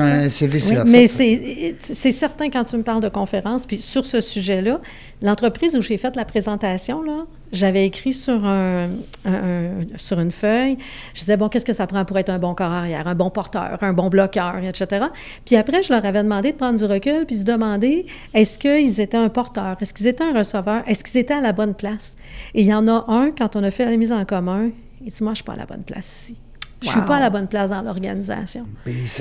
vice-versa. 0.48 0.84
Oui, 0.84 0.90
mais 0.90 1.06
c'est 1.06 1.74
c'est 1.82 2.12
certain 2.12 2.50
quand 2.50 2.64
tu 2.64 2.76
me 2.76 2.82
parles 2.82 3.02
de 3.02 3.08
conférence, 3.08 3.66
puis 3.66 3.78
sur 3.78 4.04
ce 4.04 4.20
sujet-là, 4.20 4.80
l'entreprise 5.22 5.76
où 5.76 5.82
j'ai 5.82 5.96
fait 5.96 6.14
la 6.16 6.24
présentation, 6.24 7.02
là, 7.02 7.24
j'avais 7.52 7.86
écrit 7.86 8.12
sur, 8.12 8.44
un, 8.44 8.88
un- 9.24 9.32
un- 9.32 9.70
sur 9.96 10.18
une 10.20 10.32
feuille, 10.32 10.76
je 11.14 11.20
disais, 11.20 11.36
bon, 11.36 11.48
qu'est-ce 11.48 11.64
que 11.64 11.72
ça 11.72 11.86
prend 11.86 12.04
pour 12.04 12.18
être 12.18 12.30
un 12.30 12.38
bon 12.38 12.54
corps 12.54 12.72
arrière, 12.72 13.06
un 13.06 13.14
bon 13.14 13.30
porteur, 13.30 13.78
un 13.82 13.92
bon 13.92 14.08
bloqueur, 14.08 14.56
etc. 14.58 15.06
Puis 15.44 15.56
après, 15.56 15.82
je 15.82 15.92
leur 15.92 16.04
avais 16.04 16.22
demandé 16.22 16.52
de 16.52 16.56
prendre 16.56 16.78
du 16.78 16.84
recul, 16.84 17.24
puis 17.26 17.36
se 17.36 17.44
demander, 17.44 18.06
est-ce 18.34 18.58
qu'ils 18.58 19.00
étaient 19.00 19.16
un 19.16 19.28
porteur, 19.28 19.76
est-ce 19.80 19.94
qu'ils 19.94 20.06
étaient 20.08 20.24
un 20.24 20.36
receveur, 20.36 20.82
est-ce 20.86 21.04
qu'ils 21.04 21.20
étaient 21.20 21.34
à 21.34 21.40
la 21.40 21.52
bonne 21.52 21.74
place? 21.74 22.16
Et 22.54 22.62
il 22.62 22.66
y 22.68 22.74
en 22.74 22.88
a 22.88 23.04
un, 23.08 23.30
quand 23.30 23.56
on 23.56 23.62
a 23.62 23.70
fait 23.70 23.84
la 23.84 23.96
mise 23.96 24.12
en 24.12 24.24
commun, 24.24 24.70
il 25.04 25.12
dit, 25.12 25.22
moi, 25.22 25.28
je 25.30 25.32
ne 25.32 25.34
suis 25.36 25.44
pas 25.44 25.52
à 25.52 25.56
la 25.56 25.66
bonne 25.66 25.82
place 25.84 26.06
ici. 26.06 26.40
Je 26.84 26.88
ne 26.88 26.92
suis 26.92 27.00
Wow. 27.00 27.06
pas 27.06 27.16
à 27.16 27.20
la 27.20 27.30
bonne 27.30 27.46
place 27.46 27.70
dans 27.70 27.82
l'organisation. 27.82 28.64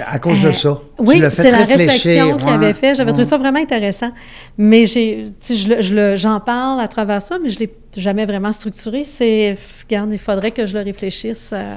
À 0.05 0.19
cause 0.19 0.41
de 0.41 0.47
Euh, 0.49 0.53
ça. 0.53 0.77
Tu 0.97 1.03
Oui, 1.03 1.21
c'est 1.33 1.51
la 1.51 1.57
réflexion 1.65 2.37
qu'il 2.37 2.45
ouais, 2.47 2.53
avait 2.53 2.73
fait. 2.73 2.93
J'avais 2.95 3.11
trouvé 3.11 3.27
ça 3.27 3.37
vraiment 3.37 3.59
intéressant. 3.59 4.11
Mais 4.57 4.85
j'ai, 4.85 5.31
je 5.49 5.81
je 5.81 6.15
j'en 6.17 6.39
parle 6.39 6.81
à 6.81 6.87
travers 6.87 7.21
ça, 7.21 7.37
mais 7.41 7.49
je 7.49 7.55
ne 7.55 7.59
l'ai 7.61 7.73
jamais 7.97 8.25
vraiment 8.25 8.51
structuré. 8.51 9.03
C'est, 9.03 9.57
regarde, 9.83 10.09
il 10.11 10.19
faudrait 10.19 10.51
que 10.51 10.65
je 10.65 10.77
le 10.77 10.83
réfléchisse. 10.83 11.51
euh, 11.53 11.75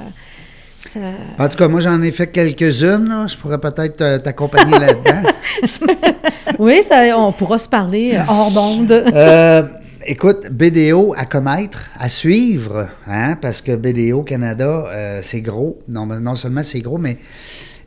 ça- 0.79 0.99
En 1.43 1.47
tout 1.47 1.57
cas, 1.57 1.67
moi, 1.67 1.79
j'en 1.79 2.01
ai 2.01 2.11
fait 2.11 2.27
quelques-unes. 2.27 3.25
Je 3.27 3.37
pourrais 3.37 3.57
peut-être 3.59 4.01
euh, 4.01 4.17
t'accompagner 4.19 4.77
là-dedans. 4.77 5.29
oui, 6.59 6.81
ça, 6.83 7.17
on 7.17 7.31
pourra 7.31 7.57
se 7.57 7.69
parler 7.69 8.17
hors 8.27 8.51
d'onde. 8.51 8.91
Euh, 8.91 9.63
écoute, 10.07 10.47
BDO 10.51 11.13
à 11.17 11.25
connaître, 11.25 11.79
à 11.99 12.09
suivre, 12.09 12.87
hein, 13.07 13.35
parce 13.41 13.61
que 13.61 13.75
BDO 13.75 14.23
Canada, 14.23 14.85
euh, 14.87 15.19
c'est 15.21 15.41
gros. 15.41 15.79
Non, 15.87 16.35
seulement 16.35 16.63
c'est 16.63 16.79
gros, 16.81 16.97
mais 16.97 17.17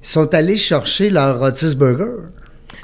ils 0.03 0.09
sont 0.09 0.33
allés 0.35 0.57
chercher 0.57 1.11
leur 1.11 1.41
Otis 1.43 1.75
Burger 1.75 2.29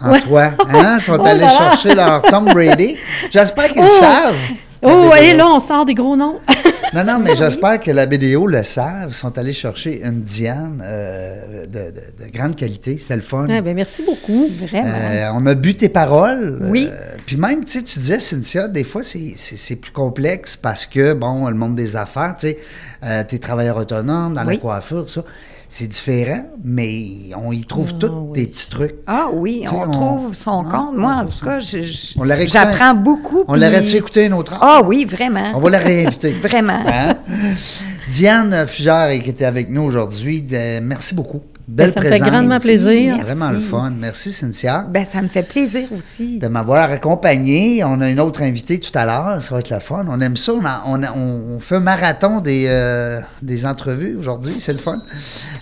en 0.01 0.13
Ouais. 0.13 0.21
toi. 0.23 0.51
Hein? 0.69 0.97
Ils 0.99 1.01
sont 1.01 1.19
Oh 1.21 1.25
allés 1.27 1.49
chercher 1.49 1.95
leur 1.95 2.23
Tom 2.23 2.45
Brady. 2.47 2.97
J'espère 3.31 3.69
qu'ils 3.73 3.83
le 3.83 3.89
Oh. 3.91 4.01
savent. 4.01 4.35
Oh, 4.83 5.11
et 5.21 5.33
là, 5.35 5.47
on 5.49 5.59
sort 5.61 5.85
des 5.85 5.95
gros 5.95 6.17
noms. 6.17 6.39
Non, 6.95 7.05
non, 7.05 7.19
mais 7.19 7.35
j'espère 7.37 7.81
que 7.81 7.91
la 7.91 8.07
BDO 8.07 8.47
le 8.47 8.63
savent. 8.63 9.09
Ils 9.11 9.15
sont 9.15 9.37
allés 9.39 9.53
chercher 9.53 10.03
une 10.05 10.21
Diane 10.21 10.81
euh, 10.85 11.67
de, 11.67 11.91
de- 11.91 12.25
de 12.25 12.31
grande 12.33 12.57
qualité. 12.57 12.97
C'est 12.99 13.17
le 13.17 13.23
fun. 13.23 13.47
Ah, 13.51 13.61
ben, 13.61 13.75
merci 13.75 14.03
beaucoup. 14.05 14.47
Vraiment. 14.49 14.89
Euh, 14.95 15.29
on 15.35 15.45
a 15.47 15.55
bu 15.55 15.75
tes 15.75 15.89
paroles. 15.89 16.59
Oui. 16.63 16.89
Euh, 16.91 17.15
puis 17.27 17.37
même, 17.37 17.65
tu 17.65 17.83
tu 17.83 17.99
disais, 17.99 18.21
Cynthia, 18.21 18.69
des 18.69 18.85
fois, 18.85 19.03
c'est- 19.03 19.77
plus 19.77 19.91
complexe 19.93 20.57
parce 20.57 20.87
que, 20.87 21.13
bon, 21.13 21.49
le 21.49 21.55
monde 21.55 21.75
des 21.75 21.97
affaires, 21.97 22.37
tu 22.39 22.49
sais, 22.49 23.25
t'es 23.29 23.39
travailleur 23.39 23.77
autonome 23.77 24.35
dans 24.35 24.43
la 24.43 24.49
Oui. 24.53 24.59
coiffure, 24.59 25.05
tout 25.05 25.11
ça. 25.13 25.25
C'est 25.69 25.89
différent, 25.89 26.45
mais 26.63 27.09
on 27.37 27.51
y 27.53 27.65
trouve 27.65 27.91
Ah, 27.95 27.99
tous 28.01 28.07
oui. 28.13 28.41
des 28.41 28.47
petits 28.47 28.71
trucs. 28.71 28.95
Ah 29.07 29.27
oui, 29.33 29.65
on, 29.71 29.83
on- 29.83 29.91
trouve 29.91 30.35
son 30.35 30.65
Ah, 30.69 30.77
compte. 30.77 30.97
Moi, 30.97 31.13
en 31.13 31.27
tout 31.27 31.45
cas, 31.45 31.59
On 32.17 32.23
l'aurait 32.25 32.47
j'apprends 32.49 32.95
beaucoup. 32.95 33.43
On 33.49 33.53
puis- 33.53 33.61
l'aurait-tu 33.63 33.97
écouté 33.97 34.27
une 34.27 34.35
autre 34.35 34.53
heure? 34.55 34.61
Ah 34.63 34.81
oui, 34.85 35.05
vraiment. 35.05 35.53
On 35.55 35.59
va 35.59 35.71
la 35.71 35.79
réinviter. 35.79 36.31
Vraiment. 36.43 36.81
Hein? 36.87 37.17
Diane 38.09 38.67
Fugère 38.69 39.11
qui 39.23 39.31
était 39.31 39.45
avec 39.45 39.69
nous 39.69 39.83
aujourd'hui, 39.83 40.47
merci 40.83 41.15
beaucoup. 41.15 41.43
Belle 41.69 41.93
ça 41.93 42.01
me 42.01 42.09
fait 42.09 42.19
grandement 42.21 42.61
plaisir. 42.61 43.17
Merci. 43.17 43.23
Vraiment 43.23 43.51
le 43.51 43.59
fun. 43.61 43.91
Merci, 43.99 44.33
Cynthia. 44.33 44.87
Ben, 44.89 45.05
ça 45.05 45.21
me 45.21 45.27
fait 45.29 45.43
plaisir 45.43 45.89
aussi. 45.93 46.39
de 46.39 46.47
m'avoir 46.47 46.91
accompagné. 46.93 47.83
On 47.85 48.01
a 48.01 48.09
une 48.09 48.21
autre 48.21 48.43
invitée 48.43 48.79
tout 48.79 48.97
à 48.97 49.05
l'heure. 49.05 49.43
Ça 49.43 49.53
va 49.55 49.61
être 49.61 49.71
la 49.71 49.81
fun. 49.81 50.05
On 50.09 50.21
aime 50.21 50.37
ça. 50.37 50.53
On, 50.53 50.65
a- 50.65 50.83
on, 50.87 51.03
a- 51.03 51.13
on- 51.13 51.57
on 51.57 51.59
fait 51.61 51.75
un 51.77 51.81
marathon 51.81 52.41
des, 52.41 52.67
euh, 52.69 53.21
des 53.43 53.67
entrevues 53.67 54.15
aujourd'hui. 54.17 54.55
C'est 54.61 54.73
le 54.73 54.79
fun. 54.79 54.97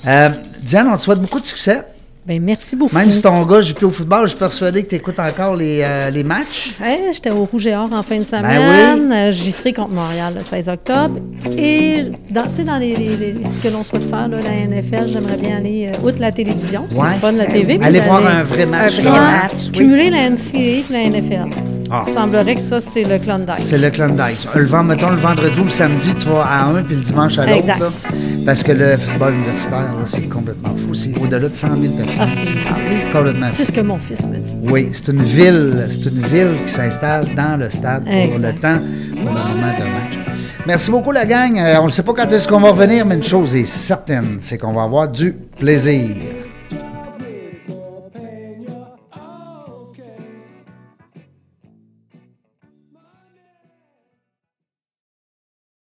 Euh, 0.07 0.29
Diane, 0.61 0.89
on 0.93 0.97
te 0.97 1.03
souhaite 1.03 1.21
beaucoup 1.21 1.41
de 1.41 1.47
succès. 1.47 1.83
Ben, 2.27 2.43
merci 2.43 2.75
beaucoup. 2.75 2.97
Même 2.97 3.13
si 3.13 3.21
ton 3.21 3.45
gars 3.45 3.61
joue 3.61 3.75
plus 3.75 3.85
au 3.85 3.91
football, 3.91 4.23
je 4.23 4.29
suis 4.29 4.39
persuadé 4.39 4.83
que 4.83 4.89
tu 4.89 4.95
écoutes 4.95 5.19
encore 5.21 5.55
les, 5.57 5.83
euh, 5.83 6.09
les 6.09 6.25
matchs. 6.25 6.71
J'étais 7.13 7.31
au 7.31 7.45
Rouge 7.45 7.67
et 7.67 7.75
Or 7.77 7.87
en 7.93 8.01
fin 8.03 8.15
de 8.17 8.21
Ben 8.21 8.41
semaine. 8.41 9.13
Euh, 9.13 9.31
J'y 9.31 9.53
serai 9.53 9.75
contre 9.75 9.91
Montréal 9.91 10.33
le 10.35 10.41
16 10.41 10.69
octobre. 10.71 11.17
Et 11.59 12.05
dans, 12.31 12.45
dans 12.65 12.79
les, 12.79 12.97
les- 12.97 13.17
les- 13.17 13.35
ce 13.47 13.63
que 13.69 13.73
l'on 13.73 13.83
souhaite 13.83 14.09
faire, 14.09 14.29
là, 14.29 14.39
la 14.43 14.55
NFL, 14.67 15.13
j'aimerais 15.13 15.37
bien 15.37 15.59
aller, 15.59 15.91
euh, 15.95 16.07
outre 16.09 16.19
la 16.21 16.33
télévision, 16.33 16.87
c'est 16.91 16.97
Ouais. 16.99 17.09
le 17.13 17.19
fun 17.21 17.33
de 17.35 17.39
la 17.39 17.47
TV. 17.47 17.79
Allez 17.83 18.01
voir 18.01 18.25
un 18.27 18.43
vrai 18.43 18.65
match. 18.67 18.99
Un 18.99 19.03
vrai 19.03 19.05
là. 19.05 19.31
match. 19.43 19.53
oui. 19.67 19.79
Cumuler 19.79 20.09
la 20.11 20.31
NCAA 20.31 20.59
et 20.61 20.85
la 20.93 21.01
NFL. 21.11 21.51
Ah. 21.95 22.03
Il 22.09 22.13
semblerait 22.13 22.57
que 22.57 22.61
ça, 22.61 22.81
c'est 22.81 23.05
le 23.05 23.19
Klondike. 23.21 23.65
C'est 23.65 23.79
le 23.79 23.89
Klondike. 23.91 24.49
Le 24.55 24.65
vend, 24.65 24.83
mettons, 24.83 25.11
le 25.11 25.17
vendredi 25.17 25.61
ou 25.61 25.65
le 25.65 25.71
samedi, 25.71 26.13
tu 26.15 26.27
vas 26.27 26.43
à 26.43 26.65
un, 26.65 26.83
puis 26.83 26.97
le 26.97 27.03
dimanche 27.03 27.39
à 27.39 27.47
l'autre. 27.47 27.67
Là. 27.69 27.89
Parce 28.45 28.65
que 28.65 28.73
le 28.73 28.97
football 28.97 29.35
universitaire, 29.35 29.79
là, 29.79 30.05
c'est 30.07 30.29
complètement 30.29 30.71
fou. 30.71 30.93
C'est 30.95 31.17
au-delà 31.21 31.49
de 31.49 31.55
100 31.55 31.69
000 31.77 31.93
personnes. 31.95 32.17
Ah, 32.21 32.27
c'est 32.35 33.13
complètement 33.13 33.47
c'est 33.53 33.65
ce 33.65 33.73
que 33.73 33.81
mon 33.81 33.99
fils 33.99 34.27
me 34.27 34.39
dit. 34.39 34.57
Oui, 34.69 34.91
c'est 34.93 35.13
une 35.13 35.23
ville, 35.23 35.87
c'est 35.89 36.11
une 36.11 36.27
ville 36.27 36.49
qui 36.67 36.73
s'installe 36.73 37.25
dans 37.37 37.59
le 37.61 37.71
stade 37.71 38.05
pour 38.05 38.39
le 38.39 38.53
temps, 38.55 38.79
pour 39.23 39.31
le 39.31 39.39
moment 39.39 39.73
de 39.79 39.85
match. 39.85 40.19
Merci 40.67 40.91
beaucoup 40.91 41.13
la 41.13 41.27
gang. 41.27 41.59
Euh, 41.59 41.79
on 41.81 41.85
ne 41.85 41.91
sait 41.91 42.03
pas 42.03 42.13
quand 42.15 42.33
est-ce 42.33 42.49
qu'on 42.49 42.61
va 42.61 42.71
revenir, 42.71 43.07
mais 43.07 43.15
une 43.15 43.23
chose 43.23 43.55
est 43.55 43.67
certaine, 43.67 44.39
c'est 44.41 44.59
qu'on 44.59 44.73
va 44.73 44.83
avoir 44.83 45.09
du 45.09 45.33
plaisir. 45.33 46.17